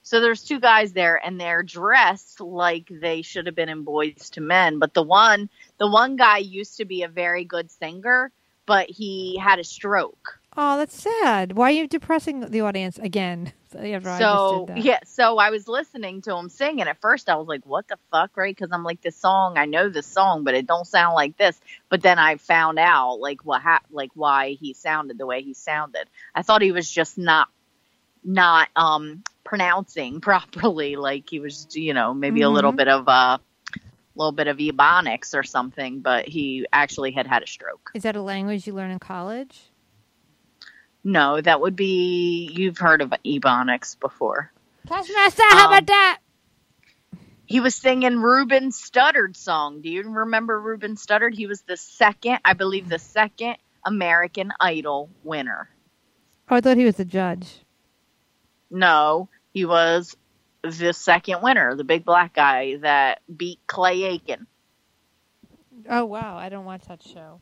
So 0.01 0.21
there's 0.21 0.41
two 0.41 0.61
guys 0.61 0.93
there, 0.93 1.17
and 1.23 1.39
they're 1.39 1.63
dressed 1.63 2.39
like 2.39 2.87
they 2.89 3.21
should 3.21 3.45
have 3.45 3.55
been 3.55 3.67
in 3.69 3.83
Boyz 3.85 4.35
II 4.37 4.45
Men. 4.45 4.79
But 4.79 4.93
the 4.93 5.03
one, 5.03 5.49
the 5.79 5.87
one 5.91 6.15
guy 6.15 6.37
used 6.37 6.77
to 6.77 6.85
be 6.85 7.03
a 7.03 7.09
very 7.09 7.43
good 7.43 7.69
singer, 7.69 8.31
but 8.67 8.87
he 8.91 9.37
had 9.37 9.57
a 9.57 9.63
stroke. 9.63 10.39
Oh, 10.55 10.77
that's 10.77 11.01
sad. 11.01 11.53
Why 11.53 11.69
are 11.69 11.71
you 11.71 11.87
depressing 11.87 12.41
the 12.41 12.61
audience 12.61 12.99
again? 12.99 13.53
So 13.69 13.79
just 13.83 14.49
did 14.49 14.67
that. 14.67 14.85
yeah, 14.85 14.99
so 15.03 15.37
I 15.37 15.49
was 15.49 15.67
listening 15.67 16.21
to 16.21 16.35
him 16.35 16.47
sing, 16.47 16.79
and 16.79 16.87
at 16.89 17.01
first 17.01 17.27
I 17.29 17.35
was 17.35 17.47
like, 17.47 17.65
"What 17.65 17.85
the 17.89 17.97
fuck?" 18.11 18.35
Right? 18.37 18.55
Because 18.55 18.71
I'm 18.71 18.83
like, 18.85 19.01
"This 19.01 19.17
song, 19.17 19.57
I 19.57 19.65
know 19.65 19.89
this 19.89 20.07
song, 20.07 20.45
but 20.45 20.53
it 20.55 20.65
don't 20.65 20.87
sound 20.87 21.15
like 21.15 21.35
this." 21.37 21.59
But 21.89 22.01
then 22.01 22.17
I 22.17 22.37
found 22.37 22.79
out 22.79 23.15
like 23.19 23.41
what 23.45 23.61
hap- 23.61 23.85
like 23.91 24.11
why 24.15 24.51
he 24.51 24.73
sounded 24.73 25.17
the 25.17 25.25
way 25.25 25.41
he 25.43 25.53
sounded. 25.53 26.07
I 26.33 26.43
thought 26.43 26.61
he 26.61 26.71
was 26.71 26.89
just 26.89 27.17
not 27.17 27.49
not 28.23 28.69
um 28.75 29.21
pronouncing 29.43 30.21
properly. 30.21 30.95
Like 30.95 31.29
he 31.29 31.39
was, 31.39 31.67
you 31.75 31.93
know, 31.93 32.13
maybe 32.13 32.41
a 32.41 32.49
little 32.49 32.71
Mhm. 32.73 32.77
bit 32.77 32.87
of 32.87 33.07
uh, 33.09 33.37
a 33.39 33.41
little 34.17 34.31
bit 34.31 34.47
of 34.47 34.57
ebonics 34.57 35.33
or 35.33 35.43
something. 35.43 35.99
But 36.01 36.27
he 36.27 36.65
actually 36.73 37.11
had 37.11 37.27
had 37.27 37.43
a 37.43 37.47
stroke. 37.47 37.91
Is 37.93 38.03
that 38.03 38.15
a 38.15 38.21
language 38.21 38.67
you 38.67 38.73
learn 38.73 38.91
in 38.91 38.99
college? 38.99 39.71
No, 41.03 41.39
that 41.39 41.61
would 41.61 41.75
be 41.75 42.51
you've 42.53 42.77
heard 42.77 43.01
of 43.01 43.13
ebonics 43.25 43.97
before. 43.99 44.51
Taskmaster, 44.87 45.43
how 45.49 45.67
Um, 45.67 45.73
about 45.73 45.87
that? 45.87 46.19
He 47.45 47.61
was 47.61 47.75
singing 47.75 48.17
Ruben 48.19 48.71
Studdard 48.71 49.37
song. 49.37 49.81
Do 49.81 49.89
you 49.89 50.03
remember 50.03 50.59
Ruben 50.59 50.95
Studdard? 50.95 51.33
He 51.33 51.47
was 51.47 51.61
the 51.61 51.77
second, 51.77 52.39
I 52.43 52.53
believe, 52.53 52.89
the 52.89 52.99
second 52.99 53.55
American 53.85 54.51
Idol 54.59 55.09
winner. 55.23 55.69
Oh, 56.49 56.57
I 56.57 56.61
thought 56.61 56.75
he 56.75 56.83
was 56.83 56.95
the 56.97 57.05
judge. 57.05 57.61
No, 58.69 59.29
he 59.53 59.63
was 59.63 60.17
the 60.63 60.93
second 60.93 61.41
winner, 61.41 61.75
the 61.75 61.83
big 61.83 62.05
black 62.05 62.33
guy 62.33 62.77
that 62.77 63.21
beat 63.35 63.59
Clay 63.67 64.03
Aiken. 64.03 64.47
Oh 65.89 66.05
wow, 66.05 66.37
I 66.37 66.49
don't 66.49 66.65
watch 66.65 66.85
that 66.87 67.03
show. 67.03 67.39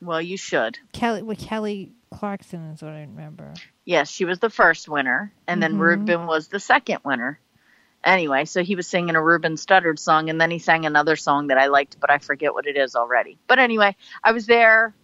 Well, 0.00 0.22
you 0.22 0.36
should. 0.36 0.78
Kelly, 0.92 1.22
with 1.22 1.38
Kelly 1.38 1.92
Clarkson 2.10 2.62
is 2.70 2.82
what 2.82 2.92
I 2.92 3.00
remember. 3.00 3.54
Yes, 3.84 4.10
she 4.10 4.24
was 4.24 4.38
the 4.38 4.50
first 4.50 4.88
winner, 4.88 5.32
and 5.46 5.62
then 5.62 5.74
Mhm. 5.74 5.80
Ruben 5.80 6.26
was 6.26 6.48
the 6.48 6.60
second 6.60 7.00
winner. 7.04 7.40
Anyway, 8.04 8.44
so 8.44 8.62
he 8.62 8.76
was 8.76 8.86
singing 8.86 9.16
a 9.16 9.22
Ruben 9.22 9.54
Studdard 9.54 9.98
song, 9.98 10.30
and 10.30 10.40
then 10.40 10.52
he 10.52 10.60
sang 10.60 10.86
another 10.86 11.16
song 11.16 11.48
that 11.48 11.58
I 11.58 11.66
liked, 11.66 11.98
but 11.98 12.10
I 12.10 12.18
forget 12.18 12.54
what 12.54 12.66
it 12.66 12.76
is 12.76 12.94
already. 12.94 13.38
But 13.48 13.58
anyway, 13.58 13.96
I 14.22 14.30
was 14.32 14.46
there 14.46 14.94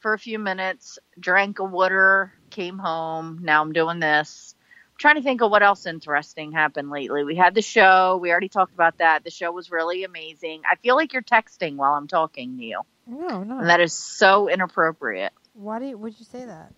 for 0.00 0.12
a 0.12 0.18
few 0.18 0.38
minutes, 0.38 0.98
drank 1.18 1.58
a 1.58 1.64
water, 1.64 2.34
came 2.50 2.78
home. 2.78 3.38
Now 3.40 3.62
I'm 3.62 3.72
doing 3.72 3.98
this. 3.98 4.54
Trying 4.98 5.14
to 5.14 5.22
think 5.22 5.40
of 5.42 5.50
what 5.50 5.62
else 5.62 5.86
interesting 5.86 6.50
happened 6.52 6.90
lately. 6.90 7.22
We 7.24 7.36
had 7.36 7.54
the 7.54 7.62
show. 7.62 8.18
We 8.20 8.30
already 8.30 8.48
talked 8.48 8.74
about 8.74 8.98
that. 8.98 9.22
The 9.24 9.30
show 9.30 9.52
was 9.52 9.70
really 9.70 10.02
amazing. 10.04 10.62
I 10.70 10.74
feel 10.76 10.96
like 10.96 11.12
you're 11.12 11.22
texting 11.22 11.76
while 11.76 11.94
I'm 11.94 12.08
talking, 12.08 12.56
Neil, 12.56 12.84
No, 13.06 13.44
no. 13.44 13.58
and 13.58 13.68
that 13.70 13.80
is 13.80 13.92
so 13.92 14.48
inappropriate. 14.48 15.32
Why 15.54 15.78
do 15.78 15.86
you? 15.86 15.96
Would 15.98 16.18
you 16.18 16.24
say 16.24 16.44
that? 16.44 16.72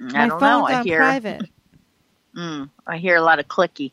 I 0.00 0.04
My 0.04 0.28
don't 0.28 0.40
know. 0.40 0.64
I 0.64 0.82
hear. 0.82 0.98
private. 0.98 1.42
Mm, 2.36 2.68
I 2.86 2.98
hear 2.98 3.16
a 3.16 3.22
lot 3.22 3.38
of 3.38 3.48
clicky. 3.48 3.92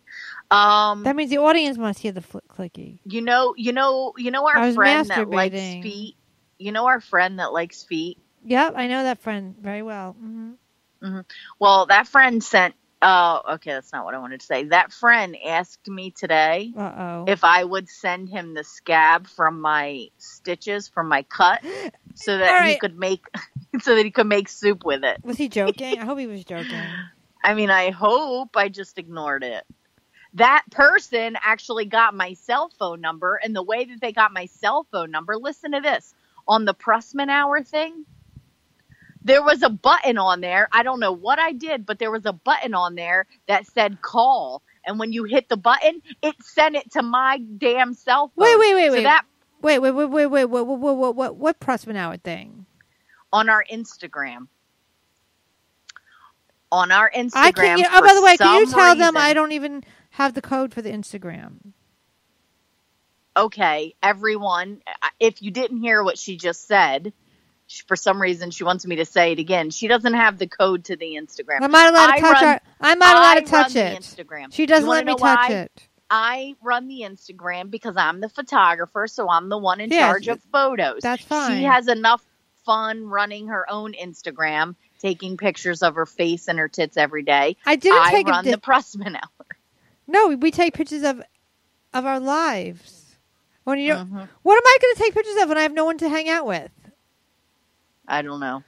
Um, 0.51 1.03
That 1.03 1.15
means 1.15 1.29
the 1.29 1.37
audience 1.37 1.77
must 1.77 1.99
hear 1.99 2.11
the 2.11 2.19
fl- 2.19 2.39
clicky. 2.49 2.99
you 3.05 3.21
know, 3.21 3.53
you 3.55 3.71
know, 3.71 4.11
you 4.17 4.31
know 4.31 4.45
our 4.45 4.73
friend 4.73 5.07
that 5.09 5.29
likes 5.29 5.55
feet. 5.81 6.17
You 6.59 6.73
know 6.73 6.87
our 6.87 6.99
friend 6.99 7.39
that 7.39 7.53
likes 7.53 7.83
feet. 7.83 8.17
Yep, 8.43 8.73
I 8.75 8.87
know 8.87 9.03
that 9.03 9.19
friend 9.19 9.55
very 9.57 9.81
well. 9.81 10.11
Hmm. 10.19 10.51
Hmm. 11.01 11.19
Well, 11.57 11.85
that 11.85 12.05
friend 12.07 12.43
sent. 12.43 12.75
Oh, 13.05 13.41
okay, 13.55 13.71
that's 13.71 13.91
not 13.91 14.05
what 14.05 14.13
I 14.13 14.19
wanted 14.19 14.39
to 14.39 14.45
say. 14.45 14.63
That 14.63 14.93
friend 14.93 15.35
asked 15.45 15.89
me 15.89 16.11
today 16.11 16.73
Uh 16.77 16.91
oh. 16.97 17.25
if 17.27 17.43
I 17.43 17.61
would 17.63 17.89
send 17.89 18.29
him 18.29 18.53
the 18.53 18.63
scab 18.63 19.27
from 19.27 19.59
my 19.59 20.07
stitches 20.17 20.87
from 20.87 21.09
my 21.09 21.23
cut, 21.23 21.61
so 22.15 22.37
that 22.37 22.61
All 22.61 22.67
he 22.67 22.77
could 22.77 22.97
make, 22.97 23.25
so 23.81 23.95
that 23.95 24.05
he 24.05 24.11
could 24.11 24.27
make 24.27 24.47
soup 24.47 24.85
with 24.85 25.03
it. 25.03 25.17
Was 25.23 25.37
he 25.37 25.49
joking? 25.49 25.99
I 25.99 26.05
hope 26.05 26.17
he 26.17 26.27
was 26.27 26.45
joking. 26.45 26.79
I 27.43 27.55
mean, 27.55 27.69
I 27.69 27.89
hope 27.89 28.55
I 28.55 28.69
just 28.69 28.97
ignored 28.97 29.43
it. 29.43 29.65
That 30.35 30.63
person 30.71 31.37
actually 31.43 31.85
got 31.85 32.15
my 32.15 32.33
cell 32.33 32.71
phone 32.79 33.01
number, 33.01 33.37
and 33.43 33.53
the 33.53 33.61
way 33.61 33.83
that 33.83 33.99
they 33.99 34.13
got 34.13 34.31
my 34.31 34.45
cell 34.45 34.87
phone 34.91 35.11
number, 35.11 35.35
listen 35.35 35.73
to 35.73 35.81
this 35.81 36.15
on 36.47 36.63
the 36.63 36.73
Prussman 36.73 37.29
Hour 37.29 37.61
thing. 37.63 38.05
There 39.23 39.41
was 39.43 39.63
a 39.63 39.69
button 39.69 40.17
on 40.17 40.41
there. 40.41 40.67
I 40.71 40.83
don't 40.83 40.99
know 40.99 41.11
what 41.13 41.39
I 41.39 41.53
did, 41.53 41.85
but 41.85 41.99
there 41.99 42.11
was 42.11 42.25
a 42.25 42.33
button 42.33 42.73
on 42.73 42.95
there 42.95 43.25
that 43.47 43.65
said 43.67 44.01
call. 44.01 44.61
And 44.85 44.99
when 44.99 45.13
you 45.13 45.23
hit 45.23 45.47
the 45.47 45.57
button, 45.57 46.01
it 46.21 46.35
sent 46.41 46.75
it 46.75 46.91
to 46.91 47.01
my 47.03 47.37
damn 47.57 47.93
cell 47.93 48.31
phone. 48.35 48.43
Wait, 48.43 48.59
wait, 48.59 48.75
wait, 48.75 48.87
So 48.87 48.93
wait. 48.93 49.03
that 49.03 49.25
Wait, 49.61 49.79
wait, 49.79 49.91
wait, 49.91 50.05
wait, 50.05 50.25
wait, 50.25 50.45
what, 50.45 50.67
what, 50.67 50.79
what, 50.79 50.97
what, 50.97 51.15
what, 51.15 51.35
what 51.37 51.59
Prussman 51.59 51.95
Hour 51.95 52.17
thing? 52.17 52.65
on 53.31 53.49
our 53.49 53.65
Instagram. 53.71 54.47
On 56.71 56.91
our 56.91 57.09
Instagram. 57.09 57.31
I 57.35 57.51
can. 57.51 57.77
You, 57.79 57.85
oh, 57.91 58.01
by 58.01 58.13
the 58.13 58.21
way, 58.21 58.37
can 58.37 58.59
you 58.59 58.65
tell 58.67 58.95
them 58.95 59.15
reason- 59.15 59.17
I 59.17 59.33
don't 59.33 59.51
even 59.51 59.83
have 60.11 60.33
the 60.33 60.41
code 60.41 60.73
for 60.73 60.81
the 60.81 60.91
Instagram? 60.91 61.73
Okay, 63.35 63.95
everyone, 64.03 64.81
if 65.19 65.41
you 65.41 65.49
didn't 65.49 65.81
hear 65.81 66.03
what 66.03 66.19
she 66.19 66.37
just 66.37 66.67
said, 66.67 67.13
she, 67.73 67.83
for 67.87 67.95
some 67.95 68.21
reason 68.21 68.51
she 68.51 68.63
wants 68.63 68.85
me 68.85 68.97
to 68.97 69.05
say 69.05 69.31
it 69.31 69.39
again. 69.39 69.69
She 69.71 69.87
doesn't 69.87 70.13
have 70.13 70.37
the 70.37 70.47
code 70.47 70.85
to 70.85 70.95
the 70.95 71.15
Instagram. 71.15 71.61
I'm 71.61 71.71
not 71.71 71.89
allowed 71.91 72.07
to 72.07 72.13
I 72.13 72.19
touch 72.19 72.33
run- 72.41 72.43
her. 72.53 72.59
I'm 72.81 72.99
not 72.99 73.15
allowed 73.15 73.37
I 73.37 73.39
to 73.41 73.45
touch 73.47 73.75
it. 73.75 73.99
Instagram. 73.99 74.53
She 74.53 74.65
doesn't 74.65 74.87
let 74.89 75.05
me 75.05 75.13
touch 75.13 75.21
why? 75.49 75.53
it. 75.53 75.87
I 76.09 76.55
run 76.61 76.87
the 76.87 77.01
Instagram 77.01 77.71
because 77.71 77.97
I'm 77.97 78.21
the 78.21 78.29
photographer, 78.29 79.07
so 79.07 79.27
I'm 79.29 79.49
the 79.49 79.57
one 79.57 79.81
in 79.81 79.89
Yes, 79.89 80.01
charge 80.01 80.27
of 80.27 80.41
photos. 80.51 81.01
that's 81.01 81.23
fine. 81.23 81.57
She 81.57 81.63
has 81.63 81.87
enough 81.87 82.23
fun 82.65 83.07
running 83.07 83.47
her 83.47 83.65
own 83.69 83.93
Instagram, 83.93 84.75
taking 84.99 85.37
pictures 85.37 85.81
of 85.81 85.95
her 85.95 86.05
face 86.05 86.47
and 86.47 86.59
her 86.59 86.67
tits 86.69 86.97
every 86.97 87.23
day. 87.23 87.57
I 87.65 87.75
didn't 87.77 87.97
I 88.05 88.11
take 88.11 88.27
a 88.27 88.31
run 88.31 88.45
di- 88.45 88.51
the 88.51 88.57
Prussman 88.57 89.15
hour. 89.15 89.45
No, 90.07 90.27
we 90.35 90.51
take 90.51 90.73
pictures 90.75 91.03
of 91.03 91.23
of 91.93 92.05
our 92.05 92.19
lives. 92.19 93.15
When 93.63 93.79
you 93.79 93.93
Mhm. 93.93 94.27
what 94.43 94.55
am 94.55 94.63
I 94.65 94.77
going 94.81 94.95
to 94.95 95.01
take 95.01 95.13
pictures 95.13 95.41
of 95.41 95.49
when 95.49 95.57
I 95.57 95.61
have 95.61 95.73
no 95.73 95.85
one 95.85 95.97
to 95.99 96.09
hang 96.09 96.29
out 96.29 96.45
with? 96.45 96.69
I 98.13 98.21
don't 98.21 98.39
know. 98.39 98.63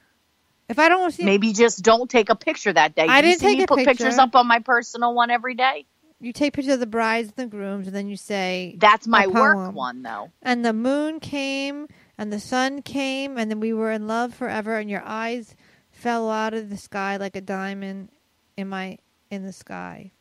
If 0.67 0.79
I 0.79 0.89
don't 0.89 1.11
see 1.11 1.23
Maybe 1.23 1.53
just 1.53 1.83
don't 1.83 2.09
take 2.09 2.29
a 2.29 2.35
picture 2.35 2.73
that 2.73 2.95
day. 2.95 3.05
I 3.07 3.17
you 3.17 3.21
didn't 3.21 3.39
see 3.39 3.45
take 3.47 3.57
me 3.59 3.63
a 3.65 3.67
put 3.67 3.85
pictures 3.85 4.17
up 4.17 4.35
on 4.35 4.47
my 4.47 4.59
personal 4.59 5.13
one 5.13 5.29
every 5.29 5.53
day. 5.53 5.85
you 6.19 6.33
take 6.33 6.53
pictures 6.53 6.73
of 6.73 6.79
the 6.79 6.87
brides 6.87 7.31
and 7.37 7.37
the 7.37 7.55
grooms, 7.55 7.85
and 7.87 7.95
then 7.95 8.07
you 8.09 8.15
say, 8.17 8.75
That's 8.79 9.05
my 9.05 9.25
A 9.25 9.29
work 9.29 9.55
poem. 9.57 9.75
one, 9.75 10.01
though. 10.01 10.31
and 10.41 10.65
the 10.65 10.73
moon 10.73 11.19
came, 11.19 11.87
and 12.17 12.33
the 12.33 12.39
sun 12.39 12.81
came, 12.81 13.37
and 13.37 13.51
then 13.51 13.59
we 13.59 13.73
were 13.73 13.91
in 13.91 14.07
love 14.07 14.33
forever, 14.33 14.75
and 14.77 14.89
your 14.89 15.03
eyes 15.05 15.55
fell 15.91 16.29
out 16.31 16.53
of 16.55 16.69
the 16.71 16.77
sky 16.77 17.17
like 17.17 17.35
a 17.35 17.41
diamond 17.41 18.09
in 18.57 18.67
my 18.67 18.97
in 19.29 19.43
the 19.45 19.53
sky. 19.53 20.11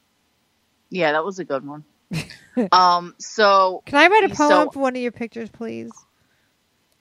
Yeah, 0.91 1.12
that 1.12 1.25
was 1.25 1.39
a 1.39 1.45
good 1.45 1.66
one. 1.66 1.85
um. 2.72 3.14
So 3.18 3.83
Can 3.87 3.97
I 3.99 4.09
write 4.09 4.31
a 4.31 4.35
So- 4.35 4.49
poem 4.49 4.70
for 4.70 4.81
one 4.81 4.95
of 4.95 5.01
your 5.01 5.11
pictures, 5.12 5.49
please? 5.49 5.91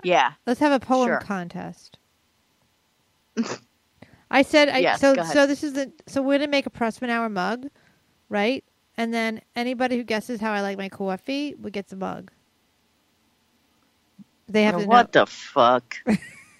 yeah, 0.04 0.34
Let's 0.48 0.60
have 0.62 0.72
a 0.72 0.80
poem 0.80 1.08
Sure. 1.08 1.20
contest. 1.20 1.98
I 4.32 4.42
said 4.42 4.70
I 4.70 4.80
Yes, 4.80 5.00
so 5.00 5.16
so 5.24 5.46
this 5.48 5.64
is 5.64 5.74
the 5.74 5.92
so 6.08 6.22
we're 6.22 6.40
gonna 6.40 6.50
make 6.50 6.66
a 6.66 6.70
Prussman 6.72 7.10
Hour 7.10 7.30
mug, 7.30 7.68
right? 8.30 8.64
And 8.98 9.14
then 9.14 9.42
anybody 9.56 9.98
who 9.98 10.04
guesses 10.04 10.40
how 10.40 10.52
I 10.52 10.62
like 10.62 10.78
my 10.78 10.90
coffee 10.90 11.56
would 11.56 11.74
get 11.74 11.88
the 11.88 11.96
mug. 11.96 12.32
They 14.48 14.64
have 14.64 14.78
to 14.78 14.86
what 14.86 15.12
the 15.12 15.26
fuck? 15.26 15.98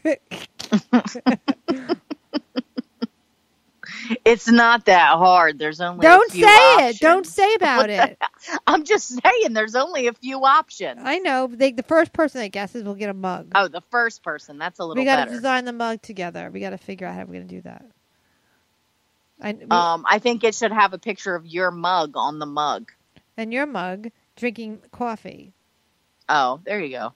it's 4.26 4.48
not 4.48 4.86
that 4.86 5.18
hard. 5.18 5.60
There's 5.60 5.80
only 5.82 6.02
Don't 6.04 6.30
say 6.32 6.38
few 6.40 6.46
it. 6.48 6.50
options. 6.80 7.00
Don't 7.00 7.26
say 7.28 7.54
about 7.56 7.90
it. 7.90 8.18
I'm 8.68 8.84
just 8.84 9.08
saying, 9.10 9.54
there's 9.54 9.76
only 9.76 10.08
a 10.08 10.14
few 10.14 10.44
options. 10.46 11.02
I 11.04 11.20
know. 11.20 11.48
They, 11.48 11.72
the 11.72 11.84
first 11.84 12.14
person 12.14 12.42
that 12.42 12.50
guesses 12.50 12.84
will 12.84 12.96
get 12.96 13.10
a 13.10 13.14
mug. 13.14 13.52
Oh, 13.56 13.68
the 13.68 13.82
first 13.92 14.24
person. 14.24 14.58
That's 14.58 14.80
a 14.80 14.86
little 14.86 15.02
we 15.02 15.06
got 15.06 15.26
to 15.26 15.32
design 15.32 15.66
the 15.66 15.74
mug 15.74 16.02
together. 16.02 16.50
We 16.52 16.60
got 16.60 16.72
to 16.72 16.78
figure 16.78 17.08
out 17.08 17.16
how 17.16 17.24
we're 17.26 17.34
gonna 17.34 17.46
do 17.46 17.62
that. 17.62 17.86
I, 19.42 19.54
we- 19.54 19.66
Um, 19.70 20.06
I 20.08 20.20
think 20.20 20.44
it 20.44 20.56
should 20.56 20.72
have 20.72 20.94
a 20.94 20.98
picture 21.00 21.36
of 21.36 21.46
your 21.46 21.72
mug 21.72 22.14
on 22.16 22.40
the 22.40 22.46
mug. 22.46 22.92
and 23.38 23.52
your 23.54 23.66
mug 23.66 24.10
drinking 24.36 24.80
coffee. 24.92 25.54
Oh, 26.30 26.60
there 26.66 26.80
you 26.80 26.90
go. 26.98 27.14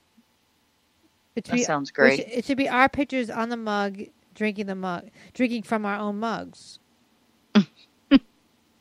It 1.35 1.45
That 1.45 1.53
be- 1.55 1.63
sounds 1.63 1.89
It 1.89 1.93
great. 1.93 2.19
should, 2.19 2.27
it 2.29 2.45
should 2.45 2.57
be 2.57 2.67
our 2.69 2.89
pictures 2.89 3.29
on 3.29 3.49
the 3.49 3.57
mug, 3.57 4.01
drinking 4.33 4.65
the 4.65 4.75
mug, 4.75 5.09
drinking 5.33 5.63
from 5.63 5.85
our 5.85 5.97
own 5.97 6.19
mugs. 6.19 6.79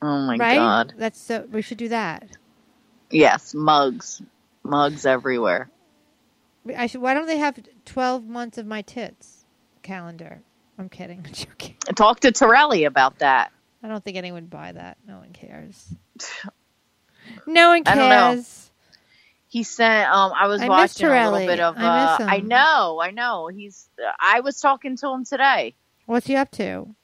Oh 0.03 0.20
my 0.20 0.36
right? 0.36 0.57
god. 0.57 0.94
That's 0.97 1.20
so. 1.20 1.47
We 1.51 1.62
should 1.62 1.78
do 1.78 1.88
that. 1.88 2.28
Yes, 3.11 3.55
mugs, 3.55 4.20
mugs 4.62 5.07
everywhere. 5.07 5.70
I 6.76 6.86
should. 6.86 7.01
Why 7.01 7.14
don't 7.14 7.26
they 7.26 7.38
have 7.38 7.59
twelve 7.84 8.24
months 8.26 8.59
of 8.59 8.66
my 8.66 8.82
tits 8.82 9.44
calendar? 9.82 10.42
I'm 10.78 10.88
kidding. 10.88 11.22
I'm 11.26 11.32
joking. 11.32 11.76
Talk 11.94 12.20
to 12.20 12.32
Torelli 12.32 12.84
about 12.84 13.20
that. 13.20 13.53
I 13.82 13.88
don't 13.88 14.03
think 14.05 14.16
anyone 14.16 14.42
would 14.42 14.51
buy 14.51 14.72
that. 14.72 14.99
No 15.07 15.18
one 15.18 15.32
cares. 15.32 15.94
No 17.47 17.68
one 17.70 17.82
I 17.86 17.94
cares. 17.94 18.70
He 19.49 19.62
sent. 19.62 20.11
Um, 20.11 20.32
I 20.34 20.49
was 20.49 20.61
I 20.61 20.68
watching 20.68 21.07
a 21.07 21.30
little 21.30 21.47
bit 21.47 21.61
of. 21.61 21.76
I 21.78 21.80
Uh, 21.80 22.18
miss 22.18 22.28
I 22.28 22.38
know. 22.40 23.01
I 23.01 23.11
know. 23.12 23.49
He's. 23.49 23.88
I 24.20 24.40
was 24.40 24.61
talking 24.61 24.97
to 24.99 25.09
him 25.09 25.24
today. 25.24 25.76
What's 26.07 26.26
he 26.26 26.36
up 26.36 26.51
to? 26.53 26.94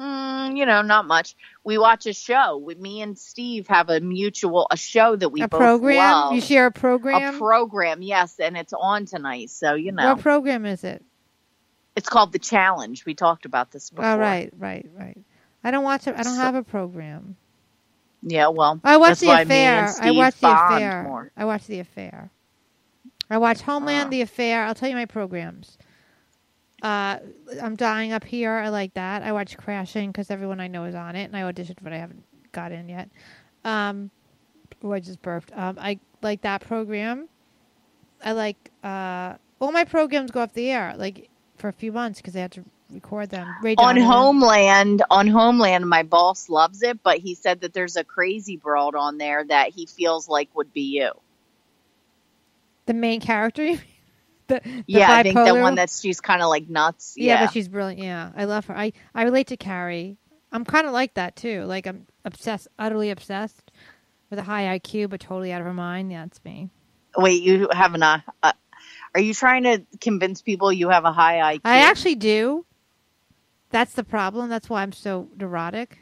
Mm, 0.00 0.56
you 0.56 0.64
know, 0.64 0.80
not 0.82 1.06
much. 1.06 1.36
We 1.62 1.76
watch 1.76 2.06
a 2.06 2.14
show. 2.14 2.56
We, 2.56 2.74
me 2.76 3.02
and 3.02 3.18
Steve 3.18 3.66
have 3.68 3.90
a 3.90 4.00
mutual 4.00 4.66
a 4.70 4.76
show 4.76 5.14
that 5.14 5.28
we 5.28 5.42
a 5.42 5.48
both 5.48 5.60
program? 5.60 5.96
love. 5.98 6.32
You 6.34 6.40
share 6.40 6.66
a 6.66 6.70
program. 6.70 7.34
a 7.34 7.38
program? 7.38 8.00
yes, 8.00 8.38
and 8.40 8.56
it's 8.56 8.72
on 8.72 9.04
tonight. 9.04 9.50
So 9.50 9.74
you 9.74 9.92
know, 9.92 10.14
What 10.14 10.22
program 10.22 10.64
is 10.64 10.84
it? 10.84 11.04
it's 11.96 12.08
called 12.08 12.32
the 12.32 12.38
Challenge. 12.38 13.04
We 13.04 13.14
talked 13.14 13.44
about 13.44 13.72
this 13.72 13.90
before. 13.90 14.06
Oh, 14.06 14.16
right, 14.18 14.50
right, 14.56 14.88
right. 14.96 15.18
I 15.62 15.70
don't 15.70 15.84
watch 15.84 16.06
it. 16.06 16.14
I 16.16 16.22
don't 16.22 16.36
So- 16.36 16.40
have 16.40 16.54
a 16.54 16.62
program. 16.62 17.36
Yeah. 18.22 18.48
Well, 18.48 18.80
I 18.84 18.96
watch 18.96 19.18
the 19.18 19.30
affair. 19.30 19.92
I 20.00 20.10
watch 20.12 20.36
the 20.40 20.48
affair. 20.50 21.02
More. 21.04 21.32
I 21.36 21.44
watch 21.44 21.66
the 21.66 21.80
affair. 21.80 22.30
I 23.28 23.38
watch 23.38 23.60
Homeland, 23.62 24.06
Ah. 24.06 24.10
the 24.10 24.22
affair. 24.22 24.64
I'll 24.64 24.74
tell 24.74 24.88
you 24.88 24.96
my 24.96 25.04
programs. 25.06 25.76
Uh, 26.82 27.18
I'm 27.62 27.76
dying 27.76 28.12
up 28.12 28.24
here. 28.24 28.52
I 28.52 28.68
like 28.68 28.94
that. 28.94 29.22
I 29.22 29.32
watch 29.32 29.56
Crashing 29.56 30.10
because 30.10 30.30
everyone 30.30 30.60
I 30.60 30.68
know 30.68 30.84
is 30.84 30.94
on 30.94 31.16
it, 31.16 31.24
and 31.24 31.36
I 31.36 31.42
auditioned, 31.42 31.78
but 31.82 31.92
I 31.92 31.98
haven't 31.98 32.24
got 32.52 32.72
in 32.72 32.88
yet. 32.88 33.10
Um, 33.64 34.10
oh, 34.82 34.92
I 34.92 35.00
just 35.00 35.20
burped. 35.22 35.52
Um, 35.54 35.78
I 35.80 35.98
like 36.22 36.42
that 36.42 36.62
program. 36.62 37.28
I 38.24 38.32
like 38.32 38.70
uh, 38.82 39.34
all 39.60 39.72
my 39.72 39.84
programs 39.84 40.30
go 40.30 40.40
off 40.40 40.52
the 40.52 40.70
air 40.70 40.94
like 40.96 41.28
for 41.56 41.68
a 41.68 41.72
few 41.72 41.92
months 41.92 42.20
because 42.20 42.34
they 42.34 42.40
had 42.40 42.52
to 42.52 42.64
record 42.90 43.30
them. 43.30 43.46
Ray 43.62 43.74
on 43.76 43.96
Donovan. 43.96 44.02
Homeland, 44.02 45.02
on 45.10 45.26
Homeland, 45.26 45.88
my 45.88 46.02
boss 46.02 46.48
loves 46.48 46.82
it, 46.82 47.02
but 47.02 47.18
he 47.18 47.34
said 47.34 47.60
that 47.60 47.72
there's 47.72 47.96
a 47.96 48.04
crazy 48.04 48.56
broad 48.56 48.94
on 48.94 49.18
there 49.18 49.44
that 49.44 49.70
he 49.70 49.86
feels 49.86 50.28
like 50.28 50.48
would 50.54 50.72
be 50.72 50.98
you. 50.98 51.12
the 52.86 52.94
main 52.94 53.20
character. 53.20 53.76
The, 54.50 54.60
the 54.64 54.84
yeah, 54.86 55.12
I 55.12 55.22
think 55.22 55.36
the 55.36 55.54
one 55.54 55.76
that 55.76 55.90
she's 55.90 56.20
kind 56.20 56.42
of 56.42 56.48
like 56.48 56.68
nuts. 56.68 57.14
Yeah, 57.16 57.34
Yeah, 57.34 57.46
but 57.46 57.52
she's 57.52 57.68
brilliant. 57.68 58.02
Yeah, 58.02 58.30
I 58.36 58.44
love 58.44 58.66
her. 58.66 58.76
I 58.76 58.92
I 59.14 59.22
relate 59.22 59.46
to 59.48 59.56
Carrie. 59.56 60.18
I'm 60.52 60.64
kind 60.64 60.86
of 60.86 60.92
like 60.92 61.14
that 61.14 61.36
too. 61.36 61.64
Like 61.64 61.86
I'm 61.86 62.06
obsessed, 62.24 62.68
utterly 62.78 63.10
obsessed 63.10 63.70
with 64.28 64.38
a 64.38 64.42
high 64.42 64.78
IQ, 64.78 65.10
but 65.10 65.20
totally 65.20 65.52
out 65.52 65.60
of 65.60 65.66
her 65.66 65.74
mind. 65.74 66.10
Yeah, 66.12 66.24
it's 66.24 66.44
me. 66.44 66.70
wait, 67.16 67.42
you 67.42 67.68
have 67.72 67.94
an. 67.94 68.02
Uh, 68.02 68.20
uh, 68.42 68.52
are 69.14 69.20
you 69.20 69.34
trying 69.34 69.64
to 69.64 69.82
convince 70.00 70.42
people 70.42 70.72
you 70.72 70.88
have 70.88 71.04
a 71.04 71.12
high 71.12 71.56
IQ? 71.56 71.60
I 71.64 71.78
actually 71.78 72.14
do. 72.16 72.64
That's 73.70 73.92
the 73.92 74.04
problem. 74.04 74.50
That's 74.50 74.68
why 74.68 74.82
I'm 74.82 74.92
so 74.92 75.28
neurotic. 75.36 75.98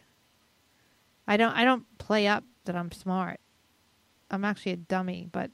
I 1.26 1.36
don't. 1.36 1.52
I 1.52 1.64
don't 1.64 1.84
play 1.98 2.26
up 2.26 2.44
that 2.64 2.76
I'm 2.76 2.92
smart. 2.92 3.40
I'm 4.30 4.44
actually 4.44 4.72
a 4.72 4.76
dummy, 4.76 5.28
but 5.30 5.50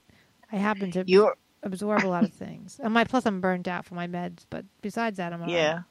I 0.50 0.56
happen 0.56 0.90
to 0.92 1.04
You're 1.06 1.36
absorb 1.64 2.04
a 2.04 2.08
lot 2.08 2.24
of 2.24 2.32
things. 2.32 2.78
And 2.82 2.94
my 2.94 3.04
plus, 3.04 3.26
I'm 3.26 3.40
burned 3.40 3.68
out 3.68 3.84
from 3.84 3.96
my 3.96 4.06
meds. 4.06 4.44
But 4.48 4.64
besides 4.82 5.16
that, 5.16 5.32
I'm 5.32 5.40
all 5.40 5.46
right. 5.46 5.54
yeah. 5.54 5.82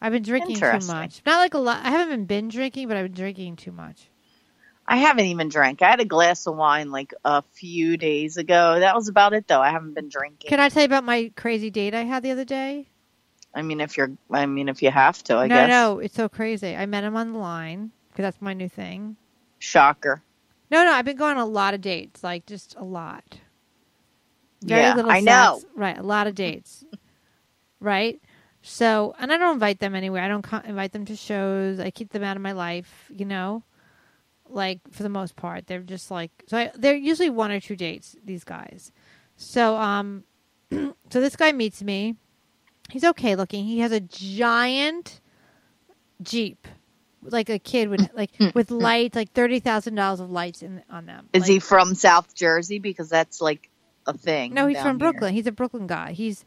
I've 0.00 0.12
been 0.12 0.22
drinking 0.22 0.56
too 0.56 0.86
much. 0.86 1.22
Not 1.24 1.38
like 1.38 1.54
a 1.54 1.58
lot. 1.58 1.84
I 1.84 1.90
haven't 1.90 2.10
been 2.10 2.26
binge 2.26 2.54
drinking, 2.54 2.88
but 2.88 2.96
I've 2.96 3.06
been 3.06 3.12
drinking 3.12 3.56
too 3.56 3.72
much. 3.72 4.10
I 4.86 4.98
haven't 4.98 5.24
even 5.24 5.48
drank. 5.48 5.82
I 5.82 5.90
had 5.90 6.00
a 6.00 6.04
glass 6.04 6.46
of 6.46 6.54
wine 6.56 6.92
like 6.92 7.12
a 7.24 7.42
few 7.42 7.96
days 7.96 8.36
ago. 8.36 8.78
That 8.78 8.94
was 8.94 9.08
about 9.08 9.32
it, 9.32 9.48
though. 9.48 9.60
I 9.60 9.70
haven't 9.70 9.94
been 9.94 10.08
drinking. 10.08 10.48
Can 10.48 10.60
I 10.60 10.68
tell 10.68 10.82
you 10.82 10.86
about 10.86 11.02
my 11.02 11.32
crazy 11.34 11.70
date 11.70 11.94
I 11.94 12.04
had 12.04 12.22
the 12.22 12.30
other 12.30 12.44
day? 12.44 12.88
I 13.52 13.62
mean, 13.62 13.80
if 13.80 13.96
you're, 13.96 14.12
I 14.30 14.46
mean, 14.46 14.68
if 14.68 14.82
you 14.82 14.90
have 14.90 15.24
to, 15.24 15.36
I 15.36 15.46
no, 15.48 15.54
guess. 15.56 15.68
no, 15.68 15.98
it's 15.98 16.14
so 16.14 16.28
crazy. 16.28 16.76
I 16.76 16.86
met 16.86 17.02
him 17.04 17.16
on 17.16 17.32
the 17.32 17.38
line 17.38 17.90
because 18.10 18.24
that's 18.24 18.42
my 18.42 18.52
new 18.52 18.68
thing. 18.68 19.16
Shocker. 19.58 20.22
No, 20.70 20.84
no, 20.84 20.92
I've 20.92 21.04
been 21.04 21.16
going 21.16 21.36
on 21.36 21.42
a 21.42 21.46
lot 21.46 21.74
of 21.74 21.80
dates, 21.80 22.22
like 22.22 22.46
just 22.46 22.76
a 22.76 22.84
lot. 22.84 23.38
Very 24.66 24.82
yeah, 24.82 24.94
little 24.94 25.10
I 25.10 25.20
know. 25.20 25.60
Right, 25.74 25.96
a 25.96 26.02
lot 26.02 26.26
of 26.26 26.34
dates. 26.34 26.84
right? 27.80 28.20
So, 28.62 29.14
and 29.18 29.32
I 29.32 29.36
don't 29.38 29.54
invite 29.54 29.78
them 29.78 29.94
anywhere. 29.94 30.22
I 30.22 30.28
don't 30.28 30.42
co- 30.42 30.62
invite 30.64 30.92
them 30.92 31.04
to 31.06 31.16
shows. 31.16 31.78
I 31.78 31.90
keep 31.90 32.10
them 32.10 32.24
out 32.24 32.36
of 32.36 32.42
my 32.42 32.52
life, 32.52 33.10
you 33.14 33.24
know? 33.24 33.62
Like, 34.48 34.80
for 34.90 35.02
the 35.04 35.08
most 35.08 35.36
part. 35.36 35.66
They're 35.66 35.80
just 35.80 36.10
like, 36.10 36.30
so 36.48 36.58
I, 36.58 36.72
they're 36.74 36.96
usually 36.96 37.30
one 37.30 37.52
or 37.52 37.60
two 37.60 37.76
dates, 37.76 38.16
these 38.24 38.42
guys. 38.44 38.90
So, 39.36 39.76
um, 39.76 40.24
so 40.72 40.94
this 41.10 41.36
guy 41.36 41.52
meets 41.52 41.82
me. 41.82 42.16
He's 42.90 43.04
okay 43.04 43.36
looking. 43.36 43.64
He 43.64 43.80
has 43.80 43.92
a 43.92 44.00
giant 44.00 45.20
Jeep. 46.22 46.66
Like 47.22 47.48
a 47.50 47.58
kid 47.58 47.88
would 47.88 48.08
like 48.14 48.30
with 48.54 48.70
lights, 48.70 49.16
like 49.16 49.32
thirty 49.32 49.58
thousand 49.58 49.96
dollars 49.96 50.20
of 50.20 50.30
lights 50.30 50.62
in 50.62 50.82
on 50.88 51.06
them. 51.06 51.28
Is 51.32 51.42
Like- 51.42 51.50
he 51.50 51.58
from 51.58 51.94
South 51.96 52.34
Jersey? 52.34 52.78
Because 52.78 53.08
that's 53.08 53.40
like 53.40 53.68
a 54.06 54.16
thing. 54.16 54.54
no, 54.54 54.66
he's 54.66 54.78
from 54.78 54.98
here. 55.00 55.10
Brooklyn. 55.10 55.34
He's 55.34 55.46
a 55.46 55.52
Brooklyn 55.52 55.86
guy. 55.86 56.12
He's 56.12 56.44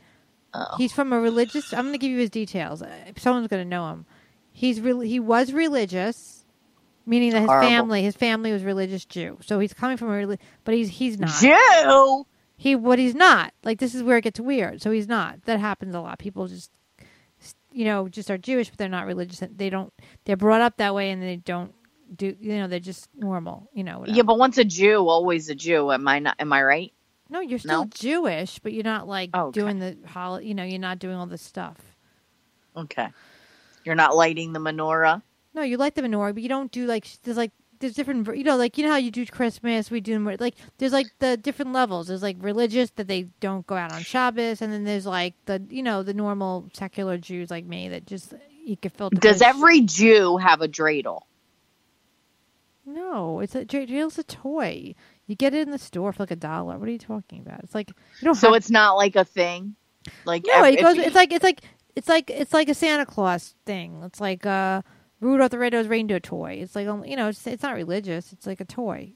Oh. 0.52 0.66
he's 0.78 0.92
from 0.92 1.14
a 1.14 1.20
religious. 1.20 1.74
I'm 1.74 1.82
going 1.84 1.94
to 1.94 2.00
give 2.00 2.10
you 2.10 2.18
his 2.18 2.32
details. 2.32 2.82
Uh, 2.82 2.90
Someone's 3.18 3.48
going 3.50 3.64
to 3.64 3.70
know 3.70 3.88
him. 3.92 4.06
He's 4.52 4.82
really 4.82 5.08
he 5.08 5.20
was 5.20 5.54
religious. 5.54 6.44
meaning 7.06 7.32
that 7.32 7.42
his 7.42 7.48
Horrible. 7.50 7.70
family, 7.70 8.02
his 8.04 8.16
family 8.16 8.52
was 8.52 8.64
religious 8.64 9.06
Jew. 9.06 9.38
So 9.42 9.60
he's 9.60 9.74
coming 9.74 9.98
from 9.98 10.12
a 10.12 10.38
but 10.64 10.74
he's 10.74 10.90
he's 10.90 11.20
not. 11.20 11.30
Jew. 11.40 12.26
He 12.58 12.76
what 12.76 12.98
he's 12.98 13.14
not. 13.14 13.54
Like 13.64 13.80
this 13.80 13.94
is 13.94 14.02
where 14.02 14.18
it 14.18 14.24
gets 14.24 14.40
weird. 14.40 14.82
So 14.82 14.90
he's 14.92 15.08
not. 15.08 15.44
That 15.46 15.60
happens 15.60 15.94
a 15.94 16.02
lot. 16.02 16.18
People 16.20 16.48
just 16.48 16.72
you 17.72 17.86
know, 17.86 18.10
just 18.10 18.32
are 18.32 18.38
Jewish 18.40 18.70
but 18.70 18.80
they're 18.80 18.90
not 18.90 19.06
religious. 19.06 19.44
They 19.56 19.70
don't 19.70 19.94
they're 20.26 20.36
brought 20.36 20.62
up 20.62 20.78
that 20.78 20.96
way 20.96 21.12
and 21.12 21.22
they 21.22 21.36
don't 21.38 21.74
do 22.16 22.36
you 22.40 22.58
know, 22.58 22.68
they're 22.68 22.80
just 22.80 23.08
normal, 23.16 23.70
you 23.72 23.84
know. 23.84 24.00
whatever. 24.00 24.18
Yeah, 24.18 24.24
but 24.24 24.40
once 24.40 24.58
a 24.58 24.66
Jew, 24.66 25.08
always 25.08 25.48
a 25.50 25.56
Jew. 25.56 25.92
Am 25.92 26.08
I 26.08 26.18
not? 26.20 26.36
Am 26.40 26.52
I 26.52 26.64
right? 26.64 26.94
No, 27.30 27.40
you're 27.42 27.60
still 27.60 27.86
No? 27.86 27.90
Jewish, 27.94 28.60
but 28.60 28.74
you're 28.74 28.84
not 28.84 29.08
like 29.08 29.30
Oh, 29.34 29.48
okay. 29.48 29.60
doing 29.62 29.80
the 29.80 29.98
hol- 30.08 30.42
you 30.42 30.54
know, 30.54 30.64
you're 30.64 30.80
not 30.80 31.00
doing 31.00 31.16
all 31.16 31.26
this 31.28 31.42
stuff. 31.42 31.78
Okay. 32.76 33.10
You're 33.86 33.96
not 33.96 34.16
lighting 34.16 34.54
the 34.54 34.60
menorah. 34.60 35.22
No, 35.54 35.62
you 35.62 35.78
like 35.78 35.96
the 35.96 36.02
menorah, 36.02 36.34
but 36.34 36.44
you 36.44 36.50
don't 36.50 36.72
do 36.72 36.86
like 36.86 37.08
there's 37.24 37.38
like 37.38 37.52
there's 37.80 37.94
different 37.94 38.28
you 38.36 38.44
know 38.44 38.58
like 38.58 38.78
you 38.78 38.84
know 38.86 38.92
how 38.92 38.98
you 38.98 39.10
do 39.10 39.26
Christmas, 39.26 39.90
we 39.90 40.02
do 40.02 40.20
like 40.40 40.56
there's 40.78 40.92
like 40.94 41.08
the 41.20 41.38
different 41.38 41.72
levels. 41.74 42.08
There's 42.08 42.22
like 42.22 42.38
religious 42.40 42.90
that 42.98 43.08
they 43.08 43.24
don't 43.40 43.66
go 43.66 43.76
out 43.76 43.92
on 43.94 44.02
Shabbos, 44.02 44.62
and 44.62 44.72
then 44.72 44.84
there's 44.84 45.06
like 45.06 45.34
the 45.46 45.64
you 45.70 45.82
know 45.82 46.04
the 46.04 46.14
normal 46.14 46.70
secular 46.74 47.18
Jews 47.18 47.50
like 47.50 47.66
me 47.66 47.90
that 47.90 48.06
just 48.06 48.34
you 48.64 48.78
can 48.78 48.92
filter. 48.92 49.16
Does 49.16 49.42
every 49.42 49.82
Jew 49.82 50.38
have 50.38 50.62
a 50.62 50.68
dreidel? 50.68 51.22
No, 52.86 53.40
it's 53.40 53.56
a 53.56 53.66
dreidel's 53.66 54.18
a 54.18 54.24
toy. 54.24 54.96
You 55.30 55.36
get 55.36 55.54
it 55.54 55.62
in 55.68 55.70
the 55.72 55.78
store 55.78 56.12
for 56.12 56.24
like 56.24 56.32
a 56.32 56.36
dollar. 56.36 56.80
What 56.80 56.90
are 56.90 56.92
you 56.92 56.98
talking 56.98 57.42
about? 57.42 57.60
It's 57.64 57.76
like 57.76 57.90
you 57.90 58.26
don't. 58.26 58.34
So 58.34 58.56
it's 58.56 58.72
not 58.72 58.94
like 58.98 59.16
a 59.16 59.24
thing. 59.24 59.76
Like 60.26 60.44
no, 60.48 60.66
if- 60.66 60.80
it 60.80 60.82
goes. 60.82 60.98
It's 60.98 61.16
like 61.16 61.32
it's 61.32 61.44
like 61.44 61.62
it's 61.96 62.10
like 62.10 62.32
it's 62.32 62.52
like 62.52 62.68
a 62.68 62.74
Santa 62.74 63.06
Claus 63.06 63.54
thing. 63.66 64.02
It's 64.04 64.20
like 64.20 64.46
uh 64.48 64.82
Rudolph 65.22 65.52
the 65.52 65.60
Red-Nosed 65.60 65.88
Reindeer 65.88 66.20
toy. 66.20 66.58
It's 66.62 66.76
like 66.76 66.88
um, 66.88 67.06
you 67.06 67.16
know, 67.16 67.28
it's 67.28 67.46
it's 67.46 67.62
not 67.62 67.76
religious. 67.76 68.34
It's 68.34 68.48
like 68.48 68.60
a 68.60 68.66
toy. 68.66 69.14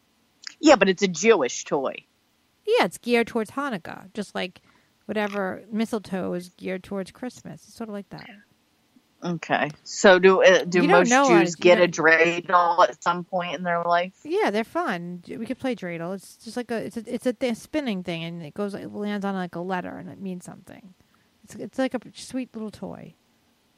yeah, 0.60 0.76
but 0.76 0.88
it's 0.88 1.02
a 1.02 1.08
Jewish 1.08 1.64
toy. 1.66 1.96
Yeah, 2.68 2.86
it's 2.86 3.00
geared 3.00 3.26
towards 3.28 3.50
Hanukkah, 3.52 4.14
just 4.14 4.36
like 4.36 4.62
whatever 5.06 5.64
mistletoe 5.72 6.34
is 6.34 6.50
geared 6.50 6.84
towards 6.84 7.10
Christmas. 7.12 7.64
It's 7.68 7.74
sort 7.76 7.90
of 7.90 7.94
like 7.94 8.10
that. 8.10 8.30
Okay. 9.24 9.72
So 9.84 10.20
do 10.20 10.44
uh, 10.44 10.66
do 10.66 10.82
You 10.82 10.88
don't 10.88 11.00
most 11.00 11.10
know 11.10 11.28
Jews 11.40 11.56
get 11.56 11.80
a 11.80 11.88
dreidel 11.88 12.88
at 12.88 13.02
some 13.02 13.24
point 13.24 13.56
in 13.56 13.64
their 13.64 13.82
life? 13.84 14.14
Yeah, 14.24 14.52
they're 14.52 14.66
fun. 14.66 15.24
We 15.28 15.46
could 15.46 15.60
play 15.60 15.76
dreidel. 15.76 16.14
It's 16.16 16.36
just 16.38 16.58
like 16.58 16.70
a 16.72 16.86
it's 16.86 16.98
a 16.98 17.04
it's 17.14 17.26
a 17.26 17.34
th- 17.34 17.56
spinning 17.56 18.04
thing, 18.04 18.24
and 18.24 18.44
it 18.44 18.54
goes 18.54 18.74
it 18.74 18.92
lands 18.92 19.24
on 19.26 19.34
like 19.34 19.56
a 19.56 19.62
letter, 19.62 19.98
and 19.98 20.10
it 20.10 20.20
means 20.20 20.44
something. 20.44 20.94
It's 21.46 21.56
it's 21.56 21.80
like 21.80 21.94
a 21.94 22.00
sweet 22.14 22.54
little 22.54 22.72
toy. 22.72 23.14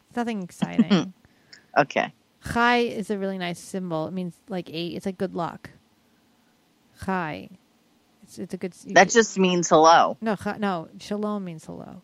It's 0.10 0.18
nothing 0.18 0.41
exciting. 0.41 1.14
Okay. 1.78 2.14
Chai 2.54 2.78
is 2.78 3.10
a 3.10 3.18
really 3.18 3.38
nice 3.38 3.60
symbol. 3.60 4.08
It 4.08 4.14
means 4.14 4.34
like 4.48 4.70
eight. 4.70 4.96
It's 4.96 5.06
like 5.06 5.18
good 5.18 5.36
luck. 5.36 5.72
Chai. 7.04 7.50
It's 8.24 8.39
it's 8.39 8.54
a 8.54 8.58
good. 8.58 8.72
That 8.93 9.10
just 9.10 9.38
means 9.38 9.68
hello. 9.68 10.16
No, 10.22 10.38
cha- 10.38 10.56
no. 10.58 10.88
Shalom 11.00 11.43
means 11.43 11.66
hello 11.66 12.02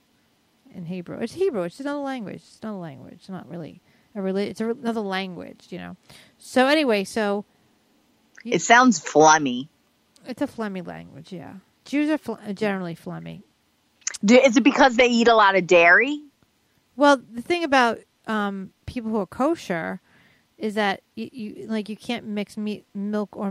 in 0.73 0.85
Hebrew. 0.85 1.17
It's 1.19 1.33
Hebrew. 1.33 1.63
It's 1.63 1.79
another 1.79 1.99
language. 1.99 2.35
It's 2.37 2.61
not 2.63 2.73
a 2.73 2.77
language. 2.77 3.13
It's 3.15 3.29
not 3.29 3.49
really 3.49 3.81
a 4.15 4.19
reli- 4.19 4.47
It's 4.47 4.61
a, 4.61 4.69
another 4.69 5.01
language, 5.01 5.67
you 5.69 5.77
know. 5.77 5.95
So 6.37 6.67
anyway, 6.67 7.03
so 7.03 7.45
It 8.45 8.61
sounds 8.61 8.99
phlegmy. 8.99 9.67
it's 10.25 10.41
a 10.41 10.47
phlegmy 10.47 10.85
language. 10.85 11.31
Yeah, 11.31 11.53
Jews 11.85 12.09
are 12.09 12.37
are 12.47 12.53
generally 12.53 12.95
phlegmy. 12.95 13.43
Do, 14.23 14.35
is 14.37 14.55
it 14.57 14.63
because 14.63 14.95
they 14.97 15.07
eat 15.07 15.27
a 15.27 15.35
lot 15.35 15.55
of 15.55 15.65
dairy? 15.65 16.21
Well, 16.95 17.17
the 17.31 17.41
thing 17.41 17.63
about 17.63 17.99
um, 18.27 18.71
people 18.85 19.09
who 19.09 19.17
are 19.17 19.25
kosher 19.25 19.99
is 20.57 20.75
that 20.75 21.01
you, 21.15 21.29
you 21.31 21.67
like 21.67 21.89
you 21.89 21.97
can't 21.97 22.25
mix 22.27 22.55
meat, 22.57 22.85
milk 22.93 23.35
or 23.35 23.49